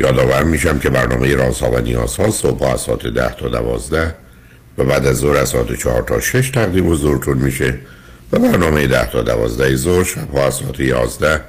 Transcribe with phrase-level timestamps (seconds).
[0.00, 4.14] یادآور میشم که برنامه رازها و نیازها صبح از ساعت ده تا دوازده
[4.78, 7.78] و بعد از ظهر از ساعت چهار تا شش تقدیم حضورتون میشه
[8.32, 11.40] و برنامه ده تا دوازده ظهر شب از ساعت یازده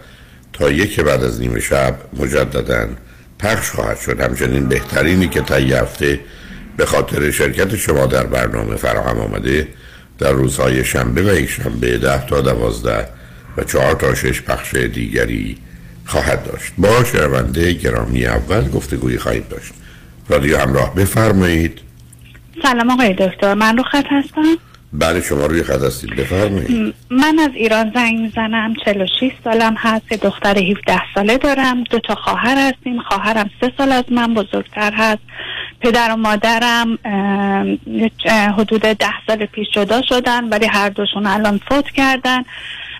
[0.54, 2.88] تا یک بعد از نیمه شب مجددا
[3.40, 4.20] پخش خواهد شد.
[4.20, 6.20] همچنین بهترینی که تا هفته
[6.78, 9.68] به خاطر شرکت شما در برنامه فراهم آمده
[10.20, 13.08] در روزهای شنبه و یک شنبه ده تا دوازده
[13.58, 15.58] و چهار تا شش پخش دیگری
[16.06, 16.74] خواهد داشت.
[16.78, 19.74] با شنونده گرامی اول گفتگوی خواهید داشت.
[20.30, 21.80] رادیو همراه بفرمایید.
[22.64, 23.54] سلام آقای دکتر.
[23.54, 24.58] من رو خط هستم؟
[24.94, 26.16] بله شما روی خط هستید.
[26.16, 26.96] بفرمایید.
[27.10, 28.74] من از ایران زنگ می‌زنم.
[28.86, 30.14] 46 سالم هست.
[30.14, 31.84] دختر 17 ساله دارم.
[31.84, 33.02] دو تا خواهر هستیم.
[33.02, 35.22] خواهرم سه سال از من بزرگتر هست.
[35.81, 36.98] پدر و مادرم
[38.58, 42.44] حدود ده سال پیش جدا شدن ولی هر دوشون الان فوت کردن.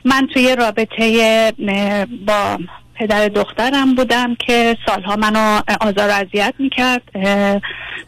[0.06, 1.54] من توی رابطه
[2.28, 2.58] با
[3.02, 7.02] پدر دخترم بودم که سالها منو آزار و اذیت می‌کرد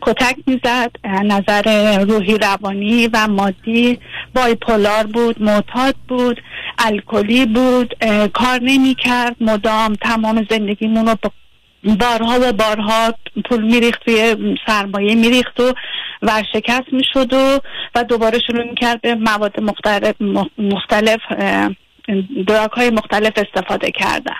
[0.01, 3.99] کتک می‌زد نظر روحی روانی و مادی
[4.35, 6.41] بایپولار بود معتاد بود
[6.77, 7.93] الکلی بود
[8.33, 11.15] کار نمی‌کرد مدام تمام زندگیمون رو
[11.99, 13.13] بارها و بارها
[13.45, 14.35] پول میریخت توی
[14.67, 15.73] سرمایه میریخت و
[16.21, 17.59] ورشکست می‌شد و
[17.95, 20.15] و دوباره شروع می‌کرد به مواد مختلف
[20.57, 21.19] مختلف
[22.47, 24.35] دراک های مختلف استفاده کردن.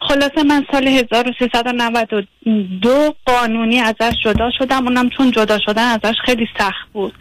[0.00, 4.84] خلاصه من سال 1392 قانونی ازش جدا شدم.
[4.84, 7.14] اونم چون جدا شدن ازش خیلی سخت بود.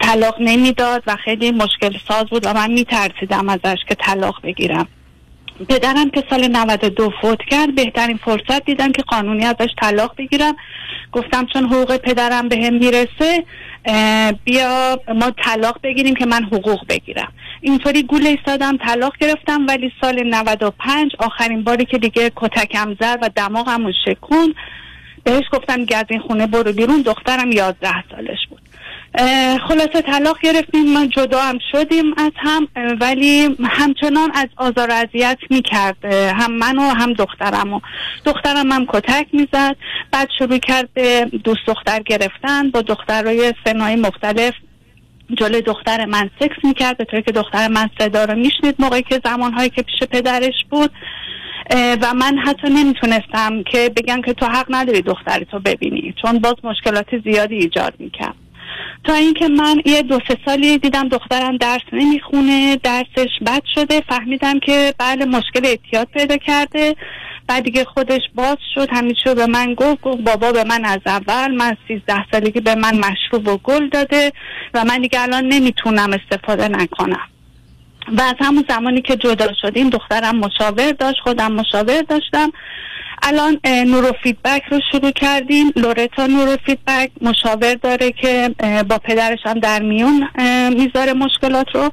[0.00, 4.88] طلاق نمی‌داد و خیلی مشکل ساز بود و من میترسیدم ازش که طلاق بگیرم.
[5.68, 10.56] پدرم که سال 92 فوت کرد بهترین فرصت دیدم که قانونی ازش طلاق بگیرم.
[11.12, 13.44] گفتم چون حقوق پدرم به هم می‌رسه
[14.44, 17.32] بیا ما طلاق بگیریم که من حقوق بگیرم.
[17.60, 23.30] اینطوری گول ایستادم طلاق گرفتم ولی سال 95 آخرین باری که دیگه کتکم زد و
[23.36, 24.54] دماغم شکون
[25.24, 28.63] بهش گفتم که از این خونه برو بیرون دخترم 11 سالش بود.
[29.68, 32.68] خلاصه طلاق گرفتیم ما جدا هم شدیم از هم
[33.00, 37.80] ولی همچنان از آزار اذیت می‌کرد هم منو هم دخترم و.
[38.24, 39.76] دخترم هم کتک می‌زد
[40.10, 44.54] بعد شروع کرد به دوست دختر گرفتن با دخترای سنهای مختلف
[45.38, 49.20] جلوی دختر من سکس می‌کرد به طوری که دختر من صدا رو میشنید موقعی که
[49.24, 50.90] زمانهایی که پیش پدرش بود.
[52.02, 56.54] و من حتی نمی‌تونستم که بگم که تو حق نداری دختری تو ببینی چون باز
[56.64, 58.43] مشکلات زیادی ایجاد می‌کرد.
[59.04, 64.00] تا اینکه من یه دو سه سالی دیدم دخترم درس نمی‌خونه درسش بد شده.
[64.08, 66.96] فهمیدم که بله مشکل اعتیاد پیدا کرده.
[67.48, 68.88] بعد دیگه خودش باز شد.
[68.92, 72.98] همیشه به من گفت گفت بابا به من از اول من سیزده سالگی به من
[72.98, 74.32] مشروب و گل داده
[74.74, 77.28] و من دیگه الان نمی‌تونم استفاده نکنم.
[78.18, 82.52] و از همون زمانی که جدا شدیم دخترم مشاور داشت خودم مشاور داشتم.
[83.22, 85.72] الان نورو فیدبک رو شروع کردیم.
[85.76, 88.54] LORETA neurofeedback مشاور داره که
[88.88, 90.28] با پدرش هم در میون
[90.76, 91.90] می‌ذاره مشکلات رو.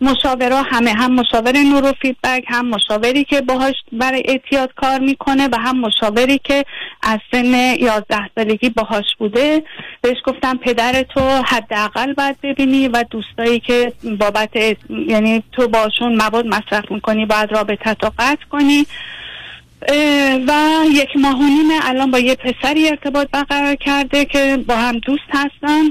[0.00, 5.56] مشاورا همه هم مشاور نورو فیدبک هم مشاوری که باهاش برای اعتیاد کار می‌کنه و
[5.56, 6.64] هم مشاوری که
[7.02, 9.62] از سن 11 سالگی باهاش بوده.
[10.00, 14.50] بهش گفتم پدر تو حداقل باید ببینی و دوستایی که بابت
[15.08, 18.86] یعنی تو باشون مواد مصرف می‌کنی باید رابطه تو قطع کنی.
[20.48, 20.52] و
[20.92, 25.28] یک ماه و نیم الان با یه پسری ارتباط برقرار کرده که با هم دوست
[25.30, 25.84] هستن.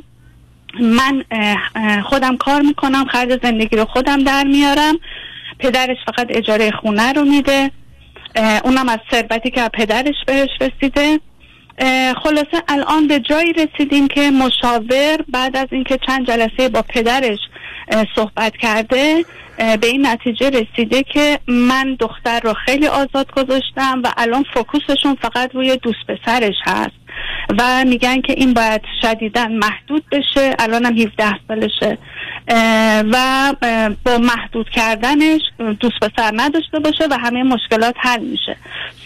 [0.79, 1.23] من
[2.03, 4.99] خودم کار می‌کنم خرج زندگی رو خودم در میارم.
[5.59, 7.71] پدرش فقط اجاره خونه رو میده.
[8.63, 11.19] اونم از ثروتی که پدرش بهش رسیده.
[12.23, 17.39] خلاصه الان به جایی رسیدیم که مشاور بعد از اینکه چند جلسه با پدرش
[18.15, 19.25] صحبت کرده
[19.57, 25.55] به این نتیجه رسیده که من دختر رو خیلی آزاد گذاشتم و الان فکوسشون فقط
[25.55, 27.03] روی دوست پسرش هست.
[27.59, 31.97] و میگن که این باید شدیدا محدود بشه الان هم 17 سالشه
[33.11, 33.53] و
[34.05, 35.41] با محدود کردنش
[35.79, 38.57] دوست پسر نداشته باشه و همه مشکلات حل میشه.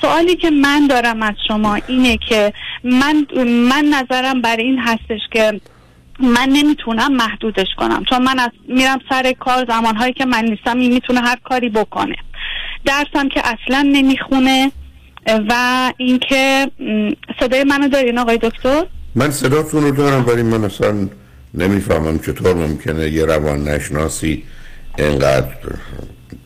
[0.01, 2.53] سوالی که من دارم از شما اینه که
[2.83, 5.61] من من نظرم بر این هستش که
[6.19, 8.03] من نمی‌تونم محدودش کنم.
[8.09, 12.15] چون من از میرم سر کار زمانهایی که من نیستم این می‌تونه هر کاری بکنه.
[12.85, 14.71] درسم که اصلا نمی‌خونه
[15.49, 15.53] و
[15.97, 16.71] اینکه
[17.39, 18.85] صدای منو دارین آقای دکتر؟
[19.15, 21.09] من صداتون رو دارم ولی من اصلا
[21.53, 24.43] نمی‌فهمم چطور ممکنه یه روان نشناسی
[24.97, 25.53] اینقدر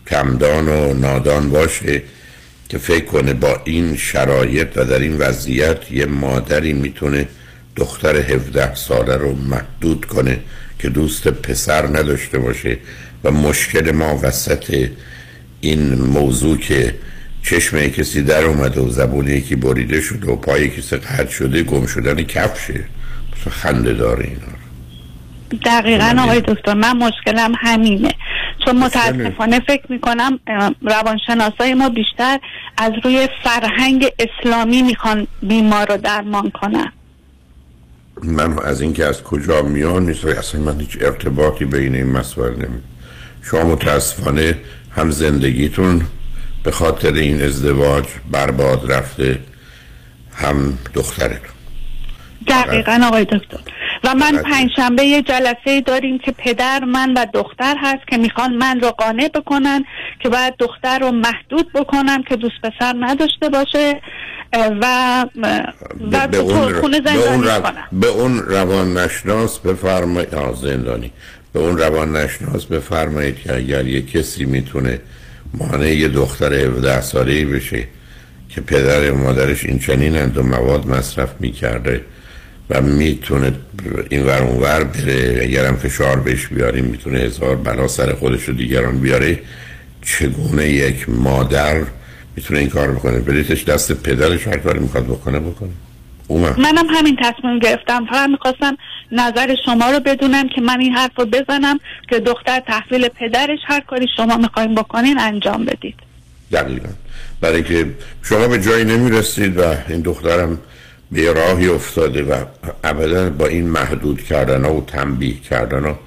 [0.09, 2.03] کمدان و نادان باشه
[2.69, 7.27] که فکر کنه با این شرایط و در این وضعیت یه مادری می‌تونه
[7.75, 10.39] دختر 17 ساله رو محدود کنه
[10.79, 12.77] که دوست پسر نداشته باشه
[13.23, 14.89] و مشکل ما وسط
[15.61, 16.95] این موضوع که
[17.43, 21.85] چشم کسی در اومده و زبون یکی بریده شده و پای کسی قطع شده گم
[21.85, 22.83] شدن کفشه.
[23.49, 24.61] خنده داره اینا
[25.65, 28.11] دقیقا آقای دکتر من مشکلم همینه.
[28.65, 30.39] چون متاسفانه فکر می‌کنم
[30.81, 32.39] روانشناسای ما بیشتر
[32.77, 36.91] از روی فرهنگ اسلامی می‌خوان بیمار رو درمان کنن.
[38.23, 42.81] من از اینکه از کجا میان نیست اصلا من هیچ ارتباطی بین این مسائل نمی
[43.43, 44.57] شما متاسفانه
[44.91, 46.01] هم زندگیتون
[46.63, 49.39] به خاطر این ازدواج برباد رفته
[50.33, 51.51] هم دخترتون.
[52.47, 53.59] دقیقا آقای دکتر.
[54.03, 58.79] و من پنجشنبه یه جلسه داریم که پدر من و دختر هست که می‌خوان من
[58.79, 59.85] رو قانع بکنن
[60.19, 64.01] که باید دختر رو محدود بکنم که دوست پسر نداشته باشه
[64.53, 65.25] و
[66.11, 70.29] و به اون, خونه زندانی به اون, به اون روان نشناس بفرمایید
[70.61, 71.11] زندانی.
[71.53, 74.99] به اون روان نشناس بفرمایید که اگر یه کسی می‌تونه
[75.53, 77.87] مانع یه دختر 17 ساله بشه
[78.49, 82.05] که پدر و مادرش این چنین و مواد مصرف می‌کرده
[82.71, 83.53] و می‌تونه
[84.09, 85.39] این ور ور بره.
[85.43, 89.39] اگرم فشار بهش بیاریم می‌تونه هزار بلا سر خودش و دیگران بیاره.
[90.05, 91.81] چگونه یک مادر
[92.35, 95.69] می‌تونه این کار بکنه؟ بریتش دست پدرش هر کاری می‌خواد بکنه بکنه.
[96.27, 96.59] اومد.
[96.59, 98.05] منم همین تصمیم گرفتم.
[98.05, 98.77] فقط می‌خواستم
[99.11, 101.79] نظر شما رو بدونم که من این حرف رو بزنم
[102.09, 105.95] که دختر تحویل پدرش هر کاری شما می‌خوایم بکنین انجام بدید.
[106.51, 106.89] دقیقا.
[107.41, 107.85] برای که
[108.23, 110.59] شما به جایی نمی‌رسید و این دخترم
[111.11, 112.45] به راهی افتاده و
[112.83, 115.99] ابدا با این محدود کردن و تنبیه کردن ها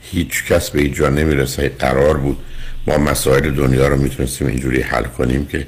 [0.00, 1.68] هیچ کس به اینجا نمی‌رسه.
[1.68, 2.36] قرار بود
[2.86, 5.66] ما مسائل دنیا رو می‌تونستیم اینجوری حل کنیم که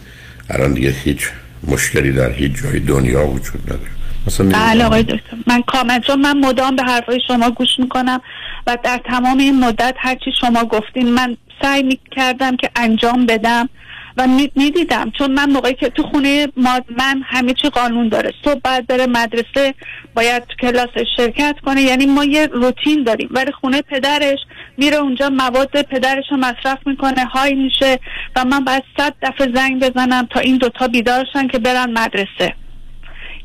[0.50, 1.29] الان دیگه هیچ
[1.69, 3.91] مشکلی در هیچ جای دنیا وجود نداره.
[4.27, 5.37] مثلا بله آقای دکتر.
[5.47, 8.21] من کامل چون من مدام به حرفای شما گوش می‌کنم
[8.67, 13.69] و در تمام این مدت هرچی شما گفتین من سعی می‌کردم که انجام بدم.
[14.17, 14.26] و
[14.56, 15.12] می‌دیدم.
[15.19, 16.49] چون من موقعی که تو خونه
[16.97, 18.32] من همه چی قانون داره.
[18.44, 19.75] صبح بعد بره مدرسه
[20.14, 21.82] باید تو کلاس شرکت کنه.
[21.82, 23.28] یعنی ما یه روتین داریم.
[23.31, 24.38] ولی خونه پدرش
[24.76, 27.99] میره اونجا مواد پدرش رو مصرف می‌کنه های میشه
[28.37, 32.54] و من باید صد دفعه زنگ بزنم تا این دوتا بیدارشن که برن مدرسه.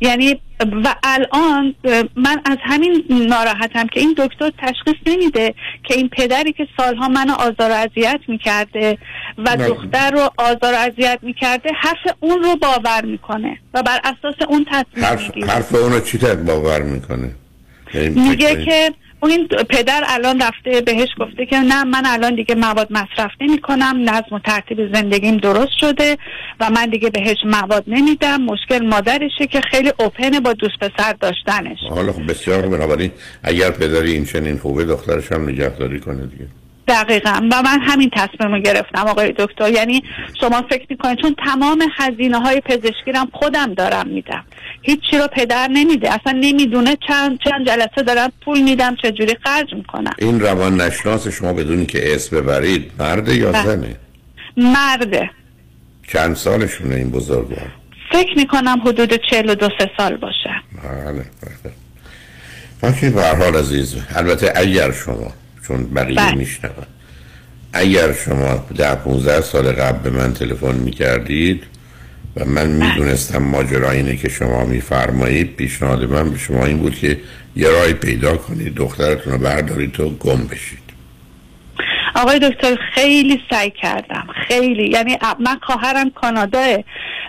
[0.01, 0.41] یعنی
[0.83, 1.75] و الان
[2.15, 7.33] من از همین ناراحتم که این دکتر تشخیص نمیده که این پدری که سالها منو
[7.33, 8.97] آزار و اذیت می‌کرده
[9.37, 14.35] و دختر رو آزار و اذیت می‌کرده حرف اون رو باور می‌کنه و بر اساس
[14.49, 17.31] اون تصمیم حرف, حرف اون رو چی باور می‌کنه؟
[17.93, 18.93] یعنی میگه که
[19.23, 24.09] این پدر الان رفته بهش گفته که نه من الان دیگه مواد مصرف نمی کنم
[24.09, 26.17] نظم و ترتیب زندگیم درست شده
[26.59, 28.41] و من دیگه بهش مواد نمیدم.
[28.41, 31.77] مشکل مادرشه که خیلی اوپن با دوست پسر داشتنش.
[31.89, 33.11] حالا خب بسیار بنابراین
[33.43, 36.47] اگر پدری این چنین خوبه دخترش هم نگهداری کنه دیگه.
[36.87, 37.49] دقیقا.
[37.51, 39.69] و من همین تصمیم رو گرفتم آقای دکتر.
[39.69, 40.03] یعنی
[40.39, 44.43] شما فکر می‌کنید چون تمام خزینه های پزشکی رو خودم دارم میدم.
[44.81, 46.13] هیچی رو پدر نمیده.
[46.13, 50.13] اصلا نمی‌دونه چند چند جلسه دارم پول میدم چجوری خرج می‌کنم.
[50.17, 53.65] این روان نشناس شما بدونی که اسم ببرید مرده یا بله.
[53.65, 53.95] زنه؟
[54.57, 55.29] مرده.
[56.07, 57.67] چند سالشونه این بزرگوار؟
[58.11, 60.61] فکر می‌کنم حدود چهل و دو سه سال باشه.
[60.83, 61.25] بله
[62.81, 63.09] بله.
[63.11, 63.95] به حال عزیز.
[64.15, 65.33] البته اگر شما
[65.67, 66.35] چون بقیه بله.
[66.35, 66.85] میشنون.
[67.73, 71.63] اگر شما ده 15 سال قبل به من تلفن می‌کردید
[72.35, 77.17] و من می‌دونستم ماجرا اینه که شما میفرمایید پیشنهاد من به شما این بود که
[77.55, 80.87] یه رای پیدا کنید دخترتون رو بردارید تو گم بشید.
[82.15, 84.27] آقای دکتر خیلی سعی کردم.
[84.47, 84.89] خیلی.
[84.89, 86.77] یعنی من خواهرم کاناداه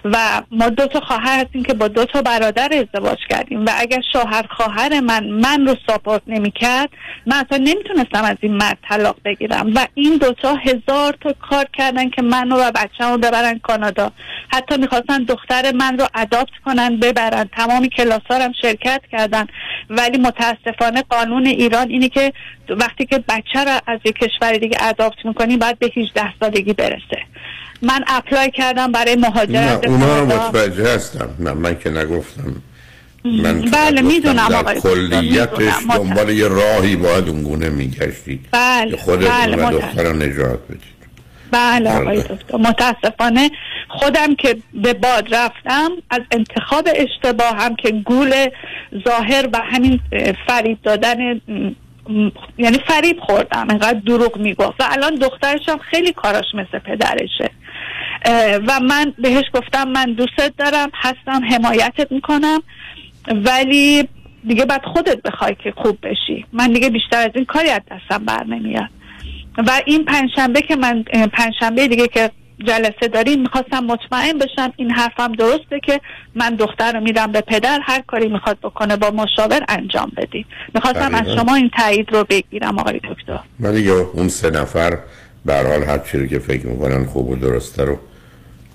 [0.04, 4.00] و ما دو تا خواهر هستیم که با دو تا برادر ازدواج کردیم و اگر
[4.12, 6.90] شوهر خواهر من من رو ساپورت نمی‌کرد
[7.26, 9.72] من اصلا نمی‌تونستم از این مرد طلاق بگیرم.
[9.74, 14.12] و این دوتا هزار تا کار کردن که منو و بچه رو ببرن کانادا.
[14.48, 17.48] حتی می‌خواستن دختر من رو اداپت کنن ببرن.
[17.56, 19.46] تمامی کلاسارم شرکت کردن.
[19.90, 22.32] ولی متاسفانه قانون ایران اینه که
[22.68, 27.22] وقتی که بچه رو از یک کشور اداپت می‌کنی باید به 18 سالگی برسه.
[27.82, 31.28] من اپلای کردم برای مهاجرت نه اونا رو متوجه هستم.
[31.38, 32.62] نه من که نگفتم.
[33.24, 38.48] من بله می‌دونم آقای کلیتش دنبال یه راهی باید اونگونه میگشتید.
[38.52, 40.98] بله خودتون بله و دختر رو نجات بدید.
[41.50, 43.50] بله آقای دکتر متاسفانه
[43.88, 48.34] خودم که به باد رفتم از انتخاب اشتباه هم که گول
[49.08, 50.00] ظاهر و همین
[50.46, 51.40] فریب دادن
[52.58, 54.80] یعنی فریب خوردم انقدر دروغ می‌گفت.
[54.80, 57.50] و الان دخترشم خیلی کاراش مثل پدرشه.
[58.68, 62.62] و من بهش گفتم من دوستت دارم هستم حمایتت می‌کنم
[63.28, 64.08] ولی
[64.44, 66.46] دیگه بعد خودت بخوای که خوب بشی.
[66.52, 68.90] من دیگه بیشتر از این کاری از دستم بر نمیاد
[69.58, 72.30] و این پنجشنبه که من پنجشنبه دیگه که
[72.66, 76.00] جلسه داریم می‌خواستم مطمئن بشم این حرفم درسته که
[76.34, 81.14] من دختر رو میدم به پدر هر کاری می‌خواد بکنه با مشاور انجام بدی می‌خواستم
[81.14, 83.40] از شما این تایید رو بگیرم آقای دکتر.
[83.60, 84.98] ولی اون سه نفر
[85.44, 87.98] به حال هر چیزی که فکر می‌کنن خوب و درسته رو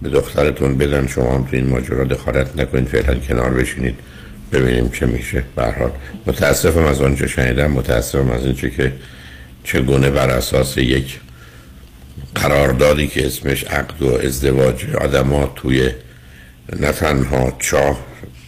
[0.02, 1.08] به دخترتون بدن.
[1.08, 4.00] شما هم تو این ماجرا دخالت نکنید فعلا کنار بشینید
[4.52, 5.44] ببینیم چه میشه.
[5.56, 5.92] به حال
[6.28, 8.94] متاسفم از آنچه شنیدم متاسفم از اینچه که
[9.63, 11.20] چگونه بر اساس یک
[12.36, 15.92] قراردادی که اسمش عقد و ازدواج آدما توی
[16.80, 18.00] نه تنها چاه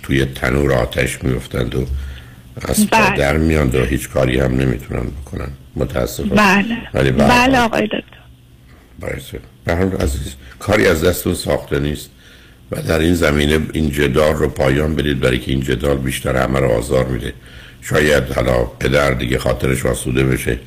[0.04, 1.86] توی تنور آتش میفتند و
[2.62, 3.18] از بله.
[3.18, 5.48] در میان و هیچ کاری هم نمی‌تونن بکنن.
[5.76, 6.30] متاسفم.
[6.30, 6.78] بله.
[6.94, 9.40] ولی بله آقای دکتر.
[9.66, 9.74] به
[10.04, 12.10] عزیز کاری از دستون ساخته نیست
[12.72, 16.60] و در این زمینه این جدال رو پایان بدید برای که این جدال بیشتر همه
[16.60, 17.34] رو آزار میده.
[17.82, 20.60] شاید حالا پدر دیگه خاطرش آسوده بشه.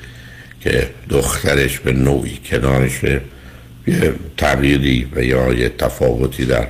[0.60, 3.04] که دخترش به نوعی کنارش
[3.86, 6.68] یه تغییری و یا یه تفاوتی در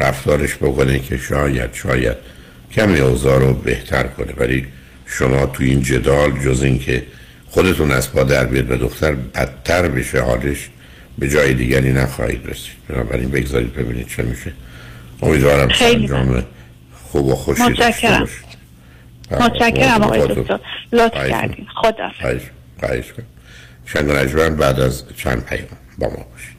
[0.00, 2.16] رفتارش بکنه که شاید شاید
[2.72, 4.32] کمی اوضاع رو بهتر کنه.
[4.36, 4.66] ولی
[5.06, 7.02] شما تو این جدال جز اینکه
[7.50, 10.68] خودتون از پا در بیاد و دختر بدتر بشه حالش
[11.18, 12.74] به جای دیگری نخواهید رسید.
[12.88, 14.52] بنابراین بگذارید ببینید چه میشه.
[15.22, 16.44] امیدوارم انجام
[17.04, 18.28] خوب و خوشی متشکرم.
[19.30, 20.60] متشکرم آقای دکتر.
[20.92, 21.66] لطف کردین.
[21.74, 22.10] خدا
[22.80, 25.68] خواهش کنم بعد از چند پیام
[25.98, 26.58] با ما باشید.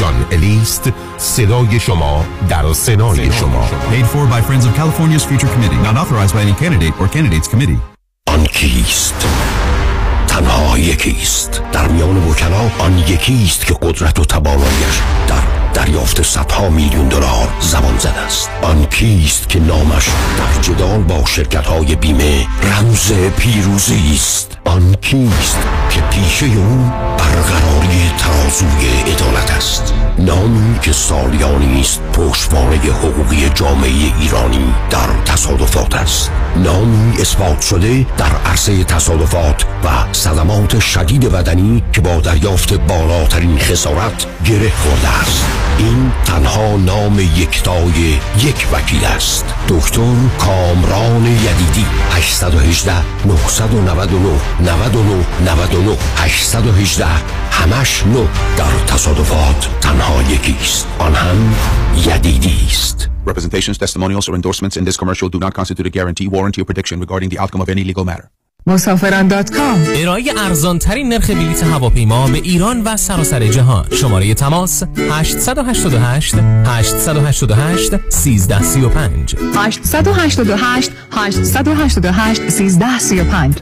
[0.00, 5.80] جان الیست صدای شما در سنای شما Paid for by Friends of California's Future Committee
[5.82, 7.78] Not authorized by any candidate or candidates committee
[8.26, 9.26] آن کیست
[10.26, 17.08] تنها یکیست در میان وکلا آن یکیست که قدرت و توانایش در دریافت صدها میلیون
[17.08, 18.50] دلار زمان زده است.
[18.62, 25.58] آن کیست که نامش در جدال با شرکت های بیمه رمز پیروزی است؟ آن کیست
[25.90, 34.74] که پیشه او برقراری ترازوی عدالت است؟ نامی که سالیانی است پشتوانه حقوقی جامعه ایرانی
[34.90, 36.30] در تصادفات است.
[36.56, 44.26] نامی اثبات شده در عرصه تصادفات و صدمات شدید بدنی که با دریافت بالاترین خسارت
[44.44, 45.65] گره خورده است.
[45.78, 52.92] این تنها نام یکتای یک وکیل است دکتر کامران یدیدی 818
[53.26, 54.28] 999
[54.60, 57.06] 99 99 818
[57.50, 61.54] همش نو در تصادفات تنها یکیست آن هم
[62.06, 66.60] یدیدی است Representations, testimonials, or endorsements in this commercial do not constitute a guarantee, warranty,
[66.62, 68.30] or prediction regarding the outcome of any legal matter.
[68.68, 69.84] مسافران دات کام.
[69.94, 73.86] ارائه ارزان ترین نرخ بلیط هواپیما به ایران و سراسر جهان.
[73.92, 76.34] شماره تماس 888
[76.66, 83.54] 888 1335 888 888 1335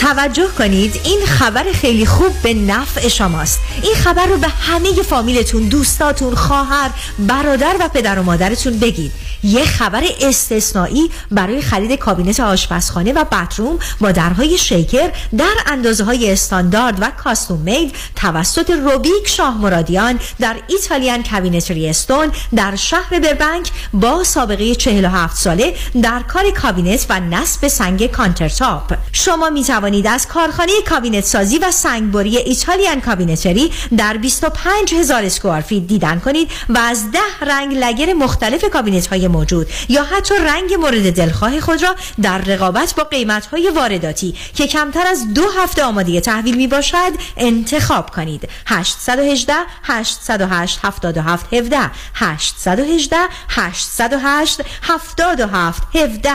[0.00, 3.60] توجه کنید این خبر خیلی خوب به نفع شماست.
[3.82, 9.12] این خبر رو به همه فامیلتون دوستاتون خواهر برادر و پدر و مادرتون بگید.
[9.42, 16.32] یه خبر استثنایی برای خرید کابینت آشپزخانه و باتروم با درهای شیکر در اندازه های
[16.32, 23.70] استاندارد و custom made توسط روبیک شاه مرادیان در Italian Cabinetry Stone در شهر بربنک
[23.92, 28.94] با سابقه 47 ساله در کار کابینت و نصب سنگ countertop.
[29.12, 35.60] شما می توانید از کارخانه کابینت سازی و سنگبری Italian Cabinetry در 25 هزار square
[35.60, 40.74] feet دیدن کنید و از ده رنگ lacquer مختلف کابینت های موجود یا حتی رنگ
[40.74, 45.84] مورد دلخواه خود را در رقابت با قیمت های وارداتی که کمتر از دو هفته
[45.84, 48.48] آماده تحویل می باشد انتخاب کنید.
[48.66, 53.16] 818 808 77 17 818
[53.48, 56.30] 808 77 17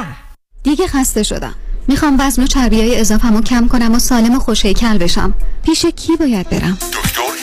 [0.64, 1.56] دیگه خسته شدم.
[1.88, 5.34] می‌خوام وزن و چربی های اضافه‌مو کم کنم و سالم و خوشگل بشم.
[5.64, 7.35] پیش کی باید برم؟ دکتر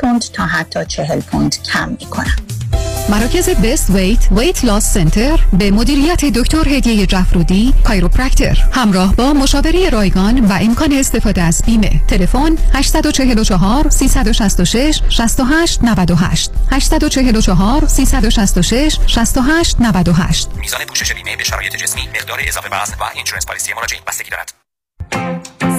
[0.00, 2.36] پوند تا حتی 40 پوند کم می‌کنن
[3.08, 9.90] مراکز Best Weight Weight Loss Center به مدیریت دکتر هدیه جفرودی chiropractor همراه با مشاوره
[9.90, 12.00] رایگان و امکان استفاده از بیمه.
[12.08, 22.02] تلفن 844 366 68 98 844 366 68 98 میزان پوشش بیمه به شرایط جسمی
[22.08, 24.63] مقدار اضافه وزن و insurance policy مراجعین بستگی دارد.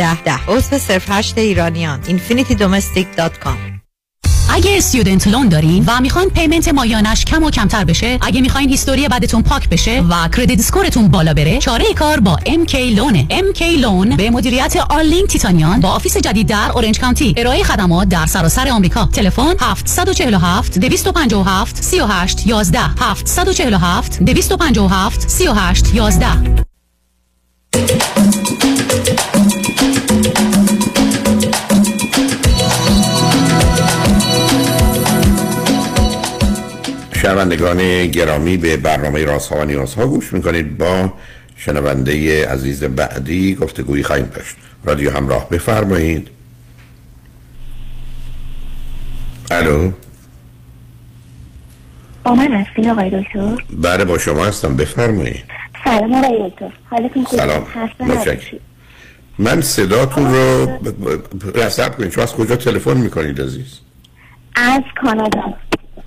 [0.01, 0.07] 10
[0.47, 1.99] عضو صرف هشت ایرانیان.
[2.03, 3.81] infinitydomestic.com
[4.53, 9.07] اگه student loan دارین و می‌خواین payment ماهیانش کم و کمتر بشه اگه می‌خواین history
[9.07, 13.27] بدتون پاک بشه و credit score تون بالا بره چاره کار با MK Loan ه
[13.29, 18.25] MK Loan به مدیریت آرلینگ تیتانیان با office جدید در Orange County ارائه خدمات در
[18.25, 19.05] سراسر آمریکا.
[19.05, 26.27] تلفن 747 257 38 11 747 257 38 11
[37.21, 40.77] شنوندگان گرامی به برنامه راست ها و نیاز ها گوش می‌کنید.
[40.77, 41.13] با
[41.55, 44.55] شنونده عزیز بعدی گفتگویی خواهیم داشت.
[44.85, 46.27] رادیو همراه بفرمایید.
[49.51, 49.91] الو؟
[52.23, 54.75] با من هستین آقای دکتر؟ بله با شما هستم.
[54.75, 55.43] بفرمایید.
[55.83, 56.71] سلام آقای دکتر.
[56.89, 57.65] حالتون خوبه سلام.
[59.37, 62.11] من صداتون رو ب- ب- رصد کنید.
[62.11, 63.79] شما از کجا تلفن می‌کنید عزیز؟
[64.55, 65.53] از کانادا.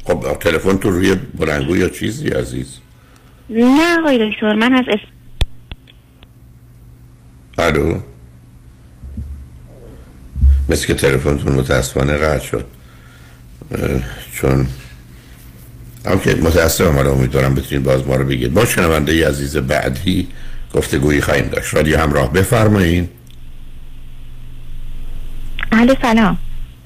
[0.04, 2.78] خب تلفن تو روی بلندگو یا چیزی عزیز؟
[3.50, 5.00] نه آقای دکتر من از اس...
[7.58, 8.00] الو؟
[10.68, 12.66] مثل که تلفنتون متاسفانه قطع شد.
[14.32, 14.66] چون
[16.06, 18.54] okay متاسفم حالا امیدوارم بتونید باز ما رو بگید.
[18.54, 20.28] با شنونده عزیز بعدی
[20.74, 21.74] گفتگویی خواهیم داشت.
[21.74, 23.08] رادیو همراه بفرمایید.
[25.72, 26.38] الو سلام.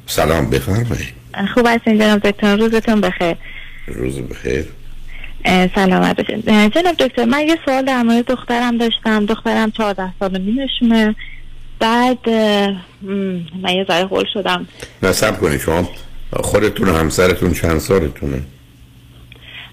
[0.06, 1.17] سلام بفرمایید.
[1.54, 2.56] خوب هستین جناب دکتر.
[2.56, 3.36] روزتون بخیر.
[3.86, 4.64] روز بخیر.
[5.74, 6.70] سلامت باشین.
[6.70, 9.26] جناب دکتر من یه سوال در مورد دخترم داشتم.
[9.26, 11.16] دخترم 14 سال و نیمشونه
[11.80, 12.28] بعد
[13.62, 14.68] من یه ذره هول شدم.
[15.02, 15.88] نصب کنید شما.
[16.32, 18.42] خودتون و همسرتون چند سالتونه؟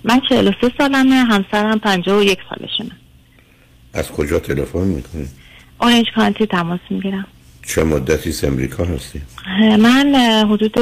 [0.04, 2.92] من 43 سالمه همسرم 51 سالشونه.
[3.94, 5.30] از کجا تلفن می‌کنید؟
[5.82, 7.28] اورنج کانتی تماس می‌گیرم.
[7.68, 9.22] چه مدتی از امریکا هستی؟
[9.80, 10.16] من
[10.50, 10.80] حدود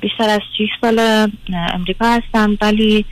[0.00, 1.28] بیشتر از 6 سال
[1.74, 3.04] امریکا هستم ولی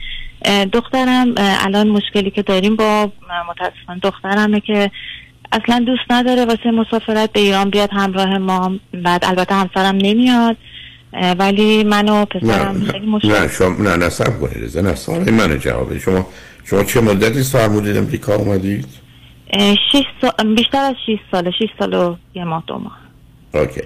[0.73, 3.11] دخترم الان مشکلی که داریم با
[3.49, 4.91] متاسفانه دخترمه که
[5.51, 8.79] اصلا دوست نداره واسه مسافرت به ایران بیاد همراه ما.
[9.03, 10.57] بعد البته همسرم نمیاد
[11.39, 13.27] ولی من و نه پسرم خیلی مشکل.
[13.27, 16.27] نه شما نه نصب کنید نه سوال من جوابه شما
[16.65, 19.02] شما چه مدتی است فرمودید امریکا اومدید؟
[20.21, 22.97] سال بیشتر از 6 سال 6 سال و یه ماه دو ماه.
[23.53, 23.81] اوکی.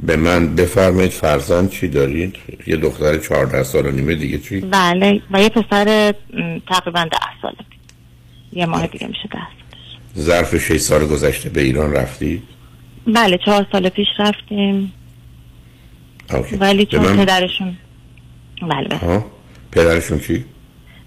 [0.00, 5.22] به من بفرمایید فرزند چی دارید؟ یه دختر 14 سال و نیمه دیگه چی؟ بله
[5.30, 6.14] و یه پسر
[6.68, 7.56] تقریبا ده ساله.
[8.52, 9.38] یه ماه دیگه میشه ده
[10.14, 10.24] سال.
[10.24, 12.42] ظرف 6 سال گذشته به ایران رفتید؟
[13.06, 14.92] بله چهار سال پیش رفتیم.
[16.30, 16.56] اوکی.
[16.56, 17.76] ولی چون من پدرشون
[18.62, 19.24] بله بله.
[19.72, 20.44] پدرشون چی؟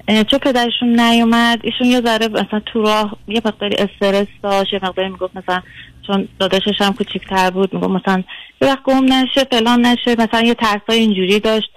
[0.08, 5.10] چون پدرشون نیومد ایشون یه ذره مثلا تو راه یه مقداری استرس داشت یه مقداری
[5.10, 5.62] می‌گفت مثلا
[6.08, 8.24] چون داداشش هم کوچیک‌تر بود می‌گفت مثلا
[8.62, 11.70] یه وقت گم نشه فلان نشه مثلا یه ترسای اینجوری داشت.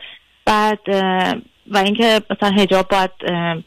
[0.44, 0.78] بعد
[1.70, 3.10] و اینکه مثلا هجاب باید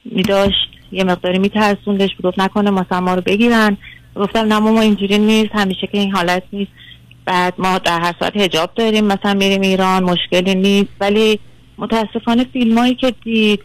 [0.05, 3.77] میداشت یه مقداری میترسوندش می‌گفت نکنه مثلا ما رو بگیرن.
[4.15, 6.71] گفتم نه ما اینجوری نیست همیشه که این حالت نیست.
[7.25, 10.91] بعد ما در هر صورت هجاب داریم مثلا میریم ایران مشکلی نیست.
[10.99, 11.39] ولی
[11.77, 13.61] متاسفانه فیلم هایی که دید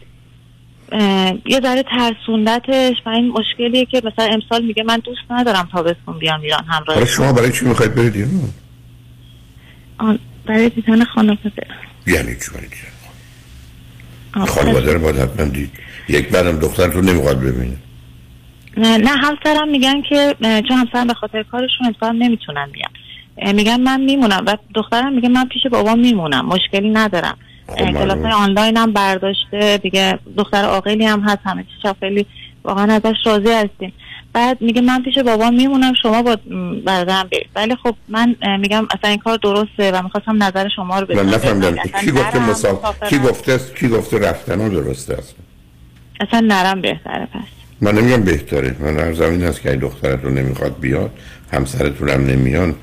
[1.45, 6.41] یه ذره ترسوندتش و این مشکلیه که مثلا امسال میگه من دوست ندارم تابستون بیام
[6.41, 11.67] ایران همراه حالا شما برای چی می‌خواید برید ایران؟ برای دیدن خانواده.
[12.07, 12.67] یعنی چی؟ برای
[14.33, 15.71] آه، خانواده رو باید حتما دید.
[16.09, 17.77] یک بعدم دخترتون نمی‌خواد ببینه.
[18.77, 23.55] نه نه همسرم میگن که چون همسرم به خاطر کارشون امسال نمی‌تونن بیان.
[23.55, 26.45] میگن من میمونم و دخترم میگه من پیش بابام میمونم.
[26.45, 27.37] مشکلی ندارم.
[27.77, 32.25] کلاس های آنلاین هم برداشته دیگه دختر عاقلی هم هست همه چیز خیلی
[32.63, 33.93] واقعا ازش راضی هستیم.
[34.33, 36.37] بعد میگه من پیش بابام میمونم شما با
[36.85, 37.49] برادرم برید.
[37.55, 41.35] ولی خب من میگم اصلا این کار درسته و می‌خواستم نظر شما رو من بدونم
[41.35, 43.09] نفهمیدم کی گفته مسافر مسافرت.
[43.09, 45.35] کی گفته است کی گفته رفتن درسته است.
[46.19, 47.39] اصلا نرم بهتره پس.
[47.81, 48.75] من نمیگم بهتره.
[48.79, 51.11] من هر زمین هست که اگه دخترتون نمی‌خواد بیاد
[51.53, 52.75] همسرتون هم نمیان.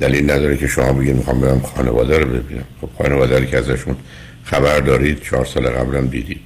[0.00, 2.64] دلیل نداره که شما بگید می‌خوام برم خانواده رو ببینم.
[2.80, 3.96] خب خانواده رو که ازشون
[4.44, 6.40] خبر دارید چهار سال قبلم دیدید.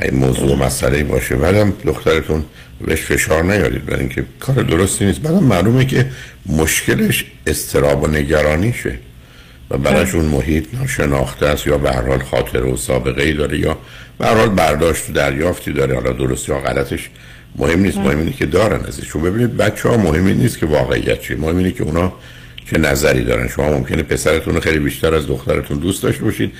[0.00, 1.36] این موضوع مسئله باشه.
[1.36, 2.44] بعدم دخترتون
[2.80, 5.20] بهش فشار نیارید برای اینکه کار درستی نیست.
[5.20, 6.06] بعدم معلومه که
[6.46, 8.98] مشکلش استراب و نگرانیشه
[9.70, 13.78] و براش اون محیط ناشناخته است یا به حال خاطر و سابقه ای داره یا
[14.18, 15.94] به حال برداشت و دریافتی داره.
[15.94, 17.10] حالا درست یا غلطش
[17.56, 17.98] مهم نیست.
[17.98, 21.36] مهم اینه که دارن ازش چون ببینید بچه ها مهم نیست که واقعیت چیه.
[21.36, 22.12] مهم اینه که اونا
[22.70, 26.52] چه نظری دارن؟ شما ممکنه پسرتون رو خیلی بیشتر از دخترتون دوست داشته باشید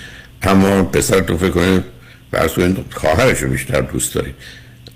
[0.42, 1.84] اما پسرتون فکر کنید
[2.30, 4.34] بر این خواهرش رو بیشتر دوست دارید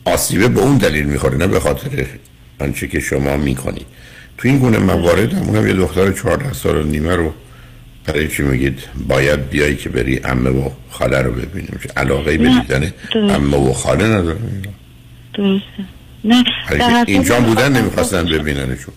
[0.05, 2.07] آسیبه به اون دلیل می‌خوره نه به خاطر
[2.61, 3.87] آنچه که شما می‌کنید.
[4.39, 7.33] تو این گونه موارد همون یه دختر 14 سال و نیمه رو
[8.07, 11.81] برای چی میگید؟ باید بیایی که بری عمه و خاله رو ببینیم.
[11.83, 12.93] چه علاقه به دیدن.
[13.15, 14.39] عمه و خاله نداره.
[15.35, 15.65] درسته.
[16.25, 16.45] نه
[17.07, 18.95] اینجا بودن نمی‌خواستن ببیننشون.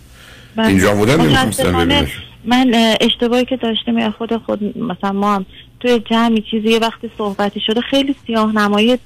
[0.57, 2.07] اینجا بودن
[2.45, 5.45] من اه، اشتباهی که داشتم یا خود خود مثلا ما هم
[5.79, 8.97] توی جمعی چیزی یه وقتی صحبتی شده خیلی سیاه نمایی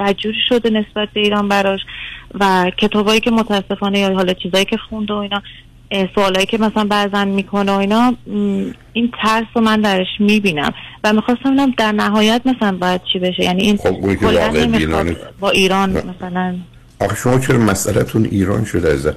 [0.00, 1.80] بدجوری شده نسبت به ایران براش
[2.40, 5.42] و کتابایی که متاسفانه یا حالا چیزایی که خونده و اینا
[6.14, 8.14] سوالایی که مثلا بعضا می‌کنه و اینا
[8.92, 10.72] این ترس رو من درش می‌بینم
[11.04, 13.44] و می‌خواستم ببینم در نهایت مثلا باید چی بشه.
[13.44, 13.96] یعنی این خب
[15.40, 16.54] با ایران مثلا
[17.00, 19.08] آخه شما چرا مسئلهتون ایران شده؟ از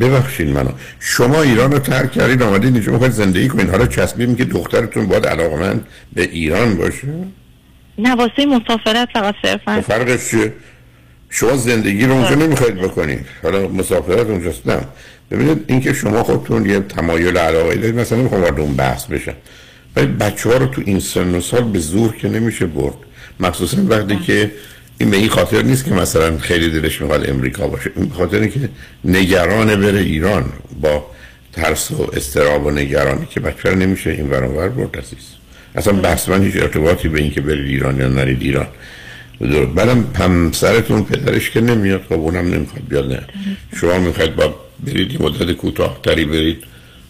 [0.00, 0.70] ببخشید منو.
[1.00, 3.70] شما ایران رو ترک کردید آمدید اینجا می‌خواید زندگی کنید.
[3.70, 7.08] حالا چسبیدیم که دخترتون باید علاقمند به ایران باشه؟
[7.98, 9.74] نه واسه مسافرت فقط صرفا.
[9.74, 10.52] خب فرقش چیه؟
[11.30, 13.26] شما زندگی رو اونجا نمی‌خواید بکنید.
[13.42, 14.66] حالا مسافرت اونجاست.
[14.66, 14.80] نه.
[15.30, 19.34] ببینید اینکه شما خودتون یه تمایل علاقه دارید مثلا نمی‌خوام وارد اون بحث بشم.
[19.96, 22.94] ولی بچه ها رو تو این سن و سال به زور که نمیشه برد.
[23.40, 24.50] مخصوصا وقتی که
[25.00, 27.90] این به این خاطر نیست که مثلا خیلی دلش می‌خواد امریکا باشه.
[27.96, 28.68] این خاطر که
[29.04, 30.44] نگرانه بره ایران
[30.80, 31.06] با
[31.52, 35.04] ترس و استراب و نگرانی که بچه نمیشه این ورانور برد
[35.74, 38.66] اصلا بحث من هیچ ارتباطی به این که برید ایران یا نرید ایران.
[39.74, 43.22] بعدم همسرتون پدرش که نمیاد خب اونم نمی‌خواد بیاد نه.
[43.80, 44.54] شما می‌خواید با
[44.86, 46.64] برید مدت کوتاهتری برید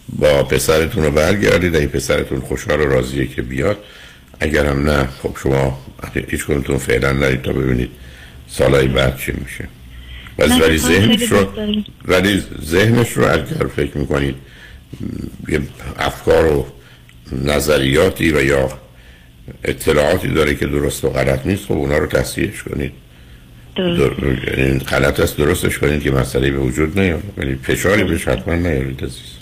[0.09, 1.77] با پسرتون رو برگردید.
[1.77, 3.79] اگه پسرتون خوشحال و راضیه که بیاد
[4.41, 5.79] اگرم نه خب شما
[6.29, 7.91] هیچ کنتون فعلا نرید تا ببینید
[8.49, 9.69] سالهای بعد چی میشه.
[10.39, 11.47] نه، ولی ذهنش رو.
[12.05, 14.35] ولی ذهنش رو اگر فکر می‌کنید
[15.49, 15.61] یه
[15.99, 16.67] افکار و
[17.33, 18.69] نظریاتی و یا
[19.65, 22.93] اطلاعاتی داره که درست و غلط نیست خب اونا رو تصحیحش کنید.
[23.77, 24.11] در...
[24.59, 27.23] یعنی غلط است درستش کنید که مسئله به وجود نیاد.
[27.37, 29.37] ولی فشاری بهش حتما نیارید عزیز.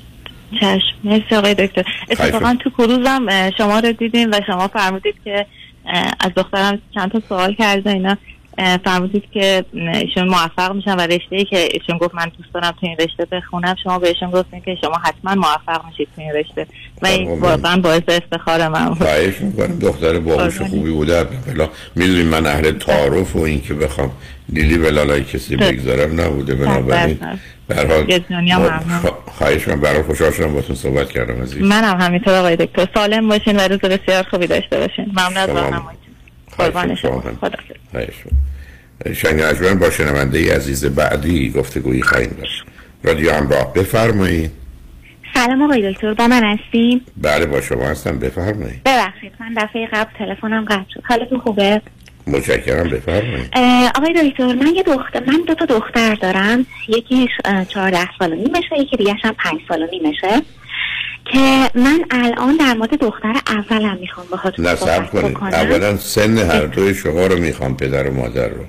[0.60, 0.96] چشم.
[1.04, 1.84] مرسی آقای دکتر.
[2.10, 5.46] اتفاقا تو کروزم شما رو دیدیم و شما فرمودید که
[6.20, 8.16] از دخترم چند تا سوال کرده اینا.
[8.84, 12.86] فرمودید که ایشون موفق میشن و رشته ای که ایشون گفت من دوست دارم تو
[12.86, 13.74] این رشته بخونم.
[13.82, 16.66] شما بهشون گفتین که شما حتما موفق میشید تو این رشته.
[17.02, 19.78] و این واقعا باعث افتخار من خواهش می‌کنم.
[19.78, 21.24] دختر باهوش خوبی بوده.
[21.24, 24.10] بلا می‌دونیم من اهل تعارف و این که بخوام
[24.48, 26.54] لیلی ولالای کسی بگذارم نبوده.
[26.54, 27.18] بنابراین
[27.68, 28.20] برحال
[29.26, 31.62] خواهش من برای خوشحال شدم باتون صحبت کردم عزیز.
[31.62, 32.88] منم همینطور آقای دکتر.
[32.94, 35.04] سالم باشین و روز بسیار خوبی داشته باشین.
[35.04, 36.14] ممنون از راهنماییتون.
[36.58, 37.20] قربان شما.
[37.40, 37.58] خدا
[39.14, 42.64] شنگ اجوان با شنونده عزیز بعدی گفتگویی خواهیم داشت.
[43.02, 44.50] رادیو همراه بفرمایید.
[45.34, 46.14] سلام آقای دکتر.
[46.14, 48.18] با من هستیم بله با شما هستم.
[48.18, 48.82] بفرمایید.
[48.84, 51.02] ببخشید من دفعه قبل تلفنم قطع شد.
[51.08, 51.82] حالتون خوبه؟
[52.28, 53.50] متشکرم بفرمایید.
[53.96, 56.66] آقای دکتر من یه دختر من دو تا دختر دارم.
[56.88, 57.30] یکیش
[57.68, 60.42] چهارده سال و نیمشه یکی دیگه هم پنج سال و نیمشه.
[61.24, 65.36] که من الان در مورد دختر اولم می‌خوام باهاتون صحبت کنید.
[65.36, 68.64] اولا سن هر دوی شما رو می‌خوام پدر و مادر رو.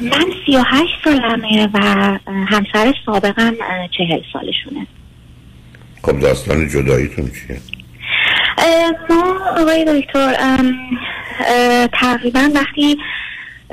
[0.00, 1.78] من سی و هشت سالمه و
[2.26, 3.54] همسر سابقم
[3.98, 4.86] چهل سالشونه.
[6.02, 7.58] خب داستان جداییتون چیه؟
[9.10, 10.34] ما آقای دکتر
[11.92, 12.96] تقریبا وقتی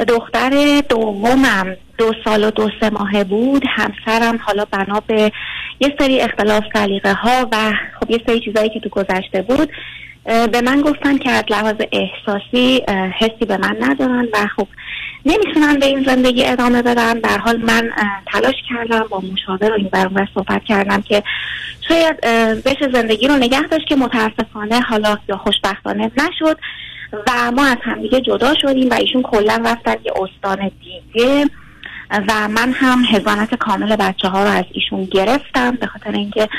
[0.08, 5.32] دختر دومم دو سال و دو سه ماهه بود همسرم حالا بنا به
[5.80, 9.70] یه سری اختلاف سلیقه ها و خب یه سری چیزایی که تو گذشته بود
[10.25, 12.84] به من گفتن که از لحاظ احساسی
[13.19, 14.67] حسی به من ندارن و خب
[15.25, 17.19] نمی‌تونن به این زندگی ادامه بدن.
[17.19, 17.91] در حال من
[18.34, 21.23] تلاش کردم با مشاور و این برون صحبت کردم که
[21.88, 22.21] شاید
[22.65, 26.57] بشه زندگی رو نگه داشت که متاسفانه حالا یا خوشبختانه نشد
[27.27, 31.45] و ما از همدیگه جدا شدیم و ایشون کلا رفتن یه استان دیگه
[32.27, 36.49] و من هم هزانت کامل بچه ها رو از ایشون گرفتم به خاطر اینکه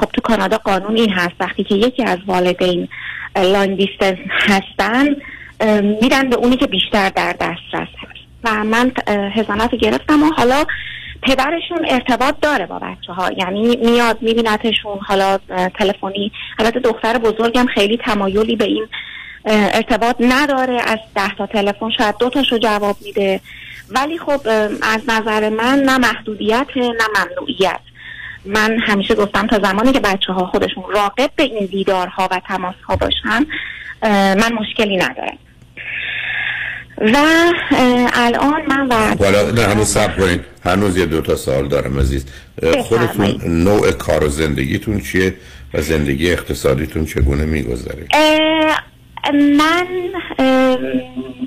[0.00, 1.34] خب تو کانادا قانون این هست.
[1.40, 2.88] وقتی که یکی از والدین
[3.36, 5.16] لانگ دیستنس هستن
[5.82, 8.22] میدن به اونی که بیشتر در دسترس هست.
[8.44, 10.64] و من هزانت گرفتم و حالا
[11.22, 14.98] پدرشون ارتباط داره با بچه ها یعنی میاد میبینتشون.
[15.06, 15.38] حالا
[15.78, 18.86] تلفنی البته دختر بزرگم خیلی تمایلی به این
[19.46, 20.80] ارتباط نداره.
[20.86, 23.40] از ده تا تلفن شاید دو تاشو جواب میده.
[23.90, 24.40] ولی خب
[24.82, 27.80] از نظر من نه محدودیت نه ممنوعیت.
[28.44, 32.74] من همیشه گفتم تا زمانی که بچه ها خودشون راقب به این دیدارها و تماس
[32.88, 33.46] ها باشن
[34.34, 35.38] من مشکلی ندارم.
[36.98, 37.16] و
[38.14, 42.26] الان من و حالا نه هنوز سب کنید هنوز یه دوتا سال دارم عزیز.
[42.82, 45.34] خودتون نوع کار و زندگیتون چیه
[45.74, 48.06] و زندگی اقتصادیتون چگونه میگذره؟
[49.32, 49.86] من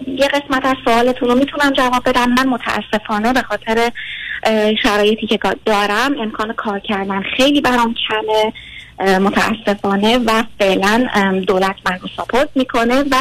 [0.07, 2.29] یه قسمت از سوالتون رو می‌تونم جواب بدم.
[2.29, 3.91] من متاسفانه به خاطر
[4.83, 8.53] شرایطی که دارم امکان کار کردن خیلی برام کمه.
[9.19, 11.07] متاسفانه و فعلا
[11.47, 13.15] دولت من رو ساپورت می‌کنه و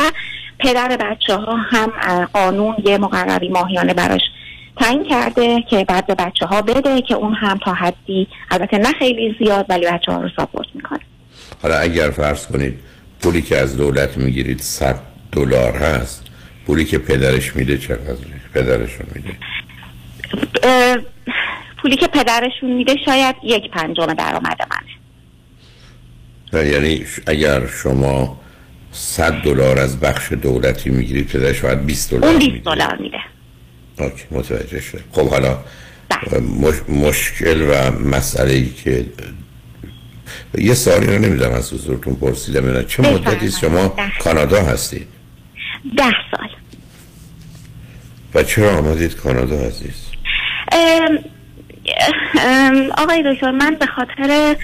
[0.58, 1.90] پدر بچه ها هم
[2.32, 4.20] قانون یه مقرری ماهیانه براش
[4.76, 8.92] تعیین کرده که بعد به بچه ها بده که اون هم تا حدی البته نه
[8.98, 11.00] خیلی زیاد ولی بچه ها رو ساپورت می‌کنه.
[11.62, 12.78] حالا اگر فرض کنید
[13.22, 14.96] پولی که از دولت می‌گیرید 100
[15.32, 16.24] دلار هست
[16.66, 18.16] پولی که پدرش میده چقدر
[18.54, 19.36] پدرشون میده؟
[21.82, 26.68] پولی که پدرشون میده شاید یک پنجم درآمد منه.
[26.68, 28.40] یعنی اگر شما
[28.92, 33.18] 100 دلار از بخش دولتی می‌گیرید پدرش شاید 20 دلار اون 20 دلار میده.
[33.98, 35.58] اوکی متوجه شده خب حالا
[36.60, 36.74] مش...
[36.88, 39.06] مشکل و مسئله ای که
[40.58, 45.06] یه سالی رو نمی‌دونم از حضورتون پرسیدم چه مدتی شما کانادا هستید؟
[45.96, 46.48] ده سال.
[48.34, 50.13] و چرا آمدید کانادا عزیز؟
[52.98, 54.56] آقای دکتر من به خاطر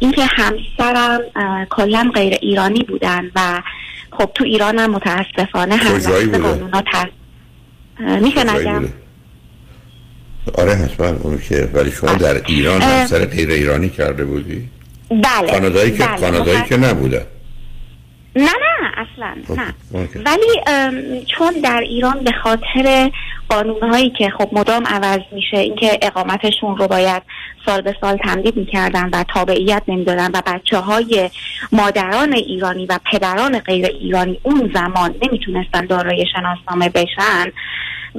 [0.00, 1.20] اینکه همسرم
[1.70, 3.62] کلا غیر ایرانی بودن و
[4.10, 5.98] خب تو ایران هم متاسفانه هم
[6.38, 6.82] قانونا
[8.20, 8.84] میشه نگم؟
[10.54, 14.68] آره حتما اونو که ولی شما در ایران همسر غیر ایرانی کرده بودی؟
[15.10, 16.20] بله کانادایی که بله.
[16.20, 17.26] کانادایی که نبوده؟
[18.36, 18.50] نه
[18.98, 19.06] نه.
[19.12, 19.74] اصلا نه
[20.24, 20.60] ولی
[21.26, 23.10] چون در ایران به خاطر
[23.48, 27.22] قانونهایی که خب مدام عوض میشه اینکه اقامتشون رو باید
[27.66, 31.30] سال به سال تمدید می‌کردن و تابعیت نمی‌دادن و بچه های
[31.72, 37.52] مادران ایرانی و پدران غیر ایرانی اون زمان نمی‌تونستن دارای شناسنامه بشن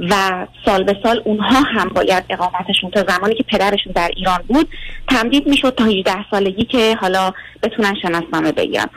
[0.10, 4.70] و سال به سال اونها هم باید اقامتشون تا زمانی که پدرشون در ایران بود
[5.10, 7.34] تمدید می‌شد تا 18 سالگی که حالا
[7.64, 8.90] بتونن شناسنامه بگیرن.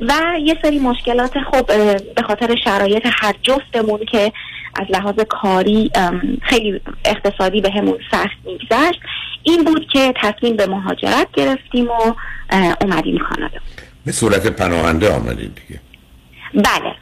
[0.00, 1.66] و یه سری مشکلات خب
[2.14, 4.32] به خاطر شرایط هر جفتمون که
[4.74, 5.90] از لحاظ کاری
[6.42, 9.00] خیلی اقتصادی به همون سخت میگذشت.
[9.42, 12.14] این بود که تصمیم به مهاجرت گرفتیم و
[12.80, 13.58] اومدیم کانادا.
[14.06, 15.80] به صورت پناهنده آمدید دیگه؟
[16.54, 16.94] بله.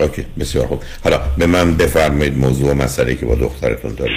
[0.00, 0.82] اوکی بسیار خوب.
[1.04, 4.16] حالا به من بفرمایید موضوع و مسئله که با دخترتون دارید.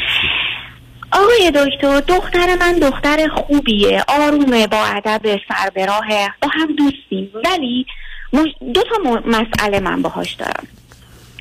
[1.11, 4.03] آقای دکتر دختر من دختر خوبیه.
[4.07, 7.31] آرومه با ادب سربراهه با هم دوستیم.
[7.45, 7.85] ولی
[8.73, 10.67] دو تا مسئله من باهاش دارم.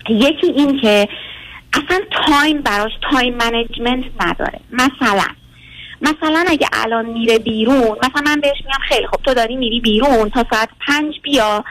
[0.09, 1.09] یکی این که
[1.73, 4.61] اصلا time براش time management نداره.
[4.73, 5.25] مثلا
[6.03, 10.31] مثلا اگه الان میره بیرون مثلا من بهش میگم خیلی خب تو داری میری بیرون
[10.31, 11.65] تا ساعت پنج بیا.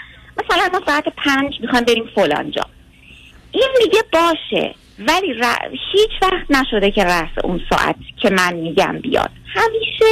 [0.43, 2.65] مثلا ما ساعت پنج می‌خوایم بریم فلان جا.
[3.51, 8.99] این میگه باشه ولی ر- هیچ وقت نشده که رأس اون ساعت که من میگم
[9.01, 9.29] بیاد.
[9.55, 10.05] همیشه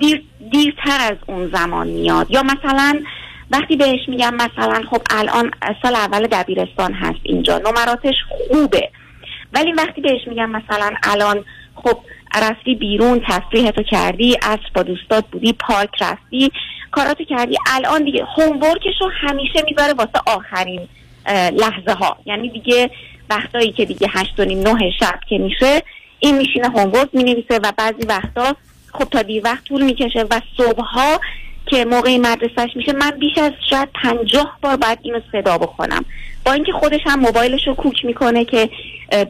[0.00, 2.30] دیر دیرتر از اون زمان میاد.
[2.30, 3.02] یا مثلا
[3.50, 5.50] وقتی بهش میگم مثلا خب الان
[5.82, 8.90] سال اول دبیرستان هست اینجا نمراتش خوبه.
[9.52, 11.98] ولی وقتی بهش میگم مثلا الان خب
[12.42, 16.52] رفتی بیرون تفریحتو کردی عصر با دوستات بودی پارک رفتی
[16.90, 20.88] کاراتو کردی الان دیگه هومورکشو همیشه می‌ذاره واسه آخرین
[21.52, 22.90] لحظه ها یعنی دیگه
[23.30, 25.82] وقتایی که دیگه هشت و نیم نه شب که میشه
[26.18, 28.56] این میشینه هومورک می‌نویسه و بعضی وقتا
[28.92, 31.20] خب تا دیر وقت طول می‌کشه و صبحها
[31.70, 36.04] که موقع مدرسهش میشه من بیش از شاید پنجاه بار باید اینو صدا بکنم
[36.46, 38.70] با اینکه خودش هم موبایلش رو کوک می‌کنه که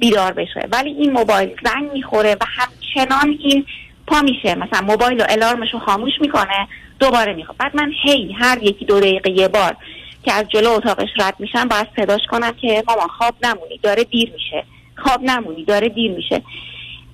[0.00, 0.68] بیدار بشه.
[0.72, 3.66] ولی این موبایل زنگ می‌خوره و همچنان این
[4.06, 4.54] پا میشه.
[4.54, 6.68] مثلا موبایل و الارمش رو خاموش می‌کنه
[7.00, 9.76] دوباره می‌خواد بعد من هی هر یکی دو دقیقه یه بار
[10.22, 14.32] که از جلو اتاقش رد میشم باید صداش کنم که مامان خواب نمونی داره دیر
[14.32, 14.64] میشه.
[14.96, 16.42] خواب نمونی داره دیر میشه.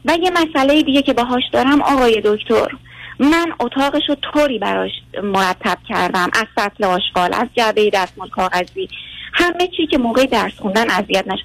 [0.05, 2.69] و یه مسئله دیگه که باهاش دارم آقای دکتر.
[3.19, 4.91] من اتاقش رو طوری براش
[5.23, 8.89] مرتب کردم از سطل آشغال از جعبه دستمال کاغذی
[9.33, 11.45] همه چی که موقع درس خوندن اذیت نشه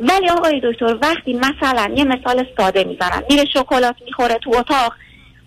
[0.00, 4.94] ولی آقای دکتر وقتی مثلا یه مثال ساده می‌زنم میره شکلات می‌خوره تو اتاق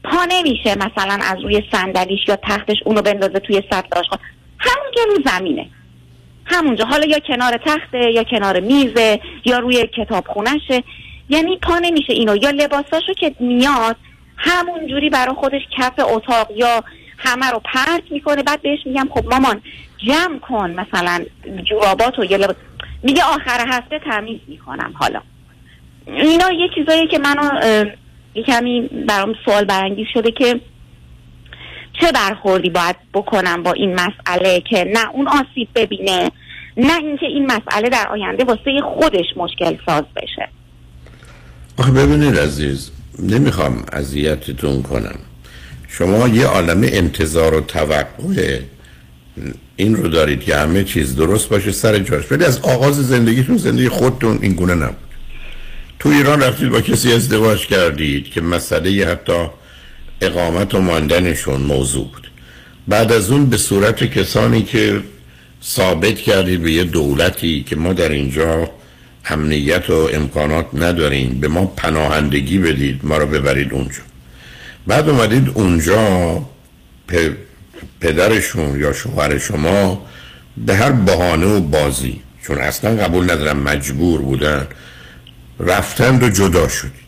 [0.04, 4.20] پا نمیشه مثلا از روی صندلیش یا تختش اونو بندازه توی سطل آشغال.
[4.60, 5.70] همونجا رو زمینه.
[6.46, 6.86] همونجا.
[6.86, 10.84] حالا یا کنار تخته یا کنار میزه یا روی کتاب خونشه
[11.30, 12.36] یعنی پا نمیشه اینو.
[12.36, 13.96] یا لباساشو که میاد
[14.38, 16.84] همون جوری برای خودش کف اتاق یا
[17.18, 18.44] همه رو پرت می‌کنه.
[18.44, 19.62] بعد بهش میگم خب مامان
[20.08, 21.26] جمع کن مثلا
[21.70, 22.56] جوراباتو یا لباس
[23.04, 25.22] میگه آخر هفته تمیز می‌کنم حالا.
[26.08, 27.62] اینا یه چیزایی که منو
[28.36, 30.62] یه کمی برام سوال برانگیز شده که
[32.02, 36.32] چه برخوردی باید بکنم با این مسئله که نه اون آسیب ببینه
[36.78, 40.50] نه اینکه این مسئله در آینده واسه خودش مشکل ساز بشه.
[41.80, 45.20] آخه ببینید عزیز نمی‌خوام اذیتتون کنم.
[45.88, 48.60] شما یه عالم انتظار و توقع
[49.76, 52.32] این رو دارید که همه چیز درست باشه سر جاش.
[52.32, 54.96] ولی از آغاز زندگیتون زندگی خودتون این گونه نبود.
[56.00, 59.48] تو ایران رفتید با کسی ازدواج کردید که مسئله حتی
[60.22, 62.32] اقامت و ماندنشون موضوع بود.
[62.88, 65.02] بعد از اون به صورت کسانی که
[65.64, 68.70] ثابت کردید به یه دولتی که ما در اینجا
[69.30, 74.02] امنیت و امکانات نداریم به ما پناهندگی بدید ما رو ببرید اونجا.
[74.88, 76.42] بعد اومدید اونجا
[78.00, 80.06] پدرشون یا شوهر شما
[80.58, 84.68] به هر بهانه و بازی چون اصلا قبول ندارم مجبور بودن
[85.60, 87.06] رفتند و جدا شدید.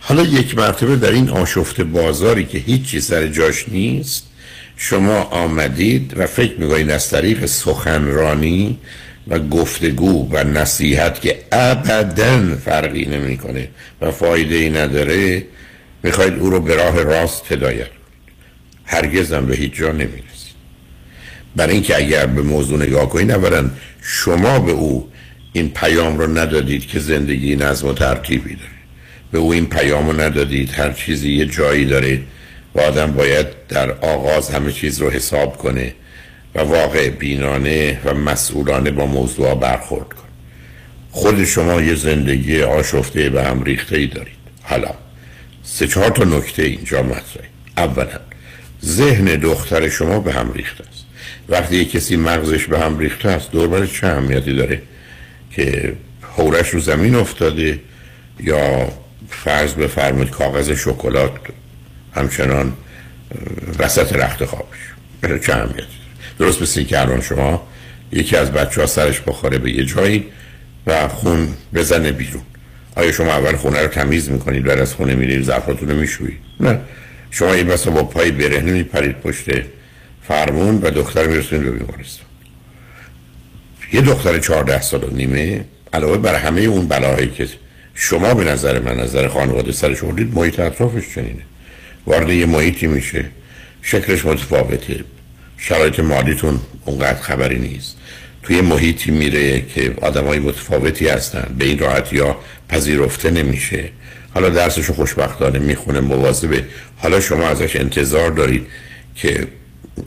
[0.00, 4.26] حالا یک مرتبه در این آشفت بازاری که هیچی سر جاش نیست
[4.76, 8.78] شما آمدید و فکر می‌کنید از طریق سخنرانی
[9.28, 13.68] و گفتگو و نصیحت که ابدا فرقی نمی‌کنه
[14.00, 15.44] و فایده ای نداره
[16.02, 17.86] می‌خواید او رو به راه راست هدایت
[18.84, 20.56] هرگز هم به هیچ جا نمی‌رسید.
[21.56, 23.70] برای اینکه اگر به موضوع نگاه کنید اولا
[24.02, 25.08] شما به او
[25.52, 28.70] این پیام رو ندادید که زندگی نظم و ترتیبی داره.
[29.32, 32.20] به او این پیام رو ندادید هر چیزی یه جایی داره
[32.74, 35.94] و آدم باید در آغاز همه چیز رو حساب کنه.
[36.56, 40.26] و واقع بینانه و مسئولانه با موضوع برخورد کنه
[41.10, 44.36] خود شما یه زندگی آشفته به هم ریخته ای دارید.
[44.62, 44.90] حالا
[45.62, 47.48] سه چهار تا نکته اینجا مطرحه.
[47.76, 48.20] اولا
[48.84, 51.04] ذهن دختر شما به هم ریخته است.
[51.48, 54.82] وقتی یه کسی مغزش به هم ریخته است دور چه اهمیتی داره؟
[55.50, 55.92] که
[56.36, 57.80] حولش رو زمین افتاده
[58.40, 58.88] یا
[59.30, 61.32] فرض بفرمایید کاغذ شکلات
[62.14, 62.72] همچنان
[63.78, 64.78] وسط رخت خوابش.
[65.46, 66.05] چه اهمیتی؟
[66.38, 67.66] درست مثل که الان شما
[68.12, 70.26] یکی از بچه ها سرش بخوره به یه جایی
[70.86, 72.42] و خون بزنه بیرون.
[72.96, 76.80] آیا شما اول خونه رو تمیز می‌کنید بعد از خونه میرید ظرفاتون رو میشویید؟ نه.
[77.30, 79.50] شما این بسا با پای برهنه میپرید پشت
[80.28, 82.26] فرمون و دختر میرسونید به بیمارستان.
[83.92, 87.48] یه دختر چهارده سال و نیمه علاوه بر همه اون بلاهایی که
[87.94, 91.42] شما به نظر من نظر خانواده سرش آوردید محیط اطرافش چنینه.
[92.06, 93.24] وارد یه محیطی میشه
[93.82, 95.04] شکلش متفاوته.
[95.58, 97.96] شرایط مالیتون اونقدر خبری نیست.
[98.42, 101.56] توی محیطی میره که آدمای متفاوتی هستن.
[101.58, 102.36] به این راحتی ها
[102.68, 103.88] پذیرفته نمیشه.
[104.34, 106.64] حالا درسشو خوشبختانه می‌خونه مواظبه.
[106.96, 108.66] حالا شما ازش انتظار دارید
[109.14, 109.46] که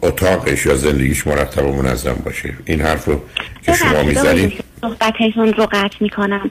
[0.02, 2.54] اتاقش یا زندگیش مرتب و منظم باشه.
[2.66, 3.22] این حرف رو
[3.66, 4.68] که شما می‌زنید.
[4.82, 6.49] صحبتتون رو قطع می‌کنم.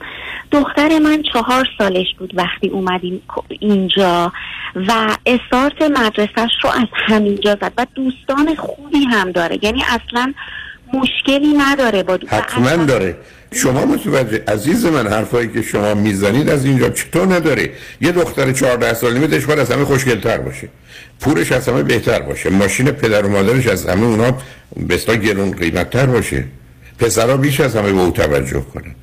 [0.51, 3.21] دختر من چهار سالش بود وقتی اومدیم
[3.59, 4.31] اینجا
[4.75, 9.59] و استارت مدرسهش رو از همینجا زد و دوستان خوبی هم داره.
[9.61, 10.33] یعنی اصلا
[10.93, 13.17] مشکلی نداره با حتما داره.
[13.51, 17.71] شما متوجه عزیز من حرفایی که شما می‌زنید از اینجا چطور نداره؟
[18.01, 20.69] یه دختر 14 ساله میدهش باید از همه خوشگلتر باشه.
[21.19, 22.49] پورش از همه بهتر باشه.
[22.49, 24.37] ماشین پدر و مادرش از همه اونا
[24.89, 26.45] بسیار گرون قیمتتر باشه.
[26.99, 28.95] پسرها بیش از همه به او توجه کنن.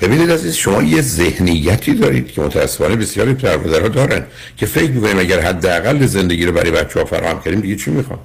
[0.00, 4.26] ببینید عزیز شما یه ذهنیتی دارید که متاسفانه بسیاری پدر دارن
[4.56, 8.18] که فکر می‌کنیم اگر حداقل زندگی رو برای بچه ها فراهم کردیم دیگه چی می‌خوام؟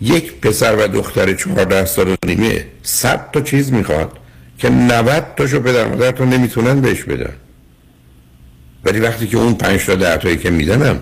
[0.00, 4.12] یک پسر و دختر چهارده سال و نیمه صد تا چیز می‌خواد
[4.58, 7.32] که 90 تاشو پدر مادرتون نمی‌تونن بهش بدن.
[8.84, 11.00] ولی وقتی که اون پنج تا ده تایی که میدنم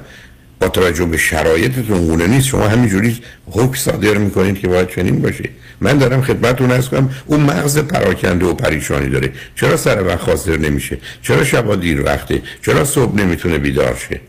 [0.61, 2.47] با توجه به شرایطتون گونه نیست.
[2.47, 3.19] شما همینجوری
[3.51, 5.49] حکم صادر می‌کنید که باید چنین باشه.
[5.81, 9.33] من دارم خدمتتون ارز کنم اون مغز پراکنده و پریشانی داره.
[9.61, 14.21] چرا سر وقت حاضر نمیشه؟ چرا شبا دیر وقته؟ چرا صبح نمی‌تونه بیدار شه؟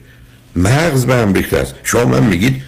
[0.56, 1.76] مغز به هم ریخته است.
[1.84, 2.62] شما من میگید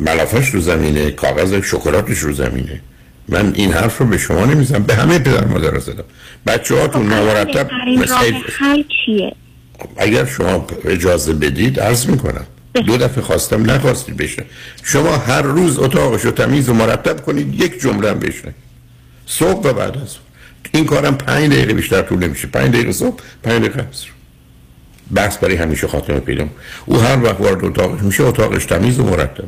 [0.00, 2.80] ملافش رو زمینه کاغذ شکلاتش رو زمینه.
[3.28, 6.04] من این حرف رو به شما نمی‌زنم به همه پدر مادر زدم.
[6.46, 7.70] بچه هاتون خب، نامرتب
[8.58, 9.32] حل چیه؟
[9.96, 12.46] اگر شما اجازه بدید عرض می‌کنم.
[12.86, 14.44] دو دفعه خواستم نخواستید بشه
[14.84, 18.54] شما هر روز اتاقش رو تمیز و مرتب کنید یک جمله هم بشه
[19.26, 20.16] صبح و بعد از
[20.72, 24.08] این کارم پنج دقیقه بیشتر طول نمیشه پنج دقیقه صبح پنج دقیقه عصر.
[25.14, 26.46] بحث برای همیشه خاتمه پیدا
[26.86, 29.44] او هر وقت وارد اتاقش میشه اتاقش تمیز و مرتب.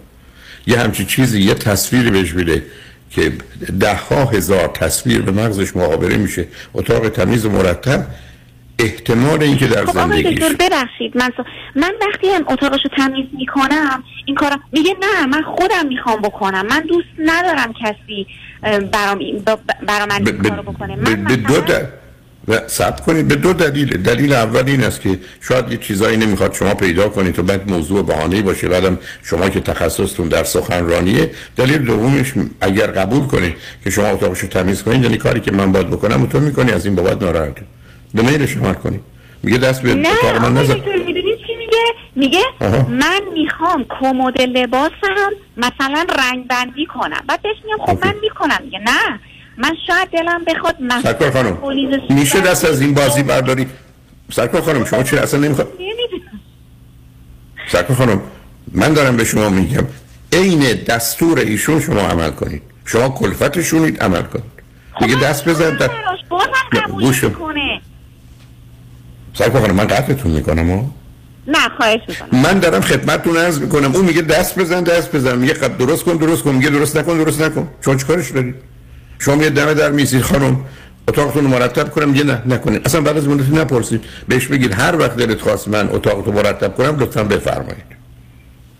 [0.66, 2.62] یه همچی چیزی یه تصویری بهش میده
[3.11, 3.33] که
[3.81, 6.47] ده ها هزار تصویر به مغزش محابره میشه.
[6.74, 8.07] اتاق تمیز و مرتب.
[8.81, 11.31] احتمال اینکه در خب زندگیش ببخشید من
[11.76, 16.81] من وقتی هم اتاقشو تمیز می‌کنم این کارم میگه نه من خودم می‌خوام بکنم من
[16.81, 18.26] دوست ندارم کسی
[18.93, 19.18] برام
[19.87, 20.97] برام من این کارو بکنه.
[20.97, 21.55] من به دو
[22.49, 24.03] و ثبت کنید به دو دلیل.
[24.03, 28.07] دلیل اول این است که شاید یه چیزایی نمی‌خواد شما پیدا کنید و بعد موضوع
[28.07, 28.68] بهانه باشه.
[28.68, 31.31] بعدم شما که تخصصتون در سخنرانیه.
[31.57, 33.55] دلیل دومش اگر قبول کنید
[33.85, 36.95] که شما اتاقشو تمیز کنید یعنی کاری که من باید بکنم تو می‌کنی از این
[36.95, 37.57] بابت ناراحت
[38.15, 39.01] به میلش عمل کنید
[39.43, 40.75] میگه دست به اتاق من نزن.
[40.75, 41.85] چی میگه؟
[42.17, 42.43] میگه
[42.89, 47.21] من می‌خوام کمد لباسم مثلا رنگ بندی کنم.
[47.29, 48.59] بعد بهش میگم خب من می‌کنم.
[48.65, 49.21] میگه نه
[49.57, 51.59] من شاید دلم بخواد سرکار خانم
[52.11, 53.67] میشه دست از این بازی برداری؟
[54.33, 55.69] سرکار خانم شما چرا اصلا نمی‌خواد
[57.69, 58.21] سرکار خانم
[58.73, 59.85] من دارم به شما میگم
[60.33, 62.63] عین دستور ایشون شما عمل کنید.
[62.85, 64.45] شما کلفتشونید عمل کنید.
[65.01, 65.91] دیگه دست بزن در
[66.89, 67.25] گوش
[69.41, 70.91] سرکار خانم من قطعتون می‌کنم ها
[71.47, 72.41] نه خواهش می‌کنم.
[72.43, 73.95] من دارم خدمتتون عرض می‌کنم.
[73.95, 75.38] اون میگه دست بزن دست بزن.
[75.38, 76.55] میگه درست کن درست کن.
[76.55, 77.68] میگه درست نکن درست نکن.
[77.84, 78.55] شما چیکارش دارید؟
[79.18, 80.61] شما یه دمه در میسید خانم
[81.09, 82.14] اتاقتون رو مرتب کنم.
[82.14, 82.82] یه نه نکنید.
[82.84, 84.05] اصلا بعد از مدتی نپرسید.
[84.28, 87.91] بهش بگید هر وقت دلت خواست من اتاقتو مرتب کنم لطفا بفرمایید.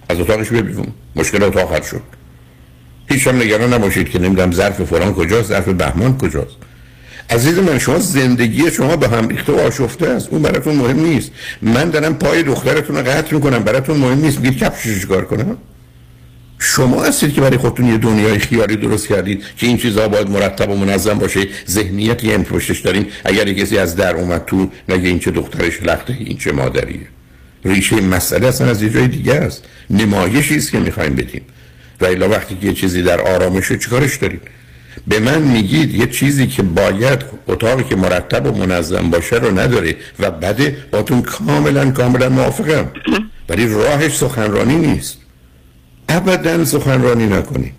[0.09, 0.87] از اتاقش ببینم.
[1.17, 2.03] مشکل اتاق حل شد.
[3.07, 6.57] هیچ هم نگران نباشید که نمی‌دونم ظرف فلان کجاست ظرف بهمان کجاست.
[7.31, 10.29] عزیز من شما زندگی شما به هم ریخته و آشفته است.
[10.31, 11.31] اون براتون مهم نیست.
[11.63, 13.59] من دارم پای دخترتون رو قطع می‌کنم.
[13.59, 14.41] براتون مهم نیست.
[14.41, 15.57] میگید کفشش چیکار کنم
[16.59, 20.71] شما هستید که برای خودتون یه دنیای خیالی درست کردید که این چیزها باید مرتب
[20.71, 21.49] و منظم باشه.
[21.69, 23.07] ذهنیتی هم پشتش داریم.
[23.25, 27.07] اگر کسی از در اومد تو نگه این چه دخترش لخته این چه مادریه.
[27.65, 29.65] ریشه مسئله اصلا از یه جای دیگه است.
[29.91, 31.43] نمایشی است که می‌خوایم بدیم.
[32.01, 34.43] و الا وقتی که یه چیزی در آرامشه چیکارش دارید
[35.07, 39.97] به من میگید یه چیزی که باید اتاقی که مرتب و منظم باشه رو نداره
[40.19, 42.91] و بده باتون کاملا کاملا موافقم.
[43.49, 45.17] ولی راهش سخنرانی نیست.
[46.09, 47.75] ابدا سخنرانی نکنید.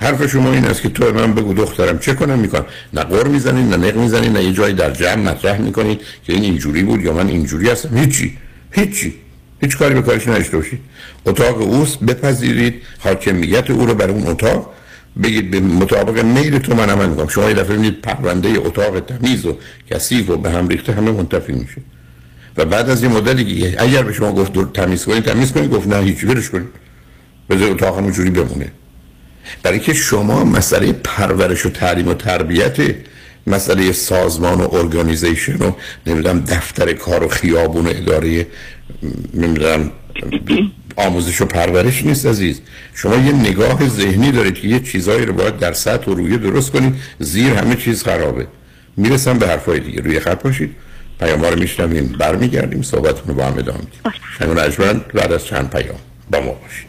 [0.00, 2.64] حرف شما این است که تو من بگو دخترم چه کنم؟ می‌کنم.
[2.94, 6.42] نه قر می‌زنید نه نق می‌زنید نه یه جایی در جمع مطرح می‌کنید که این
[6.42, 7.98] اینجوری بود یا من اینجوری هستم.
[7.98, 8.36] هیچی.
[8.70, 9.14] هیچی.
[9.60, 10.80] هیچ کاری به کارش نداشته باشید.
[11.26, 12.82] اتاق اوست بپذیرید.
[12.98, 14.74] حاکمیت او رو بر اون اتاق
[15.22, 17.28] بگید به مطابق میل تو من عمل می‌کنم.
[17.28, 19.56] شما یه دفعه می‌دید پرونده اتاق تمیز و
[19.90, 21.82] کثیف و به هم ریخته همه منتفی میشه.
[22.56, 25.96] و بعد از یه مدتی اگر به شما گفت تمیز کنید تمیز کنید گفت نه
[25.96, 26.68] هیچی برش کنید
[27.50, 28.72] بذار اتاق همونجوری بمونه.
[29.62, 32.76] برای که شما مسئله پرورش و تعلیم و تربیت
[33.46, 35.72] مسئله سازمان و ارگانیزیشن و
[36.06, 38.46] نمی‌دونم دفتر کار و خیابون و اداره
[39.34, 39.90] نمی‌دونم
[40.98, 42.60] آموزش و پرورش نیست عزیز.
[42.94, 46.70] شما یه نگاه ذهنی دارید که یه چیزایی رو باید در سطح و رویه درست
[46.70, 48.46] کنید زیر همه چیز خرابه.
[48.96, 50.00] می‌رسم به حرفای دیگه.
[50.00, 50.74] روی خط باشید.
[51.20, 54.12] پیام رو میشنویم برمیگردیم صحبتون رو با هم ادامه میدیم.
[54.38, 55.98] شنون بعد از چند پیام
[56.30, 56.88] با ما باشید.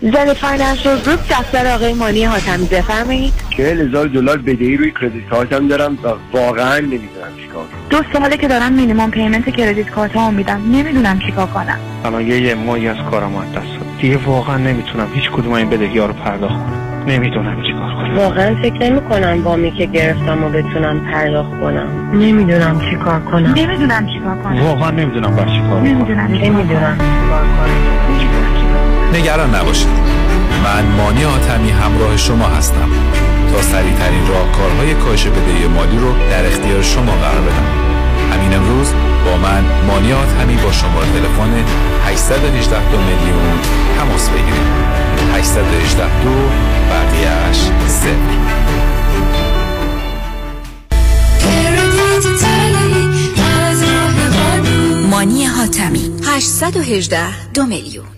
[0.00, 3.32] Zen Financial Group دفتر آقای مانی حاتمی بفرمایید.
[3.56, 7.88] چهل هزار دلار بدهی روی credit card م دارم و واقعا نمی‌دونم چیکار کنم.
[7.90, 10.60] دو ساله که دارم minimum payment credit card ها میدم.
[10.72, 11.78] نمی‌دونم چیکار کنم.
[12.04, 15.70] الان یه یه ماهی از کارم از دست داد دیگه واقعا نمی‌تونم هیچ کدوم این
[15.70, 17.04] بدهی ها رو پرداخت کنم.
[17.06, 18.16] نمی‌دونم چیکار کنم.
[18.18, 22.10] واقعا فکر نمی کنم وامی که گرفتم و بتونم پرداخت کنم.
[22.14, 23.54] نمی‌دونم چیکار کنم.
[23.56, 24.62] نمی‌دونم چیکار کنم.
[24.62, 25.82] واقعا نمی‌دونم باید چیکار کنم.
[25.82, 26.98] نمی‌دونم نمی‌دونم
[29.12, 29.88] نگران نباشید.
[30.64, 32.88] من مانی آتمی همراه شما هستم.
[33.52, 37.66] تا سریع ترین راهکارهای کاهش بدهی مالی رو در اختیار شما قرار بدم.
[38.32, 38.92] همین امروز
[39.24, 41.64] با من مانی آتمی با شماره تلفن
[42.06, 43.58] 818 دو میلیون
[43.98, 44.88] تماس بگیرید.
[45.34, 46.34] 818 دو
[46.90, 48.38] بقیهش صفر.
[55.10, 58.17] مانی حاتمی 818 دو میلیون.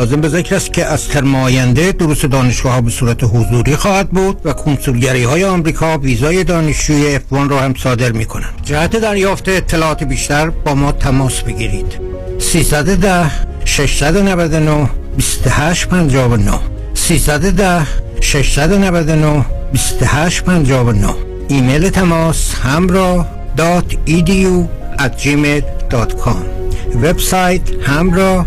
[0.00, 4.40] لازم به ذکر است که از ترم دروس دانشگاه ها به صورت حضوری خواهد بود
[4.44, 8.54] و کنسولگری های آمریکا ویزای دانشجوی F1 را هم صادر می کنند.
[8.64, 11.86] جهت دریافت اطلاعات بیشتر با ما تماس بگیرید.
[12.38, 13.30] 310
[13.64, 16.58] 699 2859
[16.94, 17.86] 310
[18.20, 21.14] 699 2859
[21.48, 23.26] ایمیل تماس همراه
[23.56, 24.64] دات ایدیو
[24.98, 26.36] at gmail.com
[27.02, 28.46] وبسایت همراه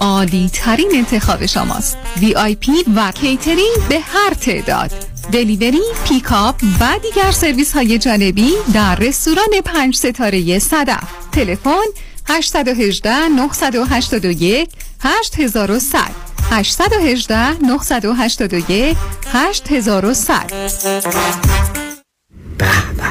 [0.00, 1.96] عالی ترین انتخاب شماست.
[2.20, 4.92] VIP و کیترینگ به هر تعداد.
[5.32, 11.04] delivery، pickup و دیگر سرویس های جانبی در رستوران پنج ستاره صدف.
[11.32, 11.86] تلفن
[12.28, 14.68] 818 981
[15.00, 18.96] 8100 818 981
[19.32, 20.52] 8100
[22.58, 22.66] به
[22.98, 23.04] به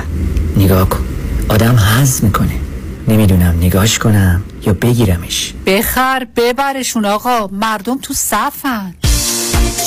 [0.57, 1.05] نگاه کن.
[1.49, 2.59] آدم حز می‌کنه.
[3.07, 4.43] نمی‌دونم نگاش کنم.
[4.65, 5.53] یا بگیرمش.
[5.65, 7.47] بخر ببرشون آقا.
[7.47, 8.95] مردم تو صفن.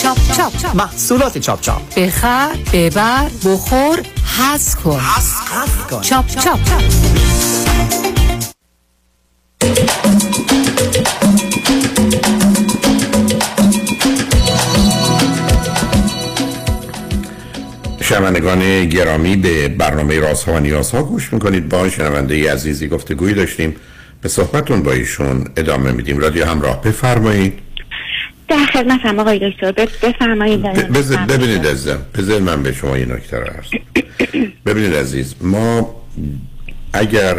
[0.03, 0.76] چاپ چاپ چاپ.
[0.76, 1.95] محصولات چاپ چاپ.
[1.97, 4.01] بخر ببر بخور
[4.39, 5.01] حز کن.
[6.03, 6.59] چاپ چاپ
[18.01, 21.68] شنوندگان گرامی به برنامه رازها و نیازها گوش می‌کنید.
[21.68, 23.76] با شنونده عزیزی گفتگوی داشتیم.
[24.23, 26.19] به صحبتون با ایشون ادامه میدیم.
[26.19, 27.53] رادیو همراه بفرمایید.
[28.49, 30.62] در خدمتم آقای دکتر بف- بفرمایید.
[31.27, 33.66] ببینید عزیزم بذار من به شما این نکته رو عرض.
[34.66, 35.95] ببینید عزیز ما
[36.93, 37.37] اگر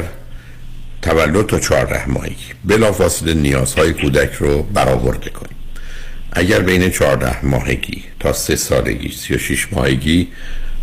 [1.01, 5.55] تولد تا چهارده ماهگی بلافاصله نیازهای کودک رو برآورده کنیم.
[6.31, 10.27] اگر بین چهارده ماهگی تا سه سالگی سی و شیش ماهگی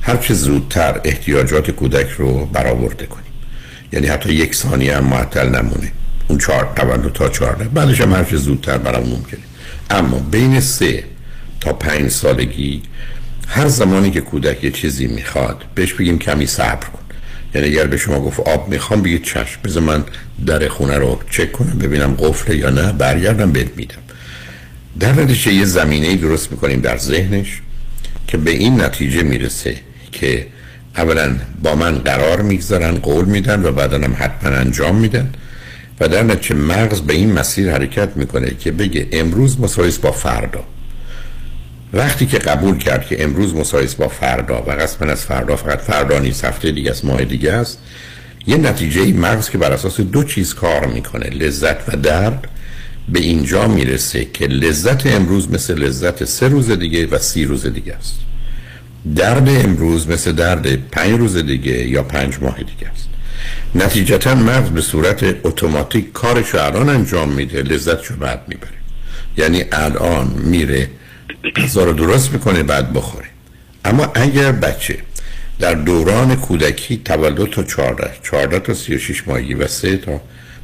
[0.02, 3.25] هر چه زودتر احتیاجات کودک رو برآورده کنیم.
[3.92, 5.92] یعنی حتی یک ثانیه هم معطل نمونه
[6.28, 9.40] اون چهار تولد تا چهارده بعدش هم هر چه زودتر برام ممکنه.
[9.90, 11.04] اما بین سه
[11.60, 12.82] تا پنج سالگی
[13.48, 16.98] هر زمانی که کودک یه چیزی می‌خواد بهش بگیم کمی صبر کن.
[17.54, 20.04] یعنی اگر به شما گفت آب می‌خوام بگید چشم بذار من
[20.46, 24.02] در خونه رو چک کنم ببینم قفله یا نه برگردم بهت میدم.
[25.00, 27.60] در نتیجه یه زمینه درست می‌کنیم در ذهنش
[28.26, 29.76] که به این نتیجه می‌رسه
[30.12, 30.46] که
[30.96, 35.30] اولا با من قرار می‌گذارن قول میدن و بعدا هم حتما انجام میدن.
[36.00, 40.64] و در نتیجه مغز به این مسیر حرکت می‌کنه که بگه امروز مساویس با فردا.
[41.92, 46.18] وقتی که قبول کرد که امروز مساویس با فردا و قسما از فردا فقط فردا
[46.18, 47.78] نیست هفته دیگه است ماه دیگه است
[48.46, 52.48] یه نتیجه ای مغز که بر اساس دو چیز کار می‌کنه لذت و درد
[53.08, 57.94] به اینجا می‌رسه که لذت امروز مثل لذت سه روز دیگه و سی روز دیگه
[57.94, 58.14] است.
[59.14, 63.08] درد امروز مثل درد پنج روز دیگه یا پنج ماه دیگه است.
[63.74, 68.70] نتیجتا مغز به صورت اتوماتیک کارش الان انجام میده لذتش رو بعد می‌بره.
[69.36, 70.90] یعنی الان میره
[71.56, 73.26] غذا رو درست می‌کنه بعد بخوره.
[73.84, 74.98] اما اگر بچه
[75.58, 80.20] در دوران کودکی تولد تا 14 14 تا 36 ماهگی و 3 تا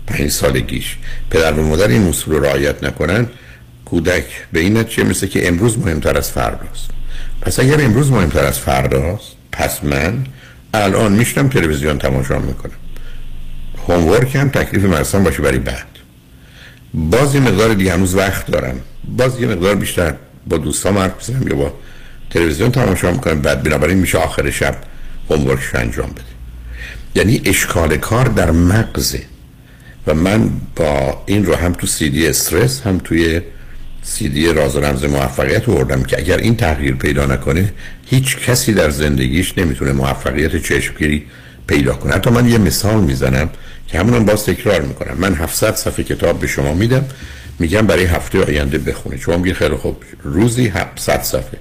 [0.06, 0.96] 5 سالگیش
[1.30, 3.26] پدر و مادر این اصول رو رعایت نکنن
[3.84, 6.90] کودک به این نتیجه مثل که امروز مهمتر از فرداست
[7.42, 10.26] پس اگر امروز مهمتر از فرداست پس من
[10.74, 12.72] الان میشنم تلویزیون تماشا می‌کنم.
[13.88, 15.86] هومورک هم تکلیف مرسم باشه برای بعد.
[16.94, 18.80] باز یه مقدار دیگه هنوز وقت دارم.
[19.08, 20.14] باز یه مقدار بیشتر
[20.46, 21.72] با دوستام حرف بزنم یا با
[22.30, 24.76] تلویزیون تماشا می‌کنم بعد بنابراین میشه آخر شب
[25.30, 26.22] هومورکش انجام بده.
[27.14, 29.22] یعنی اشکال کار در مغزه.
[30.06, 33.40] و من با این رو هم تو سیدی استرس هم توی
[34.02, 37.72] سیدی راز و رمز موفقیت آوردم که اگر این تغییر پیدا نکنه
[38.06, 41.26] هیچ کسی در زندگیش نمی‌تونه موفقیت چشمگیری
[41.66, 42.12] پیدا کنه.
[42.12, 43.50] حتی من یه مثال می‌زنم
[43.88, 45.16] که همونم باز تکرار می‌کنم.
[45.18, 47.04] من 700 صفحه کتاب به شما میدم
[47.58, 51.58] میگم برای هفته آینده بخونه شما میگید خیلی خوب روزی 700 صفحه.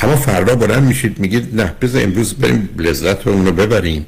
[0.00, 4.06] اما فردا بلند میشید میگید نه بذار امروز بریم لذت رو اونو ببریم.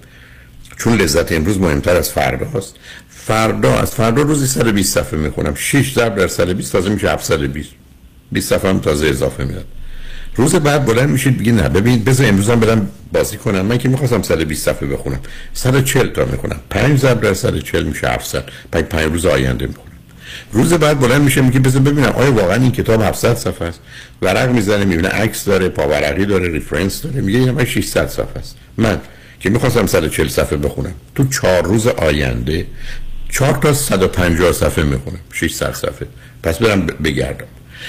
[0.76, 2.74] چون لذت امروز مهمتر از فرداست
[3.28, 5.54] فردا از فردا روزی 120 صفحه می‌خونم.
[5.54, 7.70] 6 ضرب در 120 تازه میشه 720
[8.32, 9.64] 20 صفحه هم تازه اضافه میاد
[10.36, 13.60] روز بعد بلند میشید بگید نه ببینید بذار امروز هم برم بازی کنم.
[13.60, 15.20] من که می‌خواستم 120 صفحه بخونم.
[15.54, 16.60] 140 تا می‌خونم.
[16.70, 19.88] 5 ضرب در 140 میشه 700 بعد 5 روز آینده می‌خونم.
[20.52, 23.80] روز بعد بلند میشه میگه بذار ببینم آیا واقعا این کتاب 700 صفحه است؟
[24.22, 27.20] ورق می‌زنه می‌بینه عکس داره پاورقی داره ریفرنس داره.
[27.20, 28.56] میگه این 600 صفحه است.
[28.76, 29.00] من
[29.40, 30.94] که می‌خواستم 140 صفحه بخونم.
[31.14, 32.66] تو چهار روز آینده
[33.30, 35.18] چهار تا 150 صفحه می‌خونم.
[35.32, 36.06] 600 صفحه
[36.42, 37.46] پس برم بگردم.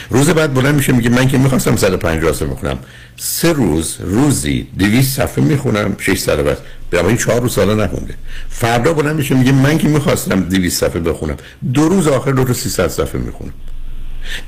[0.10, 2.80] روز بعد بلند میشه میگه من که می‌خواستم 150 صفحه بخونم
[3.18, 6.58] سه روز روزی 200 صفحه می‌خونم 600 بس
[6.90, 8.14] به این چهار روز سالا نخونده.
[8.50, 11.38] فردا بلند میشه میگه من که می‌خواستم 200 صفحه بخونم.
[11.74, 13.54] دو روز آخر دو تا 300 صفحه می‌خونم.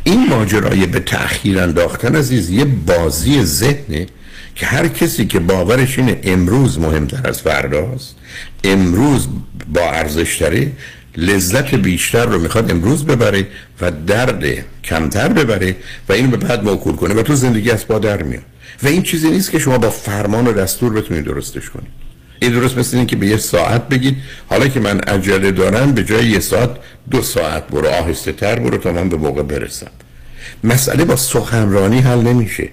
[0.04, 4.08] این ماجرای به تأخیر انداختن عزیز یه بازی ذهنه.
[4.56, 8.16] که هر کسی که باورش اینه امروز مهمتر از فرداست
[8.64, 9.28] امروز
[9.74, 10.72] با ارزشتره
[11.18, 13.48] لذت بیشتر رو می‌خواد امروز ببره
[13.82, 14.44] و درد
[14.84, 15.76] کمتر ببره
[16.10, 18.44] و اینو به بعد موکول کنه و تو زندگی از با در میاد.
[18.84, 22.02] و این چیزی نیست که شما با فرمان و دستور بتونید درستش کنید.
[22.42, 24.18] این درست مثل اینه که به یه ساعت بگید
[24.50, 26.70] حالا که من عجله دارم به جای یه ساعت
[27.12, 29.92] دو ساعت برو آهسته تر برو تا من به موقع برسم.
[30.64, 32.70] مسئله با سخنرانی حل نمیشه.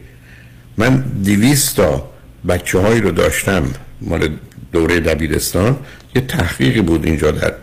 [0.78, 2.10] من دیویست تا
[2.48, 3.62] بچه هایی رو داشتم
[4.00, 4.28] مال
[4.72, 5.76] دوره دبیرستان.
[6.14, 7.54] یه تحقیقی بود اینجا در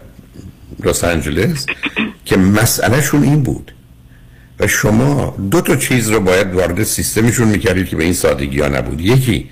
[0.84, 1.66] لس آنجلس
[2.26, 3.72] که مسئلهشون این بود.
[4.60, 8.68] و شما دو تا چیز رو باید وارد سیستمشون می‌کردید که به این سادگی ها
[8.68, 9.02] نبود.
[9.02, 9.50] یکی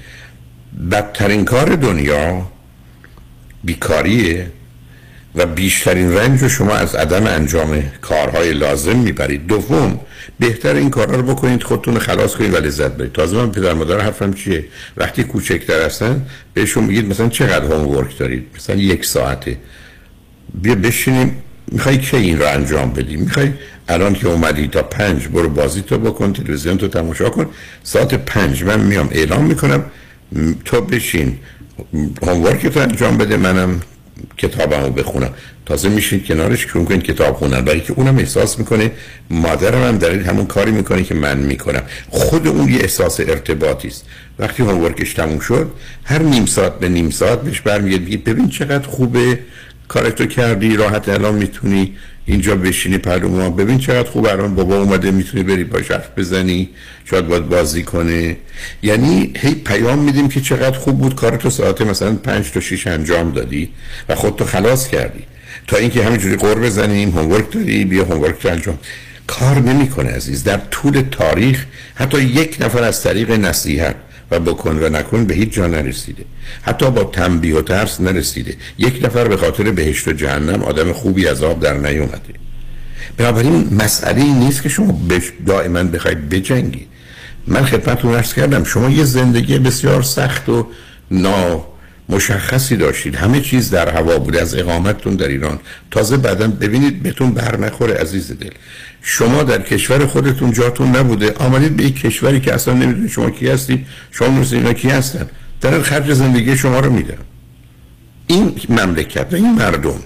[0.92, 2.52] بدترین کار دنیا
[3.64, 4.52] بیکاریه
[5.36, 9.48] و بیشترین رنج رو شما از عدم انجام کارهای لازم می‌برید.
[9.48, 10.00] دوم
[10.40, 14.00] بهتر این کارها رو بکنید خودتون خلاص کنید و لذت برید تازه من پدر مادر
[14.00, 14.66] حرفم چیه؟
[14.98, 19.58] وقتی کوچکتر هستن بهشون میگید مثلا چقدر هوم ورک دارید؟ مثلا یک ساعته.
[20.62, 23.52] بیا بشینیم می‌خوای کی این رو انجام بدی؟ می‌خوای
[23.88, 27.46] الان که اومدی تا پنج برو بازی تو بکن تلویزیون تو تماشا کن.
[27.84, 29.86] ساعت پنج من میام اعلام می‌کنم
[30.66, 31.38] تو بشین
[32.22, 33.82] هومورک تو انجام بده منم.
[34.38, 35.30] کتابمو بخونم.
[35.66, 38.92] تازه میشین کنارش شروع کنید کتاب خوندن برای که اونم احساس می‌کنه
[39.30, 41.82] مادرم هم دارید همون کاری می‌کنه که من می‌کنم.
[42.10, 44.06] خود اون یه احساس ارتباطی است.
[44.40, 45.72] وقتی هومورکش تموم شد
[46.04, 48.24] هر نیم ساعت به نیم ساعت بهش برمیگرد.
[48.24, 49.40] ببین چقدر خوبه.
[49.88, 51.96] کارتو کردی راحت الان می‌تونی.
[52.26, 56.70] اینجا بشینی پلو ما ببین چقدر خوب الان بابا اومده می‌تونی بری باش حرف بزنی
[57.06, 58.38] شاید باید بازی کنه.
[58.84, 63.32] یعنی هی پیام میدیم که چقدر خوب بود کارتو ساعت مثلا پنج تا شیش انجام
[63.32, 63.70] دادی
[64.10, 65.24] و خودتو خلاص کردی.
[65.68, 68.78] تا اینکه همینجوری قور بزنیم هومورک داری بیا هومورک تو انجام.
[69.28, 70.44] کار نمی‌کنه عزیز.
[70.44, 71.66] در طول تاریخ
[71.96, 73.96] حتی یک نفر از طریق نصیحت
[74.34, 76.26] و بکن و نکن به هیچ جا نرسیده.
[76.62, 78.56] حتی با تنبیه و ترس نرسیده.
[78.78, 82.34] یک نفر به خاطر بهشت و جهنم آدم خوبی از آب در نیومده.
[83.18, 85.00] بنابراین مسئله نیست که شما
[85.46, 86.88] دائما بخواید بجنگید.
[87.48, 90.68] من خدمتتون عرض کردم شما یه زندگی بسیار سخت و
[91.12, 91.66] نا
[92.10, 93.16] مشخصی داشتید.
[93.16, 95.60] همه چیز در هوا بود از اقامتتون در ایران.
[95.92, 98.50] تازه بعدا ببینید بهتون بر نخوره عزیز دل.
[99.02, 101.34] شما در کشور خودتون جاتون نبوده.
[101.34, 103.86] آمدید به یک کشوری که اصلا نمی‌دونید شما کی هستید.
[104.12, 105.30] شما مثل اینا کی هستن.
[105.62, 107.18] در خرج زندگی شما رو میدن.
[108.28, 110.00] این مملکت و این مردم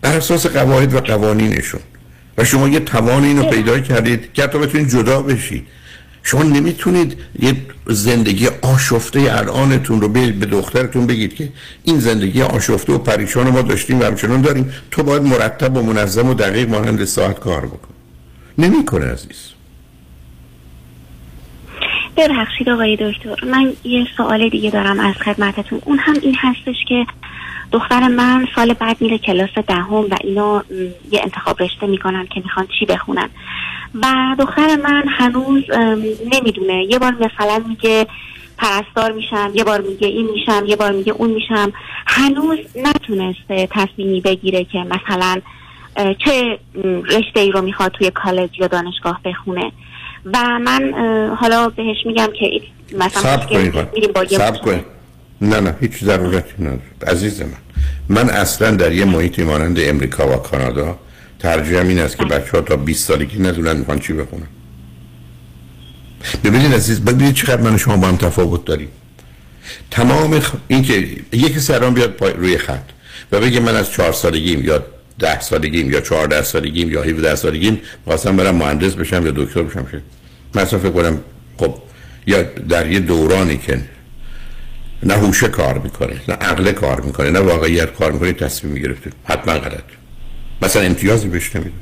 [0.00, 1.80] بر اساس قواعد و قوانینشون.
[2.38, 5.66] و شما یه توان اینو پیدا کردید که حتی بتونید جدا بشید.
[6.24, 7.56] شما نمی‌تونید یه
[7.88, 11.48] زندگی آشفته الانتون رو به دخترتون بگید که
[11.84, 14.72] این زندگی آشفته و پریشان ما داشتیم و همچنان داریم.
[14.90, 17.94] تو باید مرتب و منظم و دقیق مانند ساعت کار بکن.
[18.58, 19.53] نمی‌کنه عزیز.
[22.16, 25.80] ببخشید آقای دکتر من یه سوال دیگه دارم از خدمتتون.
[25.84, 27.06] اون هم این هستش که
[27.72, 30.64] دختر من سال بعد میره کلاس دهم و اینا
[31.10, 33.28] یه انتخاب رشته می‌کنن که می‌خوان چی بخونن.
[33.94, 35.62] و دختر من هنوز
[36.32, 36.84] نمی‌دونه.
[36.90, 38.06] یه بار مثلا میگه
[38.58, 41.72] پرستار میشم یه بار میگه این میشم یه بار میگه اون میشم.
[42.06, 45.40] هنوز نتونسته تصمیمی بگیره که مثلا
[45.96, 46.58] چه
[47.04, 49.72] رشته ای رو می‌خواد توی کالج یا دانشگاه بخونه.
[50.24, 50.92] و من
[51.40, 52.60] حالا بهش میگم که
[52.98, 53.46] مثلا
[53.92, 54.84] میریم با یه
[55.40, 56.80] نه نه هیچ ضرورتی نداره.
[57.06, 57.48] عزیز من
[58.08, 60.98] من اصلا در یه محیطی مانند امریکا و کانادا
[61.38, 64.46] ترجیحم این است که بچه ها تا 20 سالگی ندونن می‌خوان چی بخونن.
[66.44, 68.88] ببینید عزیز ببینید چقدر من و شما با هم تفاوت داریم.
[69.90, 70.52] تمام خ...
[70.68, 72.32] این که یکی سران بیاد پای...
[72.32, 72.88] روی خط
[73.32, 74.84] و بگه من از چهار سالگیم یا
[75.18, 79.86] ده سالگیم یا چهارده سالگیم یا 17 سالگیم خواستم برم مهندس بشم یا دکتر بشم.
[79.92, 80.02] شد.
[80.54, 81.20] من اصلا فکر کنم
[81.56, 81.74] خب
[82.26, 83.80] یا در یه دورانی که
[85.02, 89.10] نه هوش کار می‌کنه نه عقل کار می‌کنه نه واقعیت کار می‌کنه تصمیم می‌گرفته.
[89.24, 89.84] حتما غلط
[90.62, 91.76] مثلا امتیازی بهش نمیده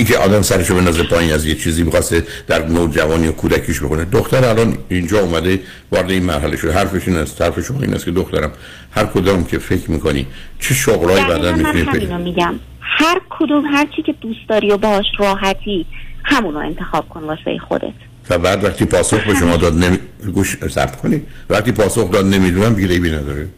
[0.00, 4.04] اینکه آدم سرشو بندازه پایین از یه چیزی می‌خواسته در نوجوانی و کودکیش بکنه.
[4.04, 5.60] دختر الان اینجا اومده
[5.92, 6.72] وارد این مرحله شده.
[6.72, 8.52] حرفش این است حرف شما این است که دخترم
[8.90, 10.26] هر کدام که فکر می‌کنی
[10.60, 12.54] چه شغلایی بعدا می‌تونی پیدا میگم.
[12.80, 15.86] هر کدوم هر چی که دوست داری و باهاش راحتی
[16.24, 17.94] همونو انتخاب کن واسه خودت.
[18.30, 19.98] و بعد وقتی پاسخ به شما داد نمی...
[20.34, 21.22] گوش ثبت کنی.
[21.50, 23.48] وقتی پاسخ داد نمی‌دونم دیگه ریبی نداره.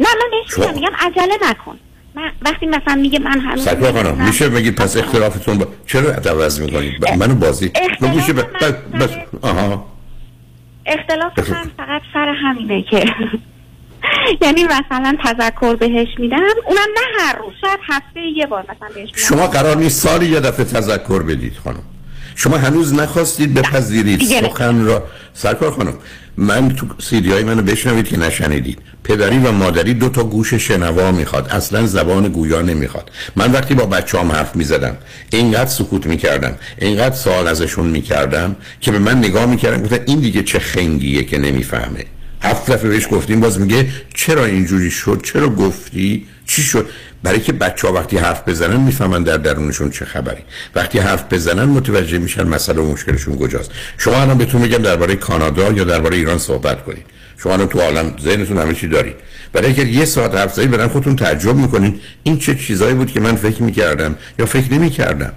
[0.00, 1.78] نه من میگم میگم عجله نکن.
[2.14, 4.26] من وقتی مثلا میگه من هنوز سکر خانم نمی‌دونم.
[4.26, 5.66] میشه بگید پس اختلافتون با...
[5.86, 7.14] چرا عوض می‌کنید ب...
[7.18, 8.38] منو بازی اختلاف میشه ب...
[8.38, 9.10] من- بس...
[9.42, 9.86] آها.
[10.86, 13.04] اختلاف من فقط سر همینه که.
[14.42, 16.36] یعنی مثلا تذکر بهش میدم
[16.66, 19.16] اونم نه هر روز شاید هفته یه بار مثلا بهش میدم.
[19.16, 21.82] شما قرار نیست سالی یه دفعه تذکر بدید خانم.
[22.34, 24.22] شما هنوز نخواستید بپذیرید.
[24.22, 25.04] سخن را.
[25.34, 25.94] سرکار خانم
[26.36, 28.78] من تو سیدی های منو بشنوید که نشنیدید.
[29.04, 31.48] پدری و مادری دو تا گوش شنوا می‌خواد.
[31.48, 33.10] اصلا زبان گویا نمی‌خواد.
[33.36, 34.96] من وقتی با بچه هم حرف می‌زدم
[35.30, 40.42] اینقدر سکوت می‌کردم اینقدر سوال ازشون می‌کردم که به من نگاه می‌کردم گفتن این دیگه
[40.42, 42.04] چه خنگیه که نمی‌فهمه.
[42.42, 46.86] هفت دفعه بهش گفتیم باز میگه چرا اینجوری شد؟ چرا گفتی؟ چی شد؟
[47.22, 50.42] برای که بچه ها وقتی حرف بزنن می‌فهمن در درونشون چه خبری.
[50.74, 53.70] وقتی حرف بزنن متوجه میشن مسئله و مشکلشون کجاست.
[53.98, 57.04] شما الان بهتون میگم درباره کانادا یا درباره ایران صحبت کنید.
[57.38, 59.14] شما الان تو عالم ذهنتون همه چی دارید.
[59.52, 62.00] برای که یه ساعت حرف زدید برن خودتون تعجب می‌کنید.
[62.22, 65.32] این چه چیزایی بود که من فکر می‌کردم یا فکر نمی‌کردم؟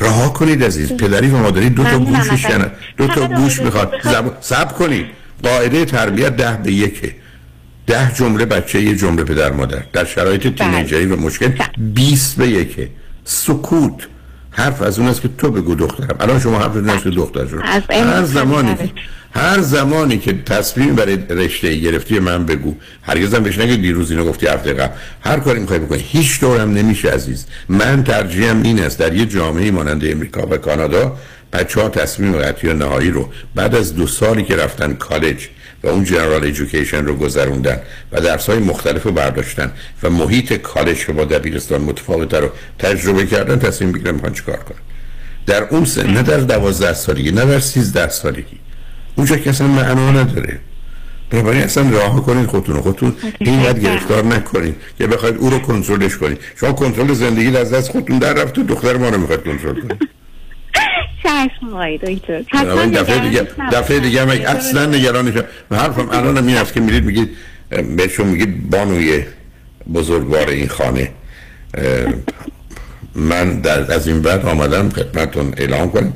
[0.00, 0.92] رها کنید عزیز.
[0.92, 2.32] پدری و مادری دو تا گوش.
[2.32, 3.92] میشنن دو تا گوش می‌خواد.
[4.04, 4.32] زب...
[4.40, 5.06] سب کنید.
[5.42, 7.14] قاعده تربیت ده به یکه.
[7.88, 9.82] ده جمله بچه یه جمله پدر مادر.
[9.92, 11.50] در شرایط تینیجری و مشکل
[11.94, 12.88] 20 به یکه
[13.24, 14.06] سکوت.
[14.50, 16.16] حرف از اون است که تو بگو دخترم.
[16.20, 18.90] الان شما حرف از که دختر شد هر زمانی که
[19.34, 22.74] هر زمانی که تصمیم برای رشته گرفتی من بگو.
[23.02, 24.94] هرگز هم بهش نگه دیروز اینو گفتی هفته قبل.
[25.20, 26.04] هر کاری می‌خوای بکنی.
[26.08, 27.46] هیچ دورم نمیشه عزیز.
[27.68, 28.98] من ترجیحم این است.
[28.98, 31.16] در یه جامعه مانند امریکا و کانادا
[31.52, 35.48] بچه ها تصمیم قطعی و نهایی رو بعد از دو سالی که رفتن کالج
[35.82, 37.80] و اون جنرال ایژوکیشن رو گذروندن
[38.12, 39.72] و درس های مختلف رو برداشتن
[40.02, 44.78] و محیط کالج که با دبیرستان متفاوت رو تجربه کردن تصمیم بگیرن می‌خوان چیکار کنن.
[45.46, 48.58] در اون سن نه در دوازده سالگی نه در سیزده سالگی.
[49.16, 50.58] اونجا که اصلا معنا نداره.
[51.30, 52.82] بنابراین اصلا راه کنید خودتون رو.
[52.82, 57.72] خودتون اینقدر گرفتار نکنید که بخواید او رو کنترلش کنید شما کنترل زندگی رو از
[57.72, 60.08] دست خودتون در رفت و دختر ما رو می‌خواید کنترل کنید
[61.22, 62.42] چشم آقای دکتر.
[62.86, 63.46] دفعه دیگه.
[63.72, 67.28] دفعه دیگه هم اصلا نگران من حرفم الان این است که میرید میگید
[67.96, 69.24] بهشون میگید بانوی
[69.94, 71.10] بزرگوار این خانه.
[73.14, 76.12] من در از این بعد آمدم خدمتتون اعلام کنم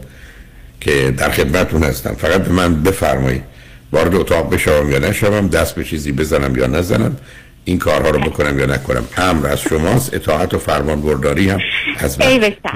[0.80, 2.14] که در خدمتتون هستم.
[2.14, 3.42] فقط به من بفرمایید
[3.92, 7.16] وارد اتاق بشوم یا نشوم دست به چیزی بزنم یا نزنم.
[7.64, 9.04] این کارها رو بکنم یا نکنم.
[9.16, 11.60] امر از شماست اطاعت و فرمان برداری هم
[11.98, 12.26] از من.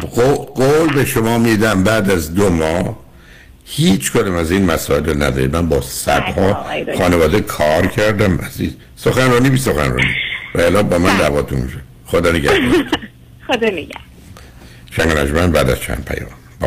[0.00, 2.98] قو- قول به شما میدم بعد از دو ماه
[3.64, 5.56] هیچ کدوم از این مسائل رو ندارید.
[5.56, 6.66] من با صدها
[6.98, 8.72] خانواده کار کردم عزیز.
[8.96, 10.06] سخنرانی بی سخنرانی.
[10.54, 11.78] و الان با من دعواتون میشه.
[12.06, 12.60] خدا نگهدار.
[13.48, 13.94] خدا نگه
[14.90, 16.30] شنگ بعد از چند پیام.
[16.60, 16.66] با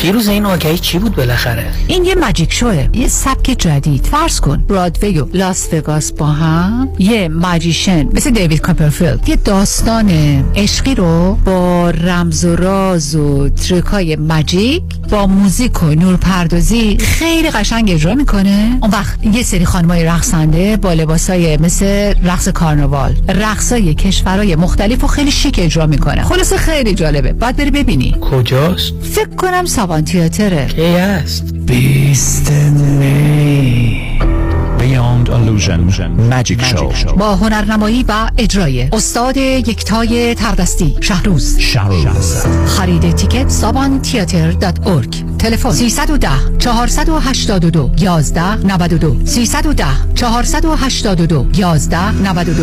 [0.00, 2.88] فیروز این آگهی چی بود بالاخره؟ این یه magic show ه.
[2.92, 4.06] یه سبک جدید.
[4.06, 6.88] فرض کن برادوی و لاس وگاس با هم.
[6.98, 9.28] یه magician مثل دیوید کاپرفیلد.
[9.28, 10.10] یه داستان
[10.56, 17.50] عشقی رو با رمز و راز و trick ای magic با موزیک و نورپردازی خیلی
[17.50, 18.78] قشنگ اجرا می‌کنه.
[18.82, 25.06] اون وقت یه سری خانمای رقصنده با لباسای مثل رقص کارناوال رقصای کشورهای مختلف و
[25.06, 26.22] خیلی شیک اجرا می‌کنه.
[26.22, 27.32] خلاصه خیلی جالبه.
[27.32, 28.16] باید بری ببینی.
[28.20, 32.50] کجاست؟ فکر کنم سوان تیاتره کی است Beast
[34.78, 35.80] Beyond Illusion.
[36.30, 37.12] Magic Show.
[37.18, 41.58] با هنرنمایی و اجرای استاد یکتای تردستی شهروز.
[41.58, 42.46] شهروز.
[42.66, 46.28] خرید تیکت سابان تیاتر دات ارگ تلفن 310
[46.58, 49.84] 482 11 92 310
[50.14, 52.62] 482 11 92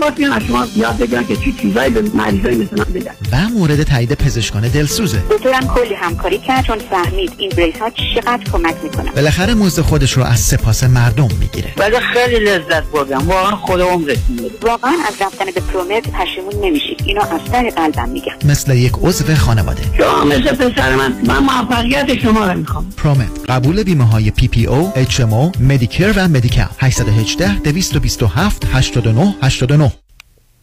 [0.00, 3.12] واقعا باید از شما یاد بگیرن که چی چیزایی به مریضای مثل من بگن.
[3.32, 5.22] و مورد تایید پزشکان دلسوزه.
[5.30, 9.10] دکترم کلی همکاری کرد چون فهمید این brace ها چقدر کمک می‌کنه.
[9.10, 11.70] بالاخره مزد خودش رو از سپاس مردم می‌گیره.
[11.76, 13.28] ولی خیلی لذت بردم.
[13.28, 14.18] واقعا خود بده
[14.62, 17.02] واقعا از رفتن به پرومت پشیمون نمیشید.
[17.04, 18.32] اینو از ته قلبم میگم.
[18.44, 19.82] مثل یک عضو خانواده.
[19.98, 21.14] شما مثل پسر من.
[21.26, 22.90] من موفقیت شما رو می‌خوام.
[22.96, 23.30] پرومت.
[23.48, 29.34] قبول بیمه های پی پی او اچ ام او مدیکر و مدیکال 818 227 89
[29.42, 29.81] 89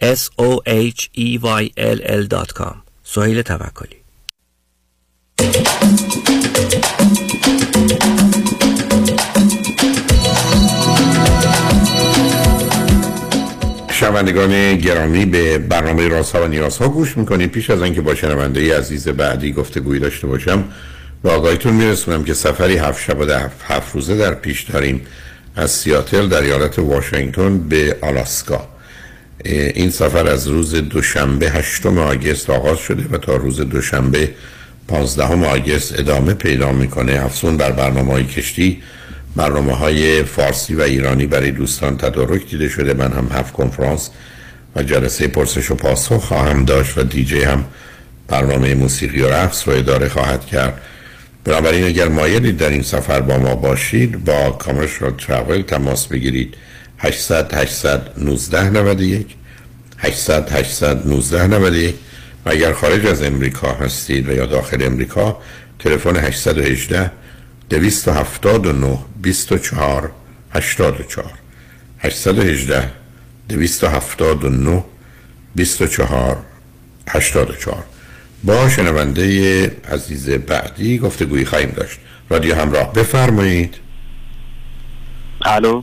[0.00, 3.96] s o h e y l l.com سهیل توکلی.
[13.90, 19.08] شنوندگان گرامی به برنامه رازها و نیازها گوش می‌کنید پیش از اینکه با شنونده عزیز
[19.08, 20.64] بعدی گفتگویی داشته باشم
[21.22, 25.06] به آگاهیتون میرسونم که سفری هفت شب و هفت روزه در پیش داریم
[25.56, 28.79] از سیاتل در ایالت واشنگتن به آلاسکا.
[29.44, 34.30] این سفر از روز دوشنبه هشتم آگست آغاز شده و تا روز دوشنبه
[34.88, 37.24] 15 آگست ادامه پیدا می‌کنه.
[37.24, 38.82] افزون بر برنامه های کشتی
[39.36, 42.94] برنامه های فارسی و ایرانی برای دوستان تدارک دیده شده.
[42.94, 44.10] من هم هفت کنفرانس
[44.76, 47.64] و جلسه پرسش و پاسخ خواهم داشت و دیجی هم
[48.28, 50.80] برنامه موسیقی و رقص رو اداره خواهد کرد.
[51.44, 56.54] بنابراین اگر مایلید در این سفر با ما باشید با کامرشال ترافل تماس بگیرید.
[57.02, 59.36] 800 819 91
[59.98, 61.94] 800 819 91
[62.46, 65.38] و اگر خارج از امریکا هستید و یا داخل امریکا
[65.78, 67.10] تلفن 818
[67.70, 70.10] 279 24
[70.52, 71.32] 84
[71.98, 72.90] 818
[73.48, 74.84] 279
[75.54, 76.36] 24
[77.08, 77.84] 84
[78.44, 81.98] با شنونده عزیز بعدی گفتگویی خواهیم داشت.
[82.28, 83.76] رادیو همراه بفرمایید.
[85.44, 85.82] الو.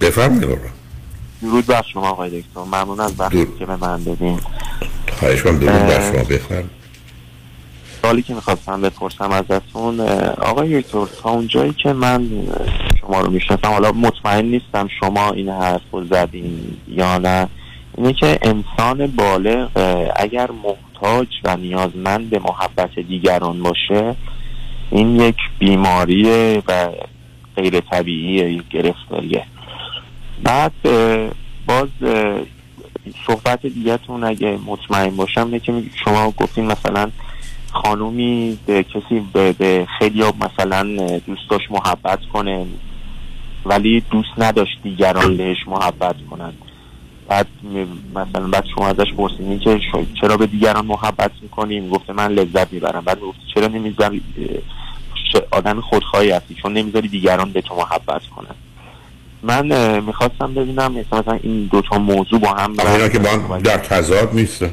[0.00, 0.56] بفرمایید رو
[1.42, 2.60] درود بر شما آقای دکتر.
[2.60, 4.40] ممنون از وقتی که به من دادین.
[5.18, 6.70] خواهش کنم درود بر شما بفرم
[8.02, 10.00] سوالی که می‌خواستم بپرسم ازتون
[10.40, 12.28] آقای دکتر تا اونجایی که من
[13.00, 17.48] شما رو می‌شناسم حالا مطمئن نیستم شما این حرف رو زدین یا نه.
[17.96, 19.68] اینه که انسان بالغ
[20.16, 24.16] اگر محتاج و نیازمند به محبت دیگران باشه
[24.90, 26.88] این یک بیماریه و
[27.56, 29.44] غیر طبیعیه یک گرفتاریه.
[30.44, 30.72] بعد
[31.66, 31.88] باز
[33.26, 37.10] صحبت دیگهتون اگه مطمئن باشم اینه که شما گفتین مثلا
[37.72, 40.82] خانومی به کسی به, به خیلی مثلا
[41.26, 42.66] دوست محبت کنه
[43.64, 46.52] ولی دوست نداشت دیگران بهش محبت کنن.
[47.28, 47.46] بعد
[48.14, 49.80] مثلا بعد شما ازش پرسیدین که
[50.20, 53.04] چرا به دیگران محبت می‌کنیم گفته من لذت می‌برم.
[53.04, 54.22] بعد گفت چرا نمی‌ذاری
[55.50, 58.54] آدم خودخواهی هستی؟ چون نمی‌ذاری دیگران به تو محبت کنن.
[59.42, 64.30] من می‌خواستم ببینم مثلا این دوتا موضوع با هم اینا که با هم در تضاد
[64.34, 64.70] نیستن.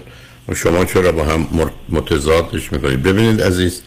[0.50, 1.48] و شما چرا با هم
[1.90, 3.82] متضادش می‌کنید؟ ببینید عزیز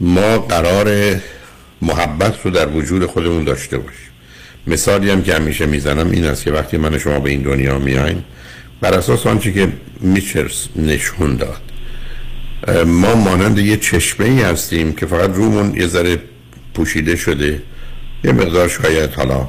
[0.00, 1.16] ما قرار
[1.82, 4.10] محبت رو در وجود خودمون داشته باشیم.
[4.66, 8.24] مثالی هم که همیشه می‌زنم این است که وقتی من شما به این دنیا میاییم
[8.80, 9.68] بر اساس آنچه که
[10.00, 11.60] میچرس نشون داد
[12.86, 16.18] ما مانند یه چشمه ای هستیم که فقط رومون یه ذره
[16.74, 17.62] پوشیده شده
[18.24, 19.48] یه مقدار شاید حالا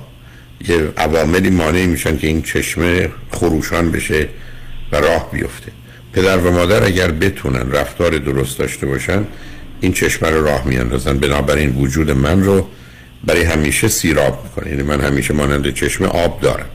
[0.67, 4.27] یه عواملی مانع میشن که این چشمه خروشان بشه
[4.91, 5.71] و راه بیفته.
[6.13, 9.23] پدر و مادر اگر بتونن رفتار درست داشته باشن
[9.81, 11.17] این چشمه رو راه میاندازن.
[11.17, 12.67] بنابراین وجود من رو
[13.23, 14.71] برای همیشه سیراب می‌کنه.
[14.71, 16.69] یعنی من همیشه مانند چشمه آب دارم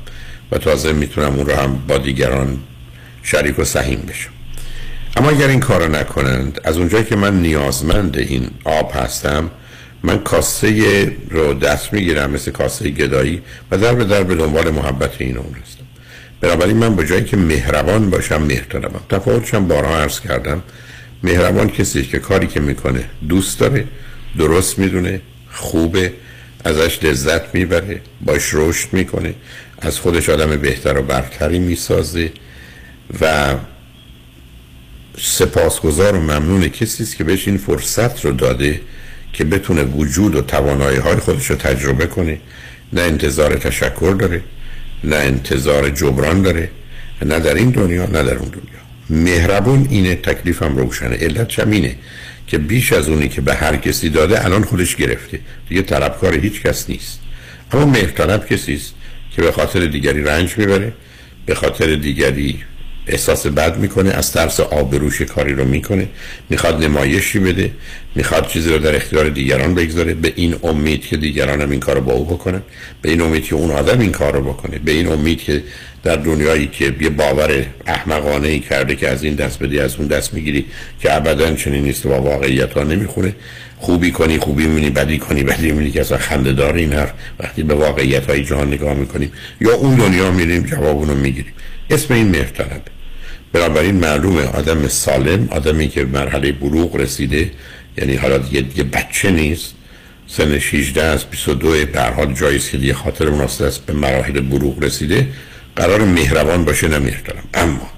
[0.53, 2.59] و تازه می‌تونم اون رو هم با دیگران
[3.22, 4.30] شریک و سهیم بشم.
[5.16, 9.51] اما اگر این کارو نکنند از اونجایی که من نیازمند این آب هستم
[10.03, 15.11] من کاسه رو دست می‌گیرم مثل کاسه گدایی و در به در به دنبال محبت
[15.18, 15.84] این اون هستم.
[16.40, 20.62] بنابراین من به جایی که مهربان باشم مهربانم تفاوتشم بارها عرض کردم.
[21.22, 23.84] مهربان کسی که کاری که می‌کنه دوست داره
[24.38, 25.20] درست می‌دونه
[25.53, 26.12] خوبه
[26.64, 29.34] ازش لذت می‌بره باش رشد می‌کنه
[29.78, 32.32] از خودش آدم بهتر و برتری می‌سازه
[33.20, 33.55] و
[35.18, 38.80] سپاسگزار و ممنون کسی است که بهش این فرصت رو داده
[39.37, 42.39] که بتونه وجود و توانایی های خودش رو تجربه کنه.
[42.93, 44.43] نه انتظار تشکر داره
[45.05, 46.70] نه انتظار جبران داره
[47.24, 48.82] نه در این دنیا نه در اون دنیا.
[49.11, 51.16] مهربون اینه تکلیفم روشنه.
[51.16, 51.97] علت هم اینه
[52.47, 55.41] که بیش از اونی که به هر کسی داده الان خودش گرفته.
[55.68, 57.20] دیگه طلبکار هیچ کس نیست.
[57.72, 58.95] اما مهرطلب کسی است
[59.37, 60.93] که به خاطر دیگری رنج می‌بره
[61.47, 62.64] به خاطر دیگری
[63.07, 66.09] احساس بد می‌کنه از ترس آبروش کاری رو می‌کنه.
[66.50, 67.70] می‌خواد نمایشی بده
[68.14, 70.14] می‌خواد چیزی رو در اختیار دیگران بگذاره.
[70.14, 72.62] به این امید که دیگران هم این کار رو با او بکنن.
[73.02, 74.78] به این امید که اون آدم این کار رو بکنه.
[74.78, 75.62] به این امید که
[76.02, 80.07] در دنیایی که یه باور احمقانه ای کرده که از این دست بدی از اون
[80.07, 80.66] دست می‌گیری
[81.00, 83.34] که ابدا چنین نیست و با واقعیت ها نمی‌خونه.
[83.78, 87.12] خوبی کنی خوبی می‌بینی بدی کنی بدی می‌بینی که اصلا خنده دار این حرف.
[87.38, 91.52] وقتی به واقعیت های جهان نگاه می‌کنیم یا اون دنیا میریم جواب اونو می‌گیریم.
[91.90, 92.95] اسم این مهرطلبه
[93.57, 97.50] بنابراین معلومه آدم سالم آدمی که مرحله بلوغ رسیده
[97.98, 99.74] یعنی حالا دیگه, دیگه بچه نیست.
[100.28, 104.82] سن 16 از 22 به حال جایی که دیگه خاطر مناسب است به مراحل بلوغ
[104.82, 105.28] رسیده.
[105.76, 107.12] قرار مهربان باشه نه
[107.54, 107.90] اما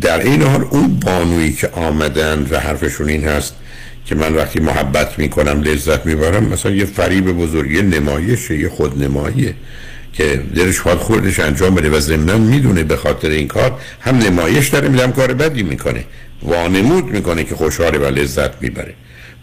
[0.00, 3.54] در این حال اون بانویی که آمدن و حرفشون این هست
[4.06, 9.54] که من وقتی محبت می‌کنم لذت می‌برم مثلا یه فریب بزرگی نمایشه یه خودنماییه.
[10.12, 14.68] که دلش خواهد خوردش انجام بده و ضمنا می‌دونه به خاطر این کار هم نمایش
[14.68, 16.04] داره میدم کار بدی می‌کنه.
[16.42, 18.94] وانمود می‌کنه که خوشحاله و لذت می‌بره.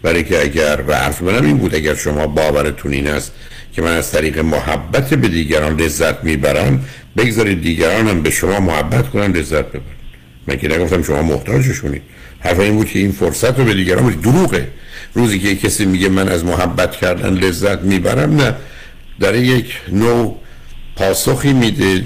[0.02, 3.32] برای که اگر و حرف منم این بود اگر شما باورتون این است
[3.72, 6.84] که من از طریق محبت به دیگران لذت می‌برم
[7.16, 9.82] بگذارید دیگران هم به شما محبت کنن لذت ببرن.
[10.46, 12.02] من که نگفتم شما محتاجشونید
[12.40, 14.20] حرف این بود که این فرصت رو به دیگران بدید.
[14.20, 14.68] دروغه.
[15.14, 18.54] روزی که کسی میگه من از محبت کردن لذت می‌برم نه.
[19.20, 20.38] در یک نوع
[21.00, 22.04] پاسخی میده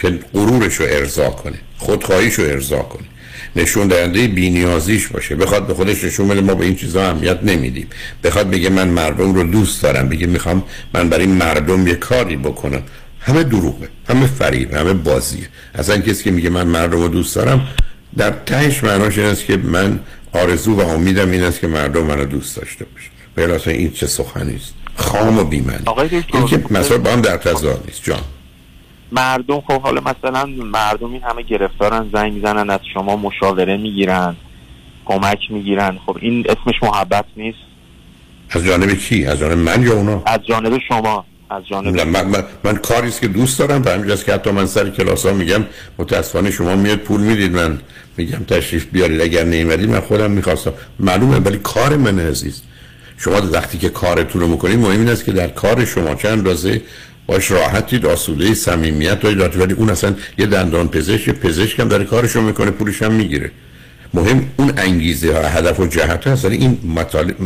[0.00, 3.06] که غرورش رو ارضا کنه خودخواهیش رو ارضا کنه.
[3.56, 5.36] نشون دهنده بینیازیش باشه.
[5.36, 7.86] بخواد به خودش نشون بده ما به این چیزا اهمیت نمیدیم.
[8.24, 10.62] بخواد بگه من مردم رو دوست دارم بگه می‌خوام
[10.94, 12.82] من برای مردم یه کاری بکنم.
[13.20, 15.48] همه دروغه همه فریب همه بازیه.
[15.74, 17.68] اصلا کسی که میگه من مردم رو دوست دارم
[18.16, 20.00] در تهش معناش این است که من
[20.32, 24.54] آرزو و امیدم این است که مردم منو دوست داشته باشه اصلا این چه سخنی
[24.56, 24.79] است.
[25.00, 25.84] خام و بیمعنی.
[26.34, 28.20] این که مثلا با هم در تضاد نیست جان.
[29.12, 34.36] مردم خب حالا مثلا مردم این همه گرفتارن زنگ می‌زنن از شما مشاوره می‌گیرن
[35.04, 35.98] کمک می‌گیرن.
[36.06, 37.58] خب این اسمش محبت نیست؟
[38.50, 42.26] از جانب کی؟ از جانب من یا اونا؟ از جانب شما از جانب نه، من,
[42.26, 45.26] من, من کاری است که دوست دارم به همین جاست که حتی من سر کلاس
[45.26, 45.64] ها میگم
[45.98, 47.52] متاسفانه شما میاد پول می‌دید.
[47.52, 47.78] من
[48.16, 50.72] میگم تشریف بیارید اگر نیومدید من خودم می‌خواستم.
[50.98, 52.62] معلومه ولی کار من عزیز.
[53.24, 56.82] شما وقتی که کارتون رو می‌کنید مهم این است که در کار شما چه اندازه
[57.26, 59.60] باش راحتید آسوده صمیمیت دارید.
[59.60, 63.50] ولی اون اصلا یه دندان پزشک یه پزشک هم داره کارشو می‌کنه پولش هم می‌گیره.
[64.14, 66.44] مهم اون انگیزه ها هدف و جهت هست.
[66.44, 66.78] ولی این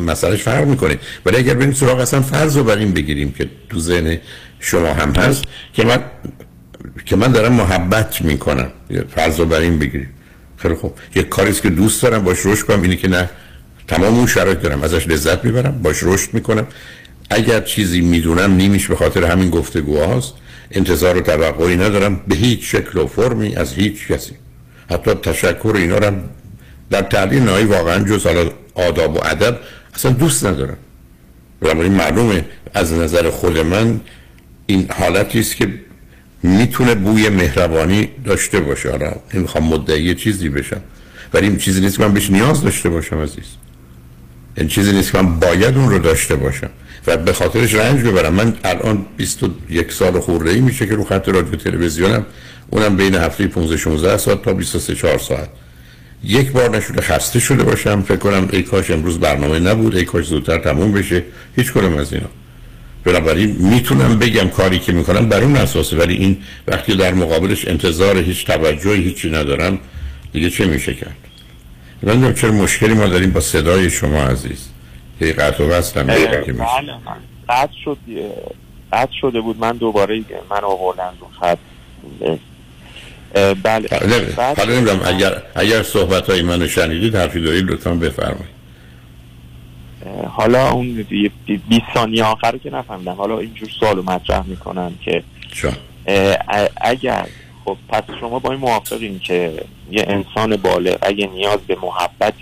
[0.06, 0.98] مسئلهش فرق می‌کنه.
[1.26, 4.18] ولی اگر بریم سراغ اصلا فرض رو بر این بگیریم که تو ذهن
[4.60, 5.98] شما هم هست که من
[7.04, 8.70] که من دارم محبت می‌کنم.
[9.14, 10.10] فرض رو بر این بگیریم.
[10.56, 10.94] خیلی خوب.
[11.14, 12.82] یک کاری است که دوست دارم باش رشد کنم.
[12.82, 13.30] اینی که نه.
[13.88, 14.82] تمام اون شرایط دارم.
[14.82, 16.66] ازش لذت می‌برم باش رشد می‌کنم.
[17.30, 20.34] اگر چیزی می‌دونم نیمیش به خاطر همین گفتگوهاست.
[20.70, 22.20] انتظار و توقعی ندارم.
[22.28, 24.32] به هیچ شکل و فرمی از هیچ کسی.
[24.90, 26.14] حتی تشکر اینا رو
[26.90, 29.58] در تعلیم نهایی واقعا جز حالا آداب و ادب
[29.94, 30.76] اصلا دوست ندارم.
[31.60, 32.44] بنابراین معلومه
[32.74, 34.00] از نظر خود من
[34.66, 35.68] این حالتی است که
[36.42, 38.90] می‌تونه بوی مهربانی داشته باشه.
[38.90, 40.80] حالا نمی‌خوام مدعی چیزی بشم
[41.34, 43.44] ولی این چیزی نیست که من بهش نیاز داشته باشم عزیز.
[44.56, 46.70] این چیزی نیست که من باید اون رو داشته باشم
[47.06, 48.34] و به خاطرش رنج ببرم.
[48.34, 52.26] من الان 21 سال خورده ای میشه که رو خط رادیو تلویزیونم.
[52.70, 55.48] اونم بین هفته 15 16 ساعت تا 23 4 ساعت.
[56.24, 58.02] یک بار نشده خسته شده باشم.
[58.02, 59.96] فکر کنم ای کاش امروز برنامه نبود.
[59.96, 61.22] ای کاش زودتر تموم بشه.
[61.56, 62.28] هیچ کنم از اینا.
[63.04, 66.36] بنابراین می‌تونم بگم کاری که می‌کنم بر اون اساسه ولی این
[66.68, 69.78] وقتی در مقابلش انتظار هیچ توجهی هیچی ندارم
[70.32, 71.16] دیگه چه میشه کرد؟
[72.06, 74.68] من چرا مشکلی ما داریم با صدای شما عزیز؟
[75.18, 76.44] که قطع و وصلم بله
[77.48, 77.98] قطع شد
[78.92, 79.58] قطع شده بود.
[79.58, 81.58] من دوباره من آوردن رو خط.
[83.62, 83.88] بله.
[84.36, 85.00] حالا نمی‌دونم.
[85.04, 88.54] اگر اگر صحبت های منو شنیدید حرفی دارید لطفا بفرمایید.
[90.30, 91.06] حالا اون
[91.68, 93.12] 20 ثانیه آخر که نفهمیدم.
[93.12, 95.22] حالا اینجور سوالو مطرح می‌کنم که
[96.80, 97.26] اگر
[97.64, 102.34] خب پس شما با این موافقین که یه انسان بالغ اگه نیاز به محبت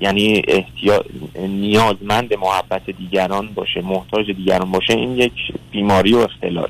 [0.00, 1.02] یعنی احتیاج
[1.48, 5.32] نیازمند محبت دیگران باشه محتاج دیگران باشه این یک
[5.72, 6.68] بیماری و اختلال.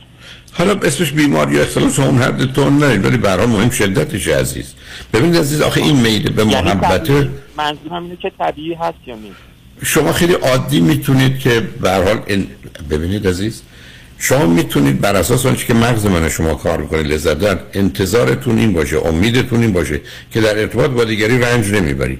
[0.52, 4.74] حالا اسمش بیماری و اختلال اون حد تون نرید ولی برای مهم شدتش عزیز.
[5.12, 7.10] ببینید عزیز آخه این میده به یعنی محبت
[7.56, 9.36] منظورم اینه که طبیعی هست یا نیست؟
[9.84, 12.46] شما خیلی عادی می‌تونید که به حال این...
[12.90, 13.62] ببینید عزیز
[14.24, 18.72] شما می‌تونید بر اساس آنچه که مغز من شما کار می‌کنه لذت در انتظارتون این
[18.72, 20.00] باشه امیدتون این باشه
[20.30, 22.18] که در ارتباط با دیگری رنج نمی‌برید.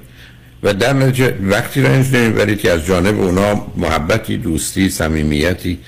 [0.62, 5.78] و در نتیجه وقتی رنج نمی‌برید که از جانب اونا محبتی دوستی صمیمیتی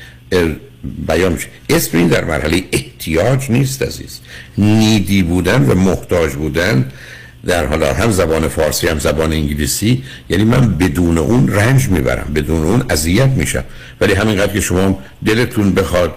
[1.06, 1.48] بیان میشه.
[1.68, 4.20] اسم این در مرحله احتیاج نیست عزیز.
[4.58, 6.92] نیدی بودن و محتاج بودن
[7.46, 10.02] در حالا هم زبان فارسی هم زبان انگلیسی.
[10.28, 13.64] یعنی من بدون اون رنج می‌برم بدون اون اذیت میشم.
[14.00, 16.14] ولی همینقدر که شما دلتون بخواد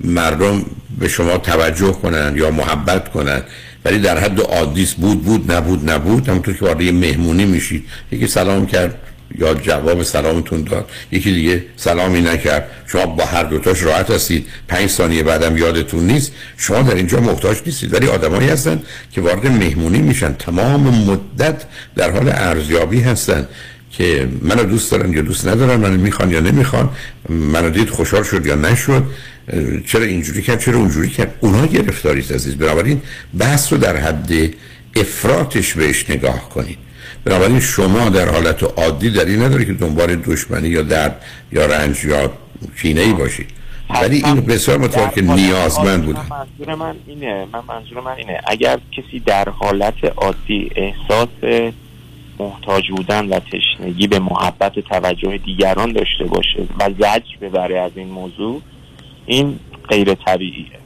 [0.00, 0.64] مردم
[0.98, 3.42] به شما توجه کنن یا محبت کنن
[3.84, 7.84] ولی در حد عادیس بود بود نبود نبود همونطور که وارد مهمونی میشید.
[8.12, 8.94] یکی سلام کرد
[9.38, 10.90] یا جواب سلامتون داد.
[11.12, 12.70] یکی دیگه سلامی نکرد.
[12.86, 14.46] شما با هر دوتاش راحت هستید.
[14.68, 16.32] پنج ثانیه بعدم یادتون نیست.
[16.56, 17.94] شما در اینجا محتاج نیستید.
[17.94, 18.82] ولی آدمایی هستن
[19.12, 20.32] که وارد مهمونی میشن.
[20.32, 21.62] تمام مدت
[21.96, 23.48] در حال ارزیابی هستن
[23.90, 26.90] که منو دوست دارن یا دوست ندارن منو می‌خوان یا نمی‌خوان
[27.28, 29.04] منو دید خوشحال شد یا نشد
[29.86, 32.54] چرا اینجوری کرد چرا اونجوری کرد؟ اونا گرفتاری عزیز.
[32.56, 33.02] بنابراین
[33.38, 34.32] بحث رو در حد
[34.96, 36.78] افراتش بهش نگاه کنید.
[37.28, 41.22] بنابراین شما در حالت عادی در این نداری که دنبال دشمنی یا درد
[41.52, 42.32] یا رنج یا
[42.82, 43.46] کینه ای باشید
[43.90, 48.40] ولی این بسیار مطور که نیازمند بودن منظور من اینه من منظور من اینه.
[48.46, 51.28] اگر کسی در حالت عادی احساس
[52.38, 58.08] محتاج بودن و تشنگی به محبت توجه دیگران داشته باشه و زجر ببره از این
[58.08, 58.62] موضوع
[59.26, 60.77] این غیر طبیعیه.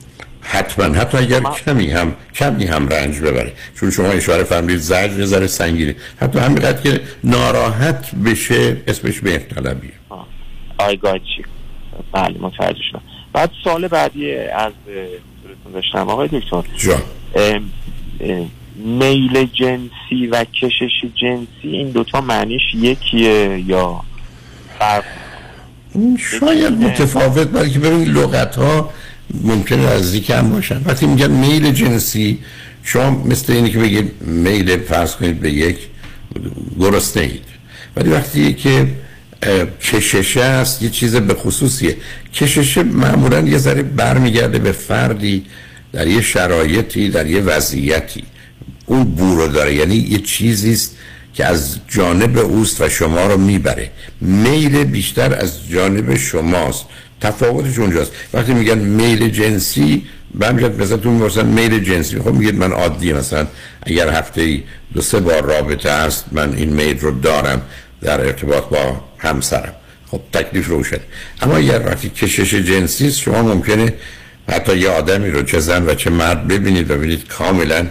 [0.43, 3.52] حتما حتی اگر کمی هم کمی هم رنج ببره.
[3.81, 5.94] چون شما اشاره فرمودید زجر نظر سنگینه.
[6.20, 9.93] حتی همینقدر که ناراحت بشه اسمش به طلبیه
[10.78, 11.44] آی چی؟
[12.12, 13.02] بله متوجه شدم.
[13.32, 14.73] بعد سال بعدی از
[15.43, 16.09] صورتون داشتم.
[16.09, 16.62] آقای دکتر.
[18.77, 24.01] میل جنسی و کشش جنسی این دوتا معنیش یکیه یا
[24.78, 25.05] فرق؟
[26.40, 28.90] شاید متفاوت بلکه ببینید لغت ها
[29.35, 30.83] ممکنه نزدیک هم باشن.
[30.85, 32.39] وقتی میگن میل جنسی
[32.83, 35.77] شما مثل اینی که بگید میل فرض کنید به یک
[36.81, 37.45] گرسنه اید.
[37.97, 38.87] ولی وقتی که
[39.83, 41.97] کششه است یه چیز به خصوصیه.
[42.35, 45.45] کششه معمولا یه ذره برمیگرده به فردی
[45.93, 48.25] در یه شرایطی در یه وضعیتی.
[48.87, 49.75] اون بو داره.
[49.75, 50.97] یعنی یه چیزیست
[51.35, 53.91] که از جانب اوست و شما رو می‌بره.
[54.21, 56.85] میل بیشتر از جانب شماست.
[57.23, 58.12] تفاوتش اونجاست.
[58.35, 62.19] وقتی میگن میل جنسی برمیگرد مثلا تو می‌پرسن میل جنسی.
[62.19, 63.47] خب میگید من عادی مثلا
[63.82, 64.62] اگر هفته ای
[64.94, 67.62] دو سه بار رابطه هست من این میل رو دارم
[68.03, 69.73] در ارتباط با همسرم.
[70.11, 71.01] خب تکلیف روشن
[71.43, 73.94] اما اگر وقتی کشش جنسی است شما ممکنه
[74.49, 77.86] حتی یه آدمی رو چه زن و چه مرد ببینید و ببینید کاملا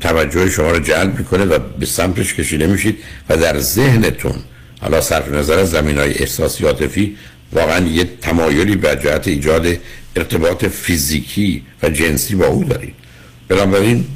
[0.00, 2.98] توجه شما رو جلب می‌کنه و به سمتش کشیده میشید
[3.28, 4.34] و در ذهنتون
[4.80, 7.16] حالا صرف نظر از زمین های احساسی عاطفی
[7.52, 9.66] واقعا یه تمایلی به جهت ایجاد
[10.16, 12.94] ارتباط فیزیکی و جنسی با او دارید
[13.48, 14.06] بنابراین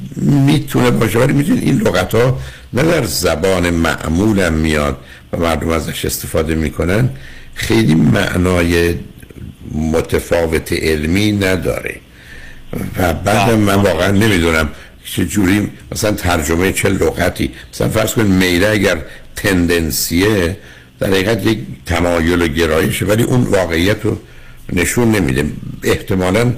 [0.45, 2.39] می‌تونه باشه ولی می‌تونید این لغت ها
[2.73, 4.97] نه در زبان معمول میاد
[5.33, 7.09] و مردم ازش استفاده می‌کنن.
[7.55, 8.95] خیلی معنای
[9.71, 11.95] متفاوت علمی نداره.
[12.97, 14.69] و بعد من واقعا نمی‌دونم
[15.05, 17.51] چه جوری مثلا ترجمه چه لغتی.
[17.73, 18.97] مثلا فرض کن میله اگر
[19.35, 20.57] تندنسیه
[21.03, 24.17] در حقیقت یک تمایل و گرایشه ولی اون واقعیت رو
[24.73, 25.45] نشون نمیده.
[25.83, 26.53] احتمالا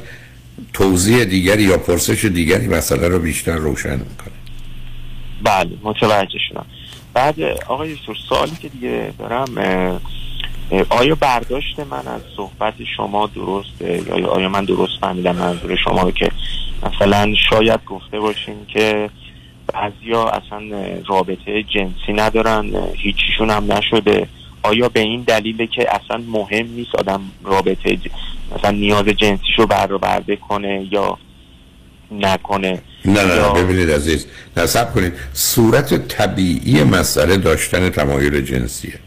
[0.74, 4.36] توضیح دیگری یا پرسش دیگری مسئله رو بیشتر روشن می‌کنه.
[5.44, 6.66] بله متوجه شدم.
[7.14, 9.48] بعد آقای دکتر سوالی که دیگه دارم
[10.90, 16.12] آیا برداشت من از صحبت شما درسته؟ یا آیا من درست فهمیدم منظور شما رو
[16.12, 16.32] که
[16.84, 19.10] مثلا شاید گفته باشین که
[19.76, 20.62] بعضیا اصلا
[21.08, 24.28] رابطه جنسی ندارن هیچیشون هم نشده.
[24.64, 27.98] آیا به این دلیله که اصلا مهم نیست آدم رابطه
[28.58, 31.18] مثلا نیاز جنسیشو برآورده کنه یا
[32.12, 34.26] نکنه؟ نه نه ببینید عزیز
[34.58, 35.14] نصب کنید.
[35.34, 39.00] صورت طبیعی مسئله داشتن تمایل جنسیه.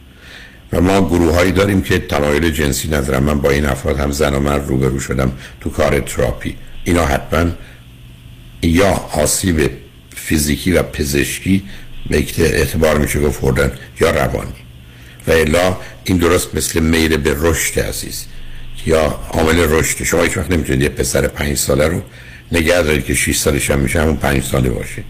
[0.72, 4.34] و ما گروه هایی داریم که تمایل جنسی ندارم من با این افراد هم زن
[4.34, 6.56] و مرد روبرو شدم تو کار تراپی.
[6.84, 7.50] اینا حتما
[8.62, 8.90] یا
[9.22, 9.70] آسیب
[10.28, 11.62] فیزیکی و پزشکی
[12.10, 13.40] به اعتبار میشه گفت
[14.00, 14.52] یا روانی.
[15.26, 18.24] و الا این درست مثل میل به رشد عزیز
[18.86, 20.04] یا عامل رشد.
[20.04, 22.02] شما هیچ وقت نمی‌تونید یه پسر پنج ساله رو
[22.52, 25.02] نگه دارید که 6 سالش هم میشه همون پنج ساله باشه.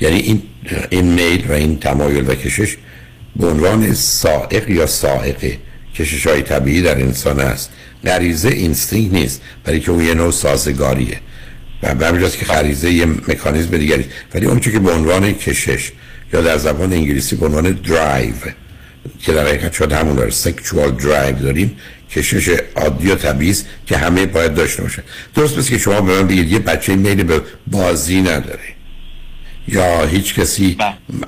[0.00, 0.42] یعنی این
[0.90, 2.76] این میل و این تمایل و کشش
[3.36, 5.58] به عنوان سائق یا سائقه.
[5.94, 7.70] کشش های طبیعی در انسان است.
[8.04, 9.42] غریزه instinct نیست.
[9.64, 11.20] برای که اون یه نوع سازگاریه.
[11.82, 14.04] و به همینجاست که غریزه یه مکانیزم دیگری.
[14.34, 15.92] ولی اون که به عنوان کشش
[16.32, 18.34] یا در زبان انگلیسی به عنوان درایو
[19.18, 21.76] که در حقیقت شد همون داره sexual drive داریم
[22.10, 25.02] کشش عادی و طبیعی که همه باید داشته باشه.
[25.34, 28.60] درست مثل که شما به من بگید یه بچه میلی به بازی نداره.
[29.68, 30.76] یا هیچ کسی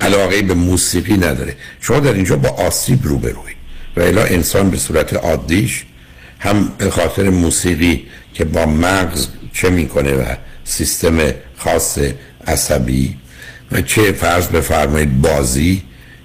[0.01, 1.55] علاقه به موسیقی نداره.
[1.81, 3.53] شما در اینجا با آسیب روبروی
[3.97, 5.85] و الا انسان به صورت عادیش
[6.39, 11.19] هم به خاطر موسیقی که با مغز چه می‌کنه و سیستم
[11.57, 11.99] خاص
[12.47, 13.17] عصبی
[13.71, 15.83] و چه فرض بفرمایید بازی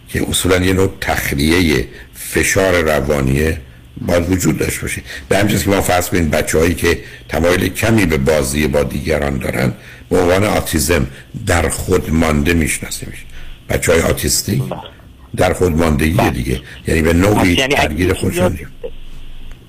[0.09, 3.61] که اصولا یه نوع تخلیه فشار روانیه
[4.01, 5.03] باید وجود داشته باشه.
[5.29, 6.99] به همچنین که ما فرض کنیم بچه هایی که
[7.29, 9.73] تمایل کمی به بازی با دیگران دارن
[10.11, 11.07] به عنوان آتیزم
[11.47, 13.25] در خود مانده میشناسیمش
[13.69, 14.63] بچه های آتیستی
[15.37, 16.31] در خود ماندگی بله.
[16.31, 16.61] دیگه.
[16.87, 18.59] یعنی به نوعی یعنی ترگیر خودشون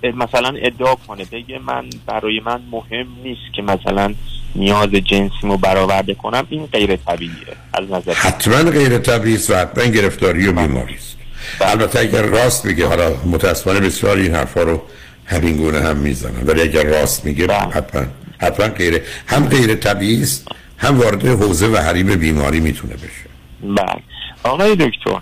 [0.03, 4.13] مثلا ادعا کنه بگه من برای من مهم نیست که مثلا
[4.55, 9.83] نیاز جنسیمو برآورده کنم این غیر طبیعیه از نظر حتما غیر طبیعی است و حتما
[9.83, 11.17] گرفتاری و بیماری است.
[11.61, 14.81] البته اگر راست میگه حالا متاسفانه بسیار این حرفا رو
[15.25, 18.05] همین گونه هم می‌زنن ولی اگر راست میگه حتما
[18.41, 20.47] حتما غیر هم غیر طبیعی است
[20.77, 23.29] هم وارد حوزه و حریم بیماری می‌تونه بشه.
[23.63, 24.03] بله.
[24.43, 25.21] آقای دکتر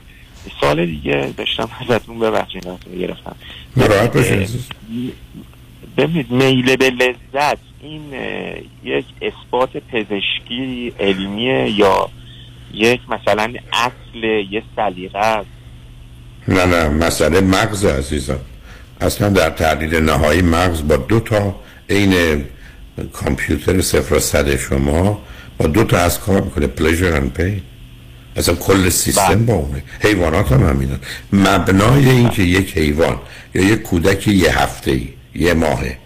[0.61, 2.67] سال دیگه داشتم ازتون ببخشید
[2.99, 3.35] گرفتم.
[3.77, 4.49] نراحت باشید
[5.97, 8.01] ببینید میل به لذت این
[8.83, 12.09] یک اثبات پزشکی علمیه یا
[12.73, 15.47] یک مثلا اصل یه سلیقه است؟
[16.47, 18.39] نه نه مسئله مغز عزیزم
[19.01, 21.55] اصلا در تحلیل نهایی مغز با دو تا
[21.89, 22.45] عین
[23.13, 25.21] کامپیوتر صفر و صد شما
[25.57, 27.61] با دو تا از کار می‌کنه پلیژر اند پی
[28.38, 30.99] اصلا کل سیستم با اونه حیوانات هم همینن
[31.34, 33.19] مبنای این که یک حیوان
[33.55, 35.97] یا یک کودک یه هفته ای یه ماهه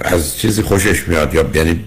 [0.00, 1.84] از چیزی خوشش میاد یا یعنی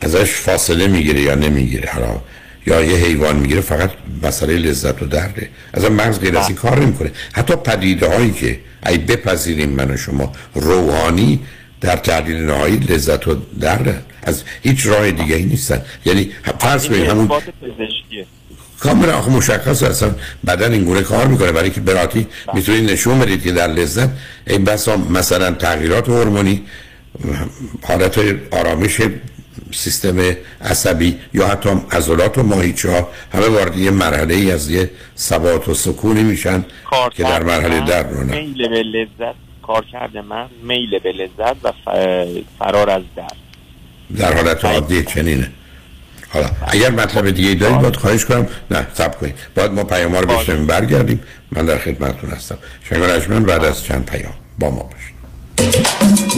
[0.00, 2.20] ازش فاصله می‌گیره یا نمی‌گیره حالا
[2.66, 3.90] یا یه حیوان می‌گیره فقط
[4.22, 5.48] مسئله لذت و درده.
[5.72, 7.12] از مغز غیر از این کار نمی‌کنه.
[7.32, 11.40] حتی پدیده هایی که ای بپذیریم من و شما روحانی
[11.80, 15.82] در تحلیل نهایی لذت و درد از هیچ راه دیگه ای نیستن.
[16.04, 17.28] یعنی فرض کنید همون
[18.80, 20.14] کاملا آخه مشخص اصلا
[20.46, 21.52] بدن این گونه کار می‌کنه.
[21.52, 24.08] برای که براتی می‌تونید نشون بدید که در لذت
[24.46, 26.62] این بسا مثلا تغییرات هورمونی
[27.82, 28.18] حالت
[28.50, 29.00] آرامش
[29.72, 34.90] سیستم عصبی یا حتی عضلات و ماهیچه ها همه وارد یه مرحله ای از یه
[35.16, 36.64] ثبات و سکونی میشن
[37.16, 41.72] که در مرحله در رو میل به لذت کار کرده من میل به لذت و
[42.58, 43.36] فرار از درد.
[44.18, 45.50] در حالت عادی چنینه.
[46.28, 48.46] حالا اگر مطلب دیگه دارید باید خواهش کنم.
[48.70, 49.34] نه سب کنید.
[49.54, 51.20] باید ما پیام رو بشنویم برگردیم.
[51.52, 52.58] من در خدمتتون هستم.
[52.88, 56.37] شنگان اجمن بعد از چند پیام با ما باشید.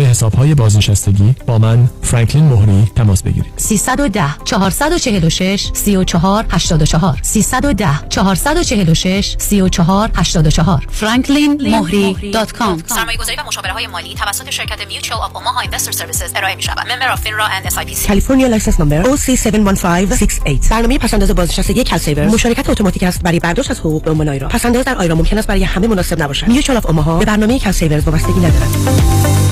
[0.00, 3.52] حسابهای بازنشستگی با من فرانکلین مهری تماس بگیرید.
[3.56, 14.14] 310 446 34 84 310 446 34 84 franklinmohri.com سرمایه گذاری و مشاوره های مالی
[14.14, 18.08] توسط شرکت Mutual of Omaha Investor Services ارائه می شود member of FINRA and SIPC
[18.08, 24.04] California license نمبر OC71568 برنامه پسنداز بازنشستگی CalSaver مشارکت اتوماتیک است برای برداشت از حقوق
[24.04, 26.48] به عنوان IRA پسنداز در IRA ممکن است برای همه مناسب نباشد.
[26.48, 29.51] Mutual of Omaha به برنامه CalSaver وابستگی ندارد.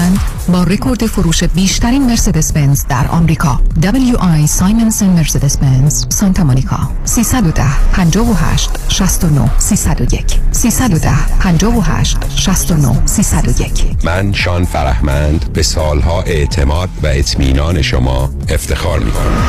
[0.47, 3.59] با رکورد فروش بیشترین مرسدس بنز در آمریکا.
[3.81, 6.77] WI سایمنسن مرسدس بنز سانتا مونیکا.
[7.05, 11.09] 310 58 69 301 310
[11.39, 19.41] 58 69 301 من شان فرهمند به سالها اعتماد و اطمینان شما افتخار می کنم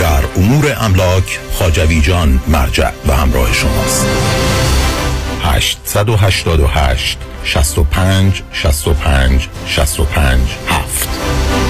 [0.00, 4.06] در امور املاک خاجوی جان مرجع و همراه شماست.
[5.42, 11.69] 888 65 65 65 7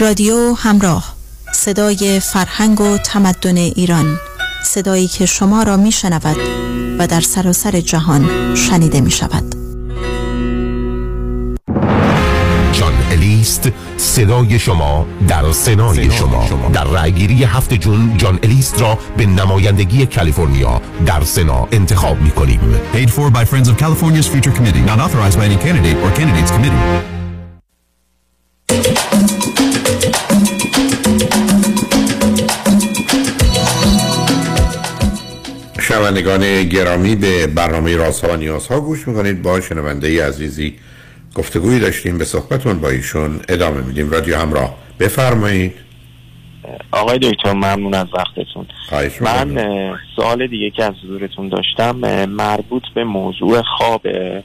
[0.00, 1.14] رادیو همراه.
[1.52, 4.16] صدای فرهنگ و تمدن ایران.
[4.64, 6.36] صدایی که شما را می شنود
[6.98, 9.54] و در سراسر جهان شنیده می شود
[12.72, 16.48] جان الیست صدای شما در سنای شما.
[16.72, 22.60] در رأیگیری هفت جون جان الیست را به نمایندگی کالیفرنیا در سنا انتخاب می کنیم
[22.94, 26.50] Paid for by Friends of California's Future Committee, not authorized by any candidate or candidates
[26.50, 27.19] committee.
[36.00, 39.42] شنوندگان گرامی به برنامه رازها و نیازها گوش می‌کنید.
[39.42, 40.78] با شنونده عزیزی
[41.34, 42.18] گفتگویی داشتیم.
[42.18, 44.10] به صحبتون با ایشون ادامه میدیم.
[44.10, 44.74] رادیو همراه.
[45.00, 45.74] بفرمایید.
[46.92, 48.66] آقای دکتر ممنون از وقتتون.
[49.20, 49.64] من
[50.16, 54.42] سوال دیگه که از حضورتون داشتم مربوط به موضوع خوابه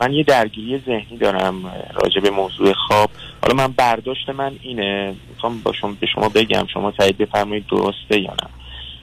[0.00, 1.54] من یه درگیری ذهنی دارم
[2.02, 3.10] راجع به موضوع خواب.
[3.42, 5.14] حالا من برداشت من اینه.
[5.34, 6.66] می‌خوام با شما به شما بگم.
[6.74, 8.48] شما تایید بفرمایید درسته یا نه.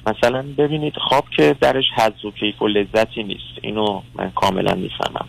[0.08, 3.60] مثلا ببینید خواب که درش حظ و کیف و لذتی نیست.
[3.62, 5.28] اینو من کاملا می‌فهمم.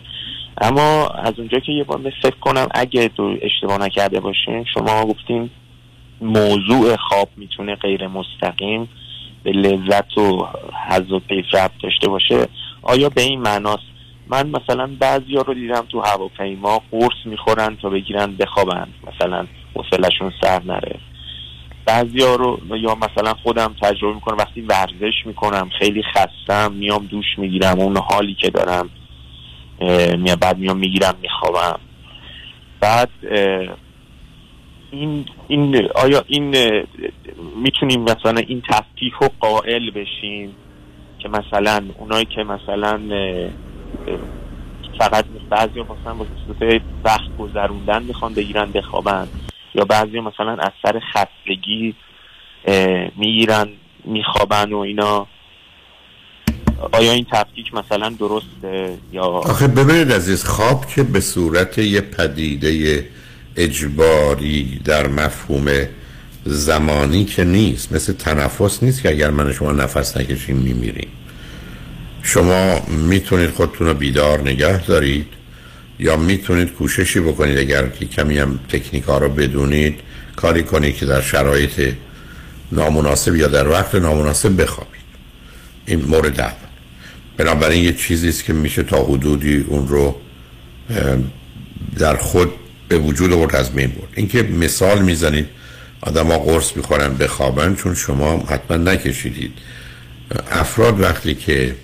[0.61, 5.49] اما از اونجا که یه بار فکر کنم اگه دو اشتباه نکرده باشین شما گفتین
[6.21, 8.89] موضوع خواب می‌تونه غیر مستقیم
[9.43, 10.47] به لذت و
[10.89, 12.47] حظ و کیف ربط داشته باشه.
[12.81, 13.83] آیا به این معناست؟
[14.27, 18.87] من مثلا بعضیا رو دیدم تو هواپیما قرص می‌خورن تا بگیرن بخوابن.
[19.07, 20.99] مثلا حوصله‌شون سر نره.
[21.85, 27.79] بعضیا رو یا مثلا خودم تجربه می‌کنم وقتی ورزش می‌کنم خیلی خستم میام دوش می‌گیرم
[27.79, 28.89] اون حالی که دارم
[30.41, 31.79] بعد میام می‌گیرم میخوابم.
[32.79, 33.09] بعد
[34.91, 36.55] این این آیا این
[37.55, 40.55] می‌تونیم مثلا این تفکیک رو قائل بشیم
[41.19, 42.99] که مثلا اونایی که مثلا
[44.99, 46.25] فقط بعضی مثلا با
[47.03, 49.27] وقت گذروندن می‌خوان بگیرن بخوابن.
[49.75, 51.95] یا بعضی مثلا از سر خستگی
[53.15, 53.69] می‌گیرن
[54.05, 55.27] میخوابن و اینا.
[56.91, 63.07] آیا این تفکیک مثلا درسته یا؟ آخه ببینید عزیز خواب که به صورت یه پدیده
[63.55, 65.65] اجباری در مفهوم
[66.45, 71.09] زمانی که نیست مثل تنفس نیست که اگر من شما نفس نکشیم میمیریم.
[72.23, 75.27] شما می‌تونید خودتون رو بیدار نگه دارید.
[76.01, 79.99] یا می‌تونید کوششی بکنید اگر که کمی هم تکنیک ها رو بدونید
[80.35, 81.93] کاری کنید که در شرایط
[82.71, 85.01] نامناسب یا در وقت نامناسب بخوابید.
[85.85, 86.53] این مورد اول.
[87.37, 90.15] بنابراین یه چیزی است که میشه تا حدودی اون رو
[91.97, 92.49] در خود
[92.87, 94.09] به وجود آورد از بین برد.
[94.15, 95.47] اینکه مثال می‌زنید
[96.01, 99.53] آدم ها قرص می‌خورن بخوابن چون شما حتما نکشیدید.
[100.51, 101.75] افراد وقتی که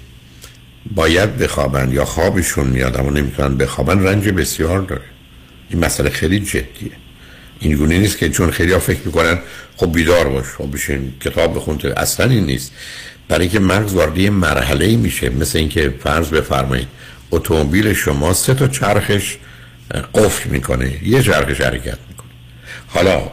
[0.95, 5.01] باید بخوابن یا خوابشون میاد اما نمی‌تونن بخوابن رنج بسیار داره.
[5.69, 6.91] این مسئله خیلی جدیه.
[7.59, 9.39] این گونه نیست که چون خیلی ها فکر می‌کنن
[9.75, 11.79] خب بیدار باش خب بشین کتاب بخون.
[11.97, 12.71] اصلا این نیست.
[13.27, 15.29] برای اینکه مغز وارد یه مرحله میشه.
[15.29, 16.87] مثل اینکه فرض بفرمایید
[17.31, 19.37] اتومبیل شما سه تا چرخش
[20.13, 20.99] قفل می‌کنه.
[21.03, 22.27] یه چرخش حرکت می‌کنه.
[22.87, 23.31] حالا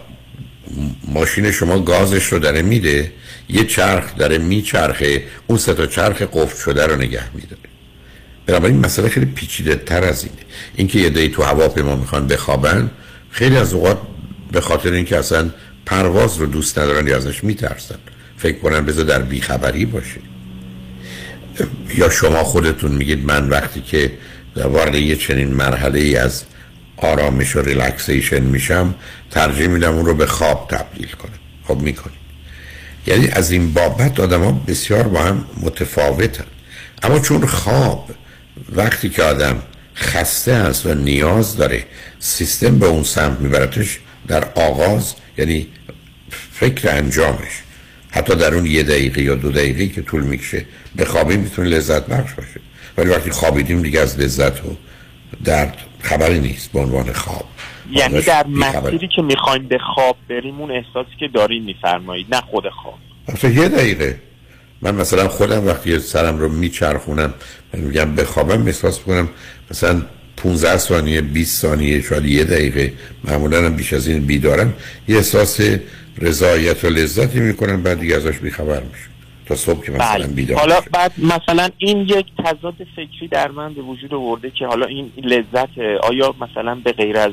[1.09, 3.12] ماشین شما گازش رو داره میده.
[3.49, 7.62] یه چرخ داره میچرخه اون سه تا چرخ قفل شده رو نگه میداره.
[8.47, 10.37] بنابراین مسئله خیلی پیچیده تر از اینه.
[10.77, 12.91] اینکه یه دی تو هواپیما می‌خوان بخوابن
[13.31, 13.99] خیلی از اوقات
[14.53, 15.51] به خاطر اینکه اصلا
[15.87, 17.99] پرواز رو دوست ندارن یا ازش میترسن
[18.37, 20.21] فکر کنن بذار در بیخبری باشه.
[21.97, 24.12] یا شما خودتون میگید من وقتی که
[24.57, 26.45] وارد یه چنین مرحله ای از
[26.97, 28.95] آرامش و ریلکسیشن میشم
[29.31, 31.39] ترجیح میدم اون رو به خواب تبدیل کنم.
[31.65, 32.24] خب می‌کنید
[33.06, 36.44] یعنی از این بابت آدم ها بسیار با هم متفاوتن.
[37.02, 38.10] اما چون خواب
[38.72, 39.62] وقتی که آدم
[39.97, 41.85] خسته است و نیاز داره
[42.18, 43.98] سیستم به اون سمت میبرتش
[44.28, 45.66] در آغاز یعنی
[46.52, 47.62] فکر انجامش.
[48.10, 50.64] حتی در اون یه دقیقه یا دو دقیقه که طول می‌کشه
[50.97, 52.60] به خوابی می‌تونه لذت بخش باشه.
[52.98, 54.76] ولی وقتی خوابیدیم دیگه از لذت و
[55.44, 57.44] درد خبری نیست به عنوان خواب.
[57.90, 58.47] یعنی ازش در.
[58.47, 62.98] مسیری که می‌خوایم به خواب بریم اون احساسی که دارین میفرمایید نه خود خواب
[63.55, 64.20] یه دقیقه
[64.82, 67.35] من مثلا خودم وقتی سرم رو میچرخونم
[67.74, 69.28] من میگم بخوابم احساس می‌کنم
[69.70, 70.02] مثلا
[70.36, 72.93] 15 ثانیه 20 ثانیه شاید یه دقیقه
[73.24, 74.74] معمولا هم بیش از این بیدارم
[75.09, 75.61] یه احساس
[76.19, 79.11] رضایت و لذتی می‌کنم بعد دیگه ازش بیخبر میشم
[79.47, 80.27] تا صبح که مثلا بله.
[80.27, 80.81] بیدار حالا.
[80.93, 85.78] بعد مثلا این یک تضاد فکری در من به وجود آورده که حالا این لذت
[86.02, 87.32] آیا مثلا به غیر از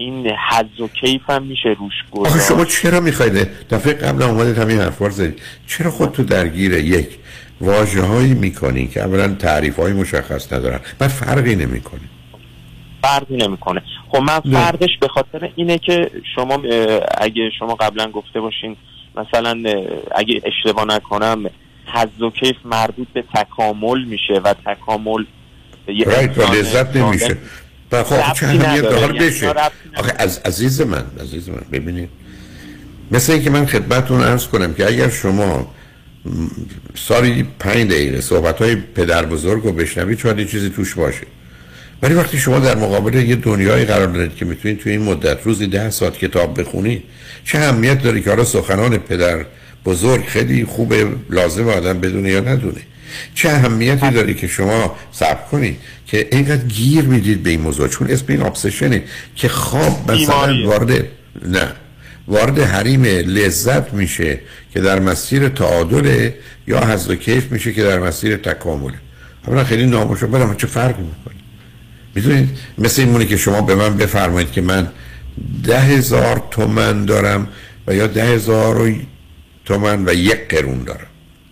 [0.00, 2.48] این حظ و کیف هم میشه روش آخه گذاشت.
[2.48, 5.42] شما چرا می‌خواید؟ دفعه قبل اومدید همین حرفا زدید.
[5.66, 7.08] چرا خود تو درگیر یک
[7.60, 12.00] واجه هایی می‌کنی که اولا تعریف های مشخص ندارن بعد فرقی نمی‌کنه؟
[13.02, 13.82] فرقی نمی‌کنه.
[14.08, 14.40] خب من.
[14.40, 16.62] فرقش به خاطر اینه که شما
[17.18, 18.76] اگه شما قبلا گفته باشین
[19.16, 19.62] مثلا
[20.14, 21.50] اگه اشتباه نکنم
[21.94, 25.24] حظ و کیف مربوط به تکامل میشه و تکامل
[25.88, 27.36] یه رایت و لذت نمیشه.
[27.92, 28.80] و خب چه نداره.
[28.80, 29.54] داره یعنی بشه.
[29.96, 32.08] آخه از عزیز من عزیز من ببینید.
[33.10, 36.30] مثل اینکه من خدمتتون عرض کنم که اگر شما م،
[36.94, 41.26] سالی پنج دقیقه صحبت های پدر بزرگ رو بشنوید شاید یه چیزی توش باشه.
[42.02, 45.66] ولی وقتی شما در مقابل یه دنیای قرار دارید که می‌تونید توی این مدت روزی
[45.66, 47.02] ده ساعت کتاب بخونید
[47.44, 49.44] چه اهمیت داره که حالا سخنان پدر
[49.84, 52.80] بزرگ خیلی خوبه لازم آدم بدونه یا ندونه.
[53.34, 55.76] چه اهمیتی داره که شما صبر کنید
[56.06, 59.02] که اینقدر گیر می‌دید به این موضوع؟ چون اسم این ابسشنه
[59.36, 60.66] که خواب مثلا.
[60.66, 61.04] وارد
[61.46, 61.72] نه.
[62.28, 64.40] وارد حریم لذت میشه
[64.72, 66.30] که در مسیر تعادل
[66.66, 68.94] یا حظ و کیف میشه که در مسیر تکامله
[69.46, 71.34] اولا خیلی ناموشو برم چه فرقی می‌کنه؟
[72.14, 74.88] می‌دونید؟ مثل این مونه که شما به من بفرمایید که من
[75.64, 77.48] ده هزار تومن دارم
[77.86, 78.94] و یا ده هزار
[79.64, 81.06] تومن و یک قرون دارم.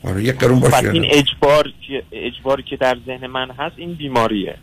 [0.05, 3.95] آره یک قرون پس باشه این؟ اجبار که اجباری که در ذهن من هست این
[3.95, 4.55] بیماریه.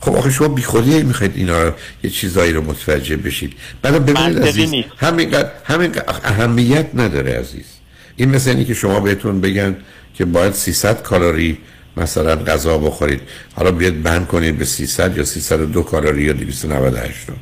[0.00, 1.72] خب آخه شما بیخودی می‌خواید اینا رو
[2.04, 3.52] یه چیزایی رو متوجه بشید.
[3.82, 4.84] بعد ببینید عزیز.
[4.96, 7.78] همینقدر همینقدر اهمیت نداره عزیز.
[8.16, 9.76] این مثل اینی که شما بهتون بگن
[10.14, 11.58] که باید 300 کالری
[11.96, 13.20] مثلا غذا بخورید.
[13.56, 17.34] حالا بیاد بند کنید به 300 یا 302 کالری یا 298 رو.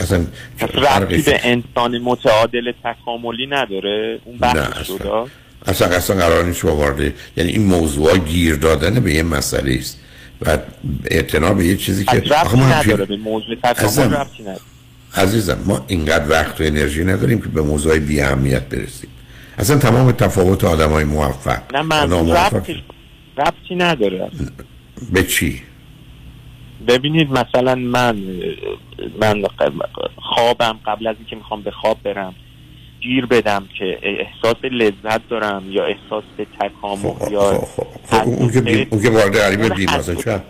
[0.00, 0.26] اصلا
[0.74, 4.86] ربطی به انسان متعادل تکاملی نداره؟ اون بحث.
[4.86, 5.10] شده
[5.66, 10.00] اصلا اصلا قرار نیست با وارد یعنی این موضوع گیر دادن به یه مسئله است.
[10.42, 10.58] و
[11.10, 13.04] اعتنا به یه چیزی که آخه ما نداره.
[13.04, 14.60] به موضوع عزیزم، ربطی نداره.
[15.14, 19.10] عزیزم ما اینقدر وقت و انرژی نداریم که به موضوع بی اهمیت برسیم.
[19.58, 22.82] اصلا تمام تفاوت آدم های موفق نه من ربطی
[23.38, 24.30] ربطی نداره.
[25.12, 25.62] به چی؟
[26.88, 28.16] ببینید مثلا من
[29.20, 29.42] من
[30.16, 32.34] خوابم قبل از اینکه می‌خوام به خواب برم
[33.00, 36.24] گیر بدم که احساس لذت دارم یا احساس
[36.60, 37.66] تکامل یا
[38.10, 38.86] خب اون که.
[38.90, 40.42] اون که وارد بی مثلا چه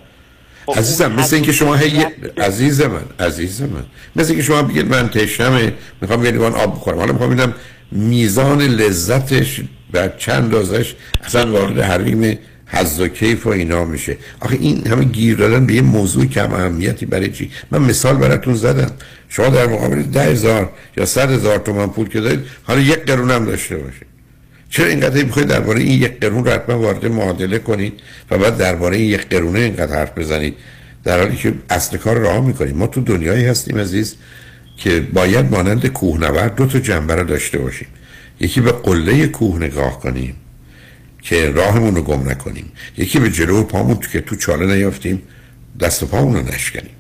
[0.77, 2.05] عزیزم مثل اینکه شما هی
[2.39, 3.85] عزیز من عزیز من
[4.17, 7.55] مثل اینکه شما بگید من تشنمه می‌خوام یه لیوان آب بخورم حالا می‌خوام ببینم
[7.93, 9.61] میزان لذتش
[9.93, 10.95] و چند دازش
[11.25, 12.39] اصلا وارد حریم
[12.69, 14.17] حظ و کیف و اینا میشه.
[14.41, 18.55] آخه این همه گیر دادن به یه موضوع کم اهمیتی برای چی؟ من مثال براتون
[18.55, 18.91] زدم.
[19.29, 23.31] شما در مقابل ده هزار یا صد هزار تومن پول که دارید حالا یک قرون
[23.31, 24.07] هم داشته باشید.
[24.71, 27.93] چرا اینقدر می‌خواید درباره این یک قرون رو حتما وارد معادله کنید
[28.31, 30.55] و بعد درباره این یک قرونه اینقدر حرف بزنید؟
[31.05, 32.77] در حالی که اصل کار راه می‌کنید.
[32.77, 34.17] ما تو دنیایی هستیم عزیز
[34.77, 37.89] که باید مانند کوهنورد دو تا جنبه رو داشته باشیم.
[38.41, 40.35] یکی به قله کوه نگاه کنیم.
[41.23, 42.73] که راهمون رو گم نکنیم.
[42.99, 45.23] یکی به جلو پامون که تو چاله نیافتیم
[45.81, 46.91] دست و پامون رو نشکنیم.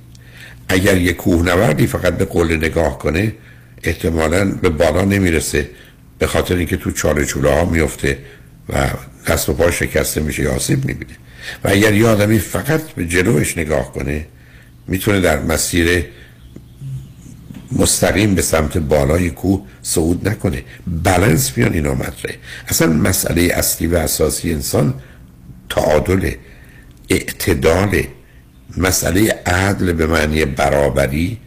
[0.69, 3.32] اگر یک کوهنوردی فقط به قله نگاه کنه
[3.82, 5.70] احتمالا به بالا نمی‌رسه
[6.19, 8.19] به خاطر اینکه تو چاله چوله ها میفته
[8.69, 8.89] و
[9.27, 11.12] دست و پا شکسته میشه یا آسیب می‌بینه.
[11.65, 14.27] و اگر یه آدمی فقط به جلوش نگاه کنه
[14.89, 16.05] می‌تونه در مسیر
[17.73, 20.62] مستقیم به سمت بالای کوه صعود نکنه.
[20.86, 22.36] بالانس میان اینا مطرحه
[22.69, 24.95] اصلا مسئله اصلی و اساسی انسان
[25.69, 26.31] تعادل
[27.09, 28.03] اعتدال.
[28.77, 31.39] مسئله عدل به معنی برابری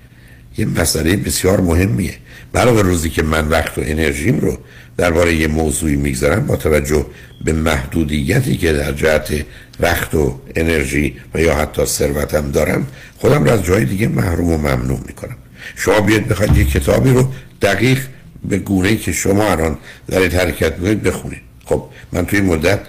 [0.57, 2.13] یه مسئله بسیار مهمیه.
[2.55, 4.57] علاوه روزی که من وقت و انرژیم رو
[4.97, 7.05] درباره یه موضوعی می‌گذارم با توجه
[7.45, 9.45] به محدودیتی که در جهت
[9.79, 12.87] وقت و انرژی و یا حتی ثروتم دارم
[13.17, 15.37] خودم رو از جای دیگه محروم و ممنوع می‌کنم.
[15.75, 17.31] شما بیاید بخواید یه کتابی رو
[17.61, 17.99] دقیق
[18.43, 19.77] به گونه که شما الان
[20.07, 21.41] دارید حرکت می‌کنید بخونید.
[21.65, 22.79] خب من توی مدت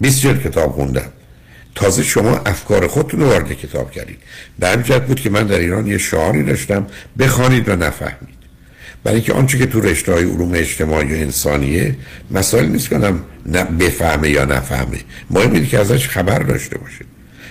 [0.00, 1.12] 20 جلد کتاب خوندم.
[1.74, 4.18] تازه شما افکار خودتون رو وارد کتاب کردید.
[4.58, 6.86] به جهت بود که من در ایران یه شعاری داشتم
[7.18, 8.40] بخوانید و نفهمید.
[9.04, 11.96] برای اینکه آنچه که تو رشته های علوم اجتماعی و انسانیه
[12.30, 14.98] مسائل نیست کنم نه بفهمه یا نفهمه.
[15.30, 17.04] مهم اینه که ازش خبر داشته باشه.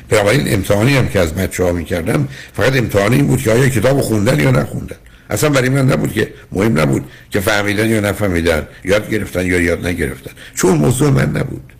[0.09, 4.01] بنابراین امتحانی هم که از بچه ها می‌کردم فقط امتحان این بود که آیا کتاب
[4.01, 4.95] خوندن یا نخوندن.
[5.29, 9.87] اصلا برای من نبود که مهم نبود که فهمیدن یا نفهمیدن یاد گرفتن یا یاد
[9.87, 10.31] نگرفتن.
[10.55, 11.73] چون موضوع من نبود.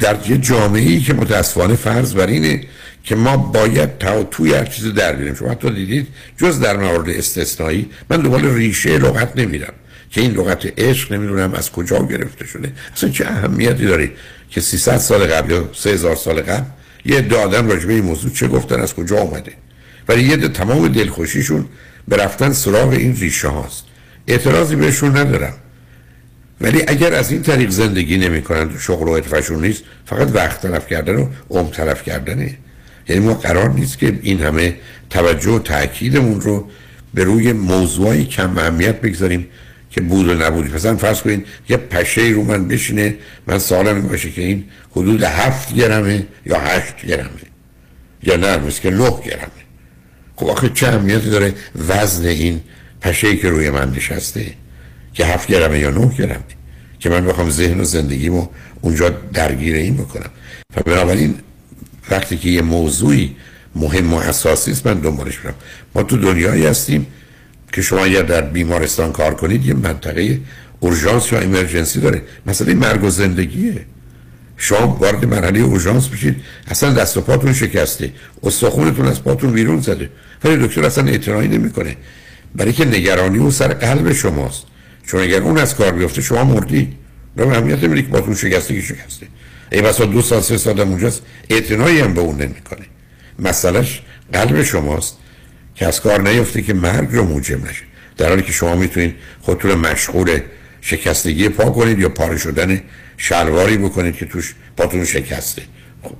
[0.00, 2.60] در یه جامعه ای که متاسفانه فرض بر اینه
[3.04, 5.34] که ما باید تا توی هر چیزی در بیاریم.
[5.34, 6.06] شما حتی دیدید
[6.36, 9.72] جز در موارد استثنایی من دنبال ریشه لغت نمیرم.
[10.10, 12.72] که این لغت عشق نمی‌دونم از کجا گرفته شده.
[12.96, 14.10] اصلا چه اهمیتی داره
[14.50, 16.64] که 300 سال قبل یا 3000 سال قبل
[17.04, 19.52] یه عده آدم راجع به این موضوع چه گفتن از کجا اومده؟
[20.08, 21.66] ولی یه عده تمام دلخوشیشون
[22.08, 23.84] به رفتن سراغ این ریشه هاست.
[24.26, 25.54] اعتراضی بهشون ندارم.
[26.60, 30.86] ولی اگر از این طریق زندگی نمی‌کنن و شغل و حرفشون نیست فقط وقت تلف
[30.86, 32.58] کردن و عمر تلف کردنه.
[33.08, 34.76] یعنی ما قرار نیست که این همه
[35.10, 36.68] توجه و تاکیدمون رو
[37.14, 39.46] به روی موضوعی کم اهمیت بگذاریم
[39.94, 43.16] که بود و نبود مثلا فرض کنید یه پشه رو من بشینه
[43.46, 47.30] من سوالم این باشه که این حدود هفت گرمه یا هشت گرمه.
[48.22, 49.62] یا نه که نه گرمه.
[50.36, 51.54] خب آخه چه اهمیتی داره
[51.88, 52.60] وزن این
[53.00, 54.46] پشه که روی من نشسته؟
[55.12, 56.44] که هفت گرمه یا نه گرمه؟
[56.98, 58.48] که من بخوام ذهن و زندگیمو
[58.80, 60.30] اونجا درگیر این بکنم.
[60.76, 61.34] و بنابراین
[62.10, 63.36] وقتی که یه موضوعی
[63.76, 65.54] مهم و اساسی است من دنبالش برم
[65.94, 67.06] ما تو دنیایی هستیم
[67.74, 70.40] که شما اگر در بیمارستان کار کنید یه منطقه
[70.80, 72.22] اورژانس یا امرجنسی داره.
[72.46, 73.86] مثلا مرگ و زندگیه.
[74.56, 76.36] شما وارد مرحله اورژانس بشید
[76.68, 78.12] اصلا دست و پاتون شکسته.
[78.42, 80.10] استخونتون از پاتون بیرون زده.
[80.44, 81.96] ولی دکتر اصلا اعتنایی نمی‌کنه.
[82.54, 84.62] برای که نگرانی اون سر قلب شماست.
[85.06, 86.92] چون اگر اون از کار بیفته شما مردی.
[87.36, 89.26] به اهمیت نمیده که باتون شکسته که شکسته.
[89.72, 91.22] ای بسا دو سال سه سال اونجاست.
[91.50, 92.86] اعتنایی هم به اون نمی‌کنه.
[93.38, 94.02] مسئلهش
[94.32, 95.18] قلب شماست.
[95.74, 97.84] که از کار نیفته که مرگ رو موجب نشه.
[98.16, 100.40] در حالی که شما می‌تونید خودتون مشغول
[100.80, 102.82] شکستگی پا کنید یا پاره شدن
[103.16, 105.62] شلواری بکنید که توش پاتون شکسته.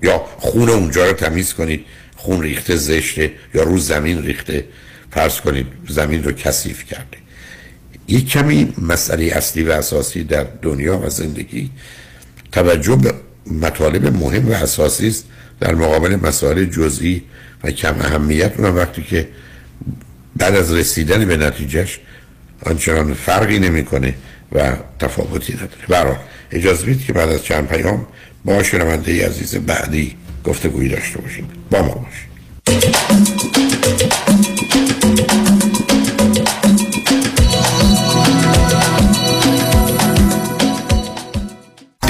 [0.03, 1.85] یا خون اونجا رو تمیز کنید.
[2.17, 4.65] خون ریخته زشته یا رو زمین ریخته.
[5.11, 7.19] فرض کنید زمین رو کثیف کرده.
[8.09, 11.71] یک کمی مسئله اصلی و اساسی در دنیا و زندگی
[12.53, 13.15] توجه به
[13.47, 15.25] مطالب مهم و اساسی است
[15.61, 17.23] در مقابل مسائل جزئی
[17.65, 18.53] و کم اهمیت.
[18.59, 19.29] اونم وقتی که
[20.37, 22.01] بعد از رسیدن به نتیجهش
[22.67, 24.15] آنچنان فرقی نمی‌کنه
[24.53, 25.87] و تفاوتی نداره.
[25.89, 26.15] برای
[26.51, 28.07] اجازه بدید که بعد از چند پیام
[28.45, 31.49] با شنونده عزیز بعدی گفتگویی داشته باشیم.
[31.71, 33.74] با ما باشید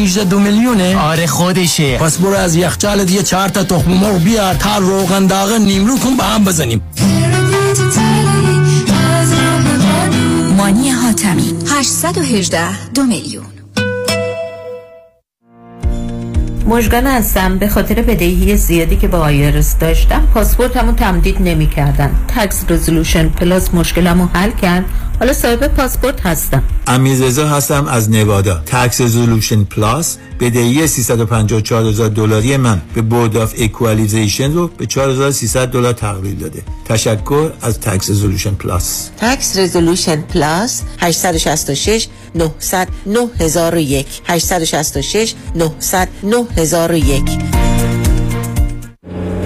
[0.00, 1.98] 818 دو میلیونه؟ آره خودشه.
[1.98, 6.16] پس برو از یخچالت یه چهار تا تخم مرغ بیار تا روغن داغ نیمرو کن
[6.16, 6.82] با هم بزنیم.
[10.56, 13.59] مانی حاتمی 818 دو میلیون.
[16.70, 17.58] مژگان هستم.
[17.58, 23.74] به خاطر بدهی زیادی که با آیرس داشتم پاسپورتمو تمدید نمی کردن تکس رزولوشن پلاس
[23.74, 24.84] مشکلمو حل کرد.
[25.20, 26.62] حالا صاحب پاسپورت هستم.
[26.86, 28.62] امیررضا هستم از نوادا.
[28.66, 35.68] Tax Resolution Plus بدهی 354 هزار دلاری من به Board of Equalization رو به 4300
[35.68, 36.62] دلار تقلیل داده.
[36.84, 46.59] تشکر از Tax Resolution Plus Tax Resolution Plus 866 900 9001 866 900 9001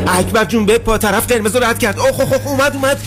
[0.06, 1.98] اکبر جون بپا طرف قرمز رد کرد.
[1.98, 3.00] اوه اوه اوه اومد اومد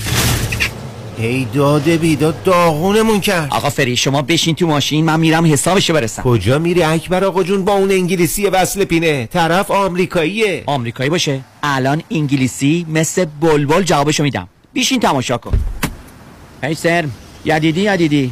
[1.18, 3.48] ای داده بیداد داغونمون کرد.
[3.52, 6.22] آقا فری شما بشین تو ماشین من میرم حسابشو برسم.
[6.22, 9.26] کجا میری اکبر آقا جون؟ با اون انگلیسی وصل پینه.
[9.26, 10.64] طرف آمریکاییه.
[10.66, 11.42] آمریکایی باشه.
[11.64, 14.48] الان انگلیسی مثل بلبل جوابشو میدم.
[14.74, 15.60] بیشین تماشا کن.
[16.64, 17.06] هی سر
[17.46, 18.32] یدیدی یدیدی.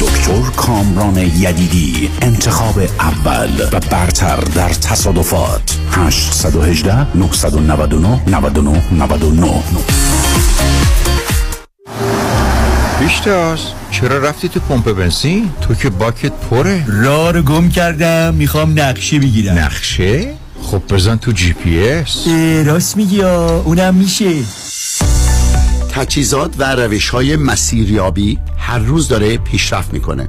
[0.00, 5.78] دکتر کامران یدیدی انتخاب اول و برتر در تصادفات.
[5.90, 9.62] 818 999 99 99
[13.00, 13.58] پیشتاز
[13.90, 16.84] چرا رفتی تو پمپ بنزین؟ تو که باکت پره.
[16.88, 19.58] راه رو گم کردم می‌خوام نقشه بگیرم.
[19.58, 20.32] نقشه؟
[20.62, 22.28] خب بزن تو جی پی اس.
[22.66, 24.30] راست میگی اونم میشه.
[25.90, 30.28] تجهیزات و روش های مسیریابی هر روز داره پیشرفت می‌کنه.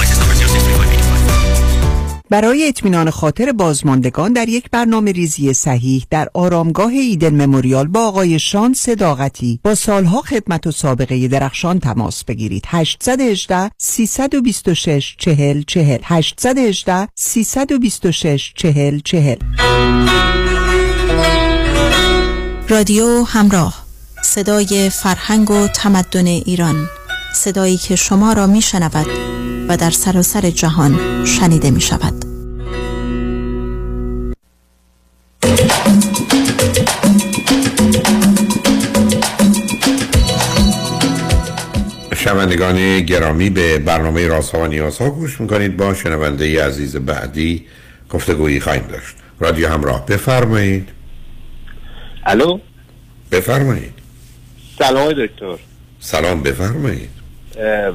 [2.31, 8.39] برای اطمینان خاطر بازماندگان در یک برنامه ریزی صحیح در آرامگاه ایدن مموریال با آقای
[8.39, 12.63] شان صداقتی با سالها خدمت و سابقه درخشان تماس بگیرید.
[12.67, 19.35] 818 326 40 40 818 326 40 40
[22.69, 23.85] رادیو همراه.
[24.23, 26.75] صدای فرهنگ و تمدن ایران.
[27.35, 29.07] صدایی که شما را می شنود
[29.67, 32.25] و در سراسر جهان شنیده می شود
[42.15, 47.65] شنوندگان گرامی به برنامه رازها و نیازها گوش می‌کنید با شنونده عزیز بعدی
[48.09, 49.15] گفتگویی خواهیم داشت.
[49.39, 50.89] رادیو همراه بفرمایید.
[52.25, 52.59] الو؟
[53.31, 53.93] بفرمایید.
[54.79, 55.57] سلام دکتر.
[55.99, 57.20] سلام بفرمایید.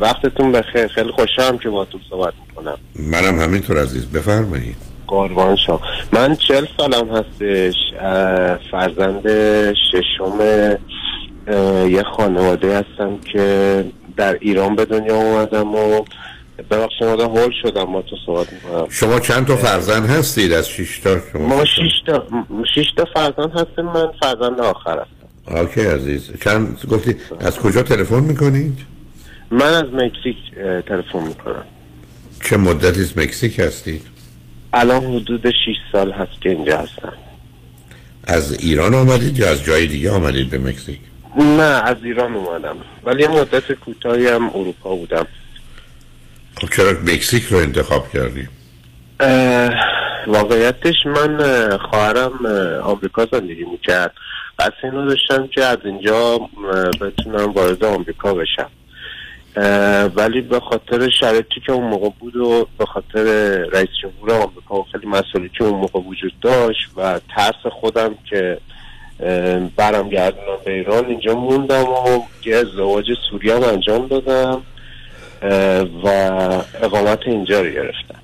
[0.01, 0.87] وقتتون بخیر.
[0.87, 2.79] خیلی خوشحالم که باهاتون صحبت می‌کنم.
[2.95, 4.07] منم همینطور عزیز.
[4.07, 4.77] بفرمایید.
[5.07, 5.81] قربان شما.
[6.13, 7.75] من چل سالم هستش.
[8.71, 9.23] فرزند
[9.73, 10.41] ششم
[11.89, 13.85] یه خانواده هستم که
[14.17, 16.05] در ایران به دنیا اومدم و
[16.71, 18.87] ببخشید آدم هول شدم ما تو صحبت می‌کنم.
[18.91, 22.27] شما چند تا فرزند هستید از شش تا شما؟ ما شش تا
[22.75, 23.85] شش تا فرزند هستیم.
[23.85, 25.57] من فرزند آخر هستم.
[25.57, 26.31] اوکی عزیز.
[26.45, 28.79] چند گفتی از کجا تلفن می‌کنید؟
[29.51, 30.37] من از مکزیک
[30.89, 31.65] تلفن می‌کنم.
[32.45, 34.03] چه مدتی از مکزیک هستید؟
[34.73, 35.55] الان حدود 6
[35.93, 37.13] سال هست که اینجا هستم.
[38.25, 40.99] از ایران آمدید یا از جای دیگه آمدید به مکزیک؟
[41.39, 42.77] نه از ایران اومدم.
[43.05, 45.27] ولی یه مدت کوتاهی هم اروپا بودم.
[46.61, 48.49] خب چرا مکزیک رو انتخاب کردید
[49.21, 49.71] اه،
[50.27, 54.13] واقعیتش من اه، خواهرم اه، آمریکا زندگی می‌کرد.
[54.59, 56.39] قصد اینو داشتم که از اینجا
[57.01, 58.71] بتونم وارد آمریکا بشم.
[60.15, 63.25] ولی به خاطر شرایطی که اون موقع بود و به خاطر
[63.73, 68.59] رئیس جمهور آمریکا و خیلی مسئله که اون موقع وجود داشت و ترس خودم که
[69.77, 74.63] برم گردونم به ایران اینجا موندم و یه ازدواج سوری هم انجام دادم
[76.05, 76.09] و
[76.83, 78.21] اقامت اینجا رو گرفتم.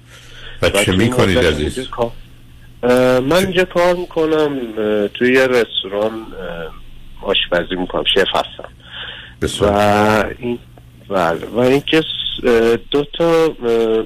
[0.63, 1.89] و چه می‌کنید عزیز؟
[3.23, 4.59] من اینجا کار می‌کنم
[5.15, 6.27] توی یه رستوران
[7.23, 8.69] آشپزی می‌کنم شف هستم.
[9.67, 10.59] و این
[11.13, 11.47] بله.
[11.47, 12.03] و اینکه
[12.91, 13.55] دو تا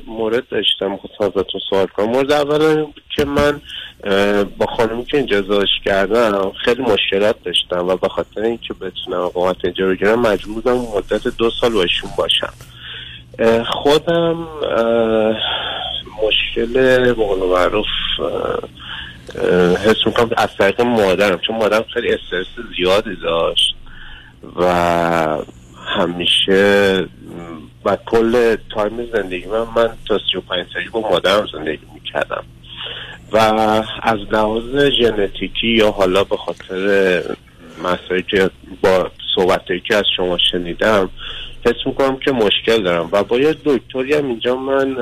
[0.07, 2.11] مورد داشتم خواستم ازتون سوال کنم.
[2.11, 3.61] مورد اول که من
[4.59, 9.57] با خانمی که اینجا ازدواج کردم خیلی مشکلات داشتم و به خاطر اینکه بتونم اقامت
[9.65, 12.53] اینجا بگیرم مجبور بودم مدت دو سال باشون باشم.
[13.69, 14.49] خودم
[16.23, 17.87] مشکل به قول معروف
[19.85, 22.47] حس می‌کنم از طریق مادرم چون مادرم خیلی استرس
[22.77, 23.75] زیادی داشت
[24.57, 25.39] و
[25.87, 27.05] همیشه
[27.85, 32.45] و کل تایم زندگی من من تا 35 سالگی با مادرم زندگی می‌کردم.
[33.33, 33.37] و
[34.03, 37.23] از لحاظ ژنتیکی یا حالا به خاطر
[37.85, 38.51] مسائلی که
[38.83, 41.11] با صحبتایی که از شما شنیدم
[41.67, 43.09] حس می‌کنم که مشکل دارم.
[43.13, 44.97] و با یه دکتری هم اینجا من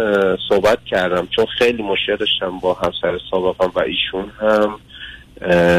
[0.48, 1.28] صحبت کردم.
[1.36, 4.80] چون خیلی مشکل داشتم با همسر سابقم و ایشون هم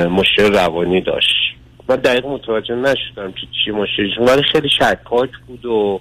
[0.08, 1.56] مشکل روانی داشت.
[1.90, 6.00] من دقیق متوجه نشدم که چی مشکلشون ولی خیلی شکاک بود و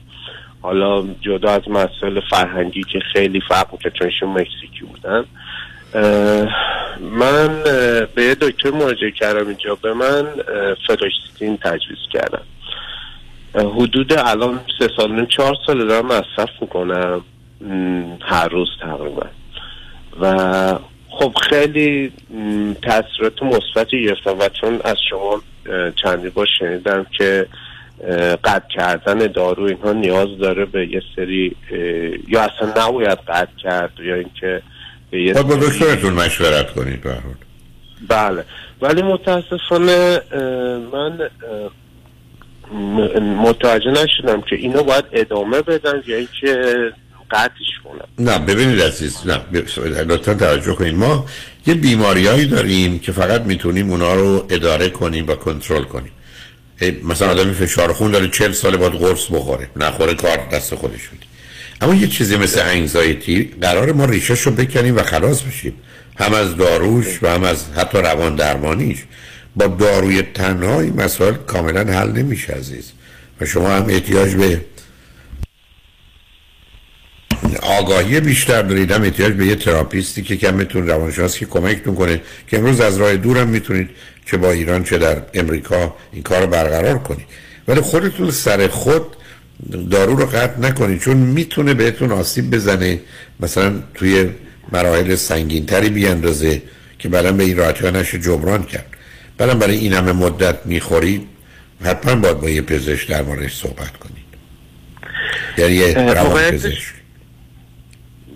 [0.63, 5.25] حالا جدا از مسائل فرهنگی که خیلی فرق می‌کرد چون ایشون مکزیکی بودن.
[7.01, 7.63] من
[8.15, 9.75] به دکتر مراجعه کردم اینجا.
[9.75, 10.27] به من
[10.87, 12.43] فلوکسیتین تجویز کردن
[13.55, 17.25] حدود الان سه سال و نیم، چهار سال دارم مصرف می‌کنم.
[18.21, 19.27] هر روز تقریبا.
[20.21, 20.79] و
[21.09, 22.13] خب خیلی
[22.83, 25.43] تاثیرات مثبتی گرفتم و چون از شما
[26.03, 27.47] چندین بار شنیدم که
[28.45, 31.57] قطع کردن دارو اینها نیاز داره به یه سری
[32.29, 34.63] یا اصلا نباید قطع کرد یا اینکه
[35.11, 37.35] به یه با دکترتون مشورت کنید به هر حال.
[38.09, 38.45] بله.
[38.81, 40.21] ولی متاسفانه
[40.93, 41.19] من
[43.21, 46.75] متوجه نشدم که اینو باید ادامه بدم یا اینکه
[47.31, 49.41] قطعش کنم نه ببینید عزیز نه
[50.03, 50.95] لطفا توجه کنید.
[50.95, 51.27] ما
[51.67, 56.13] یه بیماریایی داریم که فقط می‌تونیم اونا رو اداره کنیم و کنترل کنیم.
[57.05, 61.25] مثلا آدمی فشار خون داره چل سال باید قرص بخوره نخوره کار دست خودش میده.
[61.81, 65.75] اما یه چیزی مثل انگزایتی قرار ما ریشش رو بکنیم و خلاص بشیم.
[66.19, 68.99] هم از داروش و هم از حتی روان درمانیش
[69.57, 72.93] با داروی تنها این مسائل کاملا حل نمیشه عزیز.
[73.41, 74.61] و شما هم احتیاج به
[77.63, 78.91] آگاهی بیشتر دارید.
[78.91, 83.17] هم احتیاج به یه تراپیستی که کمتون روانشناسی که کمکتون کنه که امروز از راه
[83.17, 83.91] دورم می‌تونید
[84.27, 87.27] چه با ایران چه در امریکا این کار رو برقرار کنید.
[87.69, 89.03] ولی خودتون سر خود
[89.91, 91.01] دارو رو قطع نکنید.
[91.01, 93.01] چون می‌تونه بهتون آسیب بزنه.
[93.41, 94.29] مثلا توی
[94.73, 96.63] مراحل سنگینتری بیاندازه
[96.99, 98.87] که بعدا به این راحتی نشه جبران کرد.
[99.39, 101.27] بعدم برای این همه مدت می‌خورید
[101.85, 104.25] حتما باید با یه پزشک در موردش صحبت کنید.
[105.59, 107.04] یعنی یه روان پزشک.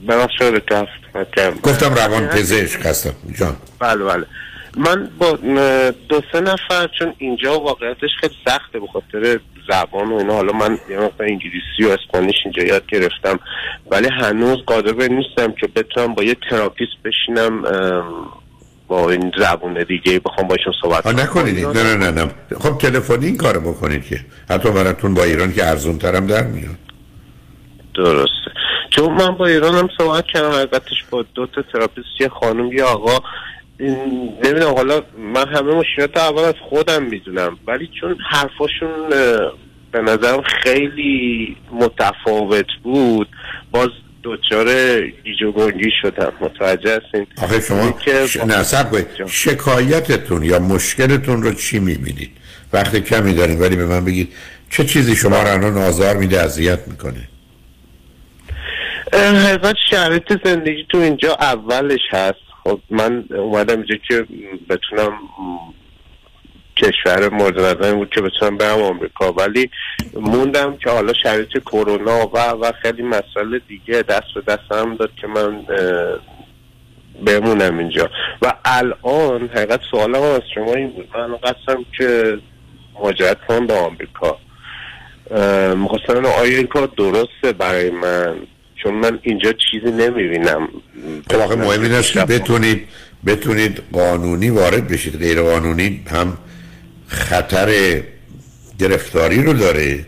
[0.06, 0.60] که
[1.36, 3.12] کردم گفتم روان پزشک هستم.
[3.38, 3.56] جان.
[3.78, 4.26] بله بله.
[4.76, 5.38] من با
[6.08, 10.32] دو سه نفر چون اینجا واقعیتش خیلی سخته به خاطر زبان و اینا.
[10.32, 13.40] حالا من یه مقدار انگلیسی و Spanish اینجا یاد گرفتم.
[13.90, 17.62] ولی هنوز قادر نیستم که بتونم با یه therapist بشینم
[18.88, 21.66] با این زبون دیگه بخوام باشون صحبت آه نکنید.
[21.66, 22.30] نه نه نه نه.
[22.60, 24.20] خب تلفنی این کارو بکنید که.
[24.50, 26.76] حتی براتون با ایران که ارزون ترم در میاد.
[27.94, 28.50] درسته.
[28.90, 32.84] چون من با ایران هم صحبت کردم البتهش با دو تا therapist یه خانم یه
[32.84, 33.18] آقا.
[34.44, 35.02] نمی‌دونم حالا
[35.34, 37.58] من همه مشکلات اول از خودم می‌دونم.
[37.66, 39.08] ولی چون حرفاشون
[39.92, 43.28] به نظرم خیلی متفاوت بود
[43.70, 43.88] باز
[44.22, 44.66] دوچار
[45.00, 46.32] گیج گنگی شدم.
[46.40, 47.94] متوجه هستین؟ آخه شما
[48.26, 48.38] ش...
[48.62, 49.06] صبر کنید.
[49.26, 52.30] شکایتتون یا مشکلتون رو چی می‌بینید؟
[52.72, 54.32] وقت کمی داریم ولی به من بگید
[54.70, 57.28] چه چیزی شما رو الان آزار میده اذیت می‌کنه؟
[59.12, 62.40] حقیقت شرایط زندگی تو اینجا اولش هست.
[62.64, 64.26] خب من اومدم اینجا که
[64.68, 65.12] بتونم
[66.76, 69.32] کشور مورد نظر بود که بتونم برم آمریکا.
[69.32, 69.70] ولی
[70.14, 75.26] موندم که حالا شرایط کرونا و و خیلی مسئله دیگه دست به دستم داد که
[75.26, 75.66] من
[77.26, 78.10] بمونم اینجا.
[78.42, 81.08] و الان حقیقت سوالم از شما این بود.
[81.14, 82.38] من قصدم که
[82.94, 84.38] مهاجرت کنم به آمریکا.
[85.74, 88.36] می‌خواستم آیا این کار درسته برای من؟
[88.82, 90.68] چون من اینجا چیزی نمی‌بینم.
[91.30, 92.88] خب آخه مهم این است که بتونید
[93.26, 95.18] بتونید قانونی وارد بشید.
[95.18, 96.38] غیر قانونی هم
[97.08, 98.00] خطر
[98.78, 100.06] گرفتاری رو داره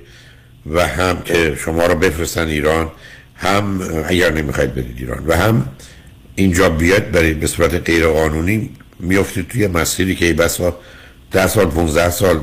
[0.66, 2.90] و هم که شما رو بفرستن ایران
[3.36, 5.68] هم اگر نمی‌خواید برید ایران و هم
[6.34, 7.40] اینجا بیاد برید.
[7.40, 8.70] به صورت غیر قانونی
[9.00, 10.78] میفتید توی مسیری که بسا
[11.32, 12.40] ده سال 15 سال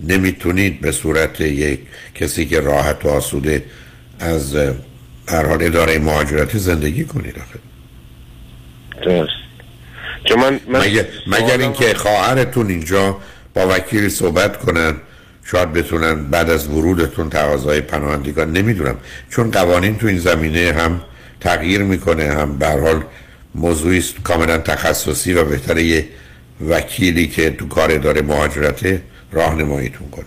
[0.00, 1.80] نمی‌تونید به صورت یک
[2.14, 3.64] کسی که راحت و آسوده
[4.20, 4.56] از
[5.28, 7.58] هر حال اداره مهاجرتی زندگی کنید آخه.
[9.04, 9.30] درست.
[10.36, 13.16] من, من مگر, مگر اینکه خواهرتون اینجا
[13.54, 14.94] با وکیلی صحبت کنن
[15.44, 18.96] شاید بتونن بعد از ورودتون تقاضای پناهندگان نمی‌دونم.
[19.30, 21.00] چون قوانین تو این زمینه هم
[21.40, 23.02] تغییر می‌کنه هم به هر حال
[23.54, 26.08] موضوعی است کاملا تخصصی و بهتره یه
[26.68, 29.00] وکیلی که تو کار اداره مهاجرت
[29.32, 30.24] راهنماییتون کنه.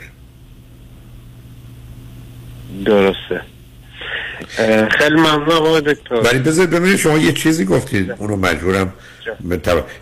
[2.86, 3.42] درسته.
[4.99, 6.16] خیلی ممنون آقای دکتر.
[6.16, 8.11] ولی ببینید شما یه چیزی گفتید.
[8.11, 8.94] اونو مجبورم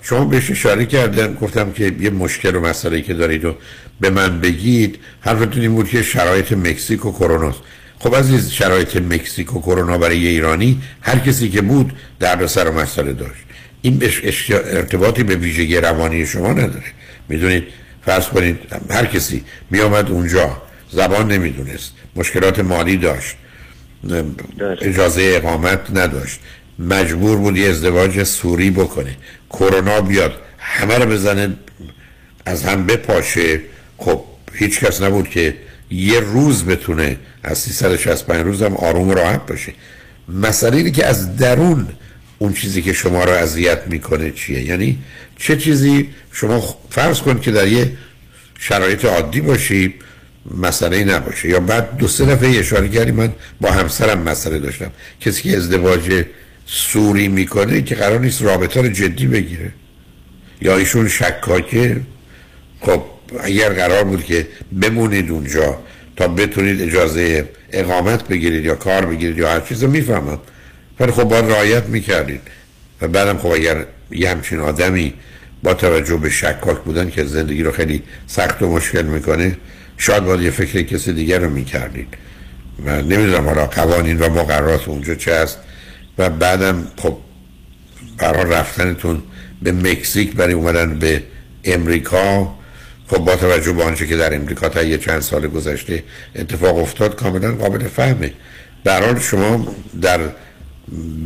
[0.02, 3.56] شما بهش اشاره کردن گفتم که یه مشکل و مسئله که دارید و
[4.02, 5.00] به من بگید.
[5.22, 7.56] حرفتون این بود که شرایط مکزیک و کرونا.
[8.00, 12.72] خب عزیز شرایط مکزیک و کرونا برای ایرانی هر کسی که بود درد سر و
[12.72, 13.44] مسئله داشت.
[13.82, 16.92] این بهش ارتباطی به ویژگی روانی شما نداره.
[17.30, 17.64] می‌دونید
[18.06, 18.60] فرض کنید
[18.90, 20.62] هر کسی می آمد اونجا
[20.92, 23.36] زبان نمی‌دونست مشکلات مالی داشت.
[24.82, 26.40] اجازه اقامت نداشت.
[26.80, 29.18] مجبور بود یه ازدواج سوری بکنه.
[29.50, 30.34] کرونا بیاد.
[30.58, 31.54] همه رو بزنه
[32.46, 33.60] از هم بپاشه.
[33.98, 34.24] خب
[34.54, 35.56] هیچ کس نبود که
[35.92, 39.74] یه روز بتونه از 365 روز هم آروم و راحت باشه.
[40.30, 41.88] مسئله اینه که از درون
[42.38, 45.00] اون چیزی که شما رو اذیت می‌کنه چیه؟ یعنی
[45.38, 47.92] چه چیزی؟ شما فرض کن که در یه
[48.60, 49.94] شرایط عادی باشی
[50.58, 51.50] مسئله نباشه.
[51.50, 54.92] یا بعد دو سه دفعه اشاره کردی من با همسرم مسئله داشتم.
[55.22, 56.26] کسی که ازدواج
[56.66, 59.72] سوری می‌کنه که قرار نیست رابطه رو جدی بگیره.
[60.62, 62.02] یا ایشون شکاکه.
[62.82, 63.04] خب
[63.40, 64.48] اگر قرار بود که
[64.82, 65.80] بمونید اونجا
[66.16, 70.40] تا بتونید اجازه اقامت بگیرید یا کار بگیرید یا هر چیز رو می‌فهمم.
[71.00, 72.42] ولی خب باید رعایت می‌کردید.
[73.02, 75.14] و بعدم خب اگر یه همچین آدمی
[75.64, 79.58] با توجه به شکاک بودن که زندگی رو خیلی سخت و مشکل می‌کنه
[79.98, 82.08] شاید باید یه فکر کسی دیگر رو می‌کردید.
[82.86, 85.60] و نمی‌دونم حالا قوانین و مقررات اونجا چه هست.
[86.18, 87.18] و بعدم خب
[88.18, 89.22] برای رفتنتون
[89.62, 91.24] به مکزیک برای اومدن به
[91.64, 92.54] امریکا.
[93.08, 96.04] خب با توجه به آنچه که در امریکا تا یه چند سال گذشته
[96.36, 98.34] اتفاق افتاد کاملا قابل فهمه.
[98.84, 100.20] در حال شما در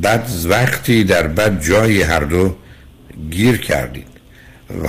[0.03, 2.55] بد وقتی در بد جایی هر دو
[3.29, 4.07] گیر کردید.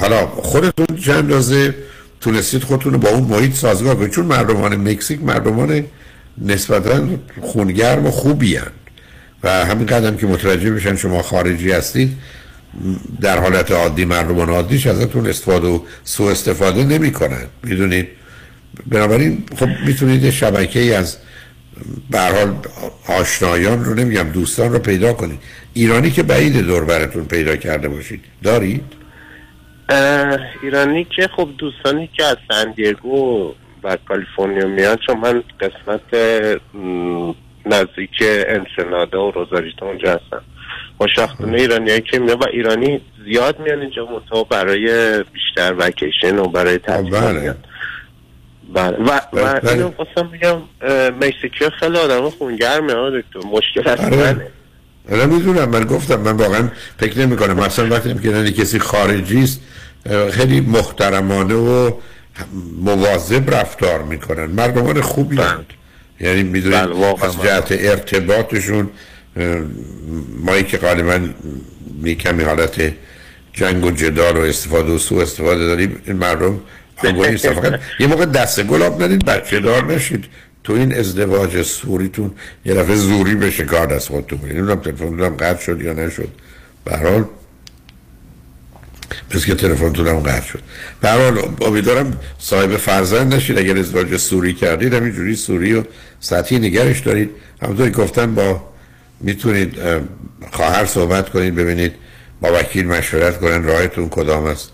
[0.01, 1.75] حالا خودتون چند اندازه
[2.23, 4.11] تونستید خودتون رو با اون محیط سازگار کنید.
[4.11, 5.85] چون مردمان مکزیک مردمان
[6.39, 7.09] نسبتا
[7.41, 8.71] خونگرم و خوبی هن.
[9.43, 12.13] و همین قدم که متوجه بشن شما خارجی هستید
[13.21, 18.09] در حالت عادی مردمان عادیش ازتون استفاده و سوء استفاده نمی کنن می‌دونید؟
[18.87, 21.17] بنابراین خب می‌تونید شبکه ای از
[22.13, 22.57] حال
[23.09, 25.39] آشنایان رو نمیگم دوستان رو پیدا کنید.
[25.75, 28.21] ایرانی که بعید دور براتون پیدا کرده باشید.
[28.43, 28.83] دارید؟
[30.63, 33.53] ایرانی که خب دوستانی که از سندیگو
[33.85, 36.15] و کالیفرنیا میان چون من قسمت
[37.67, 40.43] نزدیک انسنادا و روزاریتا اونجا هستم.
[40.99, 46.79] خوشبختانه ایرانی که میان و ایرانی زیاد میان اینجا مطابق برای بیشتر وکیشن و برای
[46.79, 47.55] تعطیل بله.
[48.75, 49.73] و, و بله.
[49.73, 50.59] اینو خواستم بگم
[51.61, 53.49] ها خیلی آدم خونگرمه ها دکتر.
[53.49, 54.17] مشکل از آره.
[54.17, 54.47] منه
[55.13, 55.69] آره می‌دونم.
[55.69, 59.61] من گفتم من واقعا فکر نمی کنم مثلا وقتی که کسی خارجی است
[60.31, 61.91] خیلی محترمانه و
[62.81, 64.47] مواظب رفتار می‌کنن.
[64.47, 65.67] مردمان خوبی هستند
[66.21, 66.79] یعنی می‌دونید
[67.23, 68.91] از جهت ارتباطشون
[70.39, 71.21] مایی که غالبا
[72.03, 72.93] می کمی حالت
[73.53, 76.61] جنگ و جدال و استفاده و سوء استفاده داریم این مردم
[77.37, 80.25] فقط یه موقع دست گلاب ندید بچه دار نشید.
[80.65, 82.33] تو این ازدواج سوریتون
[82.65, 84.57] یه دفعه زوری بشه کار دست خودتون کنید.
[84.57, 86.29] نمی‌دونم تلفن دارم قطع شد یا نشد.
[86.85, 86.97] به
[89.31, 90.61] پس که تلفنتون هم قطع شد.
[91.01, 93.59] به هر حال امیدوارم صاحب فرزند نشید.
[93.59, 95.83] اگر ازدواج سوری کردید همینجوری سوری و
[96.21, 97.31] سطحی نگرش دارید.
[97.63, 98.63] همونطوری گفتن با
[99.21, 100.01] می‌تونید اه،
[100.53, 101.93] خواهر صحبت کنید ببینید
[102.41, 104.71] با وکیل مشورت کنن راهتون کدام است.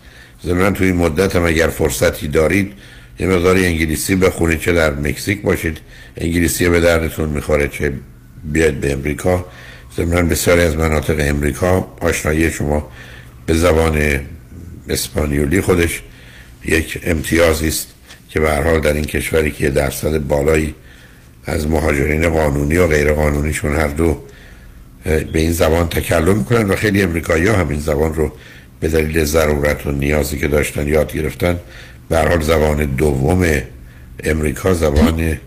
[0.47, 2.73] ضمن توی این مدت هم اگر فرصتی دارید
[3.20, 5.78] یه مقداری انگلیسی بخونید چه در مکزیک باشید.
[6.16, 7.93] انگلیسی به دردتون می‌خوره چه
[8.44, 9.47] بیاید به امریکا.
[9.97, 12.90] ضمن بسیاری از مناطق امریکا آشنایی شما
[13.48, 14.20] به زبان
[14.88, 16.02] اسپانیولی خودش
[16.64, 17.86] یک امتیازی است
[18.30, 20.74] که به حال در این کشوری که درصد بالایی
[21.44, 24.22] از مهاجرین قانونی و غیر قانونیشون هر دو
[25.04, 28.32] به این زبان تکلم می‌کنن و خیلی امریکایی ها هم این زبان رو
[28.80, 31.56] به دلیل ضرورت و نیازی که داشتن یاد گرفتن
[32.08, 33.62] به حال زبان دوم
[34.24, 35.38] امریکا زبان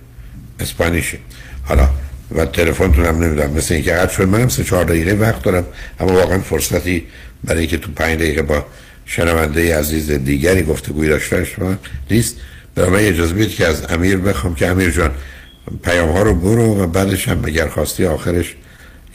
[0.59, 1.17] اسپانیشه.
[1.63, 1.89] حالا
[2.35, 4.27] و تلفنتون هم نمی‌دونم مثل اینکه قطع شد.
[4.27, 5.65] منم سه چهار دقیقه وقت دارم
[5.99, 7.03] اما واقعا فرصتی
[7.43, 8.65] برای اینکه تو پنج دقیقه با
[9.05, 11.75] شنونده عزیز دیگری گفتگوی داشته شما
[12.11, 12.35] نیست.
[12.75, 15.11] به من اجازه بدید که از امیر بخوام که امیر جان
[15.83, 18.55] پیام ها رو برو و بعدش هم اگر خواستی آخرش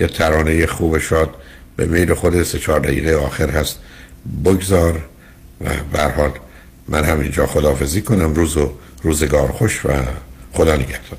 [0.00, 1.30] یه ترانه خوب شاد
[1.76, 3.78] به میل خود سه چهار دقیقه آخر هست
[4.44, 5.02] بگذار
[5.64, 6.30] و به هر حال
[6.88, 8.34] من همینجا خداحافظی کنم.
[8.34, 8.72] روز و
[9.02, 9.88] روزگار خوش و
[10.52, 11.18] خدا نگهدار.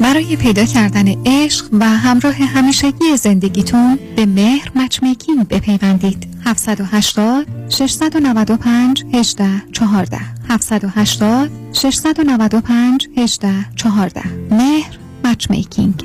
[0.00, 6.26] برای پیدا کردن عشق و همراه همیشگی زندگیتون به مهر matchmaking بپیوندید.
[6.44, 10.18] 780 695 18 14
[10.48, 16.04] 780 695 18 14 مهر مچمیکینگ.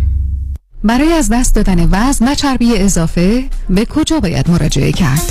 [0.83, 5.21] برای از دست دادن وزن و چربی اضافه به کجا باید مراجعه کرد؟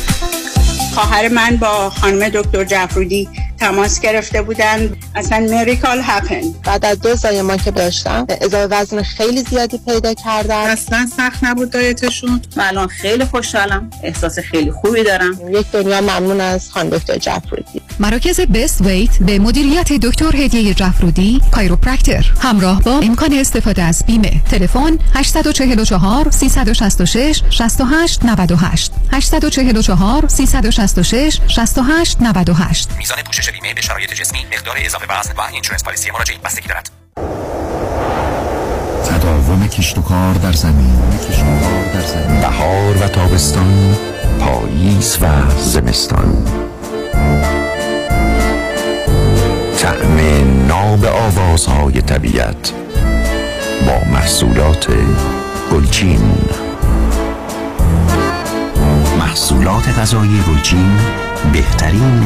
[0.94, 3.28] خواهر من با خانم دکتر جعفرودی
[3.60, 9.42] تماس گرفته بودن اصلا مریکال هپن بعد از دو زایمان که داشتم اضافه وزن خیلی
[9.42, 10.56] زیادی پیدا کردم.
[10.56, 12.42] اصلا سخت نبود دایتشون.
[12.56, 13.90] من الان خیلی خوشحالم.
[14.02, 15.38] احساس خیلی خوبی دارم.
[15.50, 17.80] یک دنیا ممنون از خانم دکتر جعفرودی.
[18.00, 24.42] مراکز Best Weight به مدیریت دکتر هدیه جعفرودی chiropractor همراه با امکان استفاده از بیمه.
[24.50, 34.47] تلفن 844 366 68 98 844 366 68 98 میزان پوشش بیمه به شرایط جسمی
[34.52, 36.90] مقدار اضافه وزن و insurance policy مراجع بستگی دارد.
[39.05, 41.01] تداوم کشت و کار در زمین.
[42.40, 43.97] بهار و تابستان
[44.40, 46.44] پاییز و زمستان.
[49.78, 50.19] طعم
[50.66, 52.73] ناب آوازهای طبیعت
[53.86, 54.86] با محصولات
[55.73, 56.39] گلچین.
[59.31, 60.98] محصولات غذایی گلچین
[61.52, 62.20] بهترین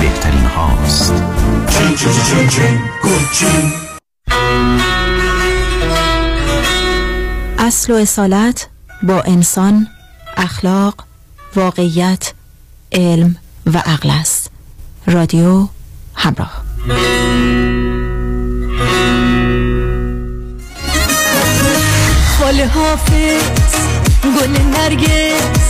[0.00, 1.12] بهترین هاست.
[1.68, 3.72] چین چین چین چین گلچین
[7.58, 8.68] اصل و اصالت
[9.02, 9.86] با انسان
[10.36, 11.04] اخلاق
[11.56, 12.32] واقعیت
[12.92, 13.36] علم
[13.66, 14.50] و عقل است.
[15.06, 15.68] رادیو
[16.14, 16.64] همراه.
[22.38, 23.42] خاله حافظ
[24.24, 25.68] گل نرگس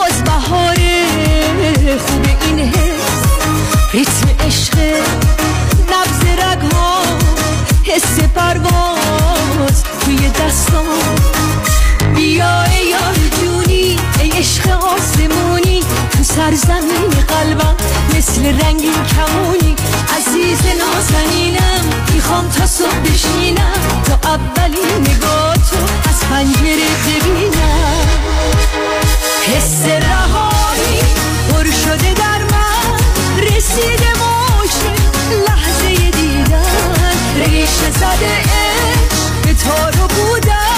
[0.00, 0.76] باز بهار
[2.06, 3.22] خوب این حس.
[3.92, 4.78] ریتم عشق
[5.90, 7.02] نبز رگ ها
[7.84, 10.84] حس پرواز توی دستان
[12.14, 15.80] بیا ای یار جونی ای عشق آسمونی
[16.12, 17.76] تو سرزمین قلبم
[18.16, 19.76] مثل رنگین کمونی.
[20.16, 25.76] عزیز نازنینم می‌خوام تا صبح بشینم تا اولین نگاه تو
[26.10, 28.29] از پنجره ببینم.
[29.56, 31.00] حس رهایی
[31.50, 32.98] پر شده در من
[33.42, 34.92] رسیده موشه
[35.48, 37.14] لحظه دیدن.
[37.36, 40.69] ریش زده عشق به تارو بودم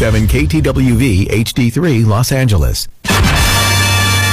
[0.00, 2.88] 97 KTWV HD3 Los Angeles.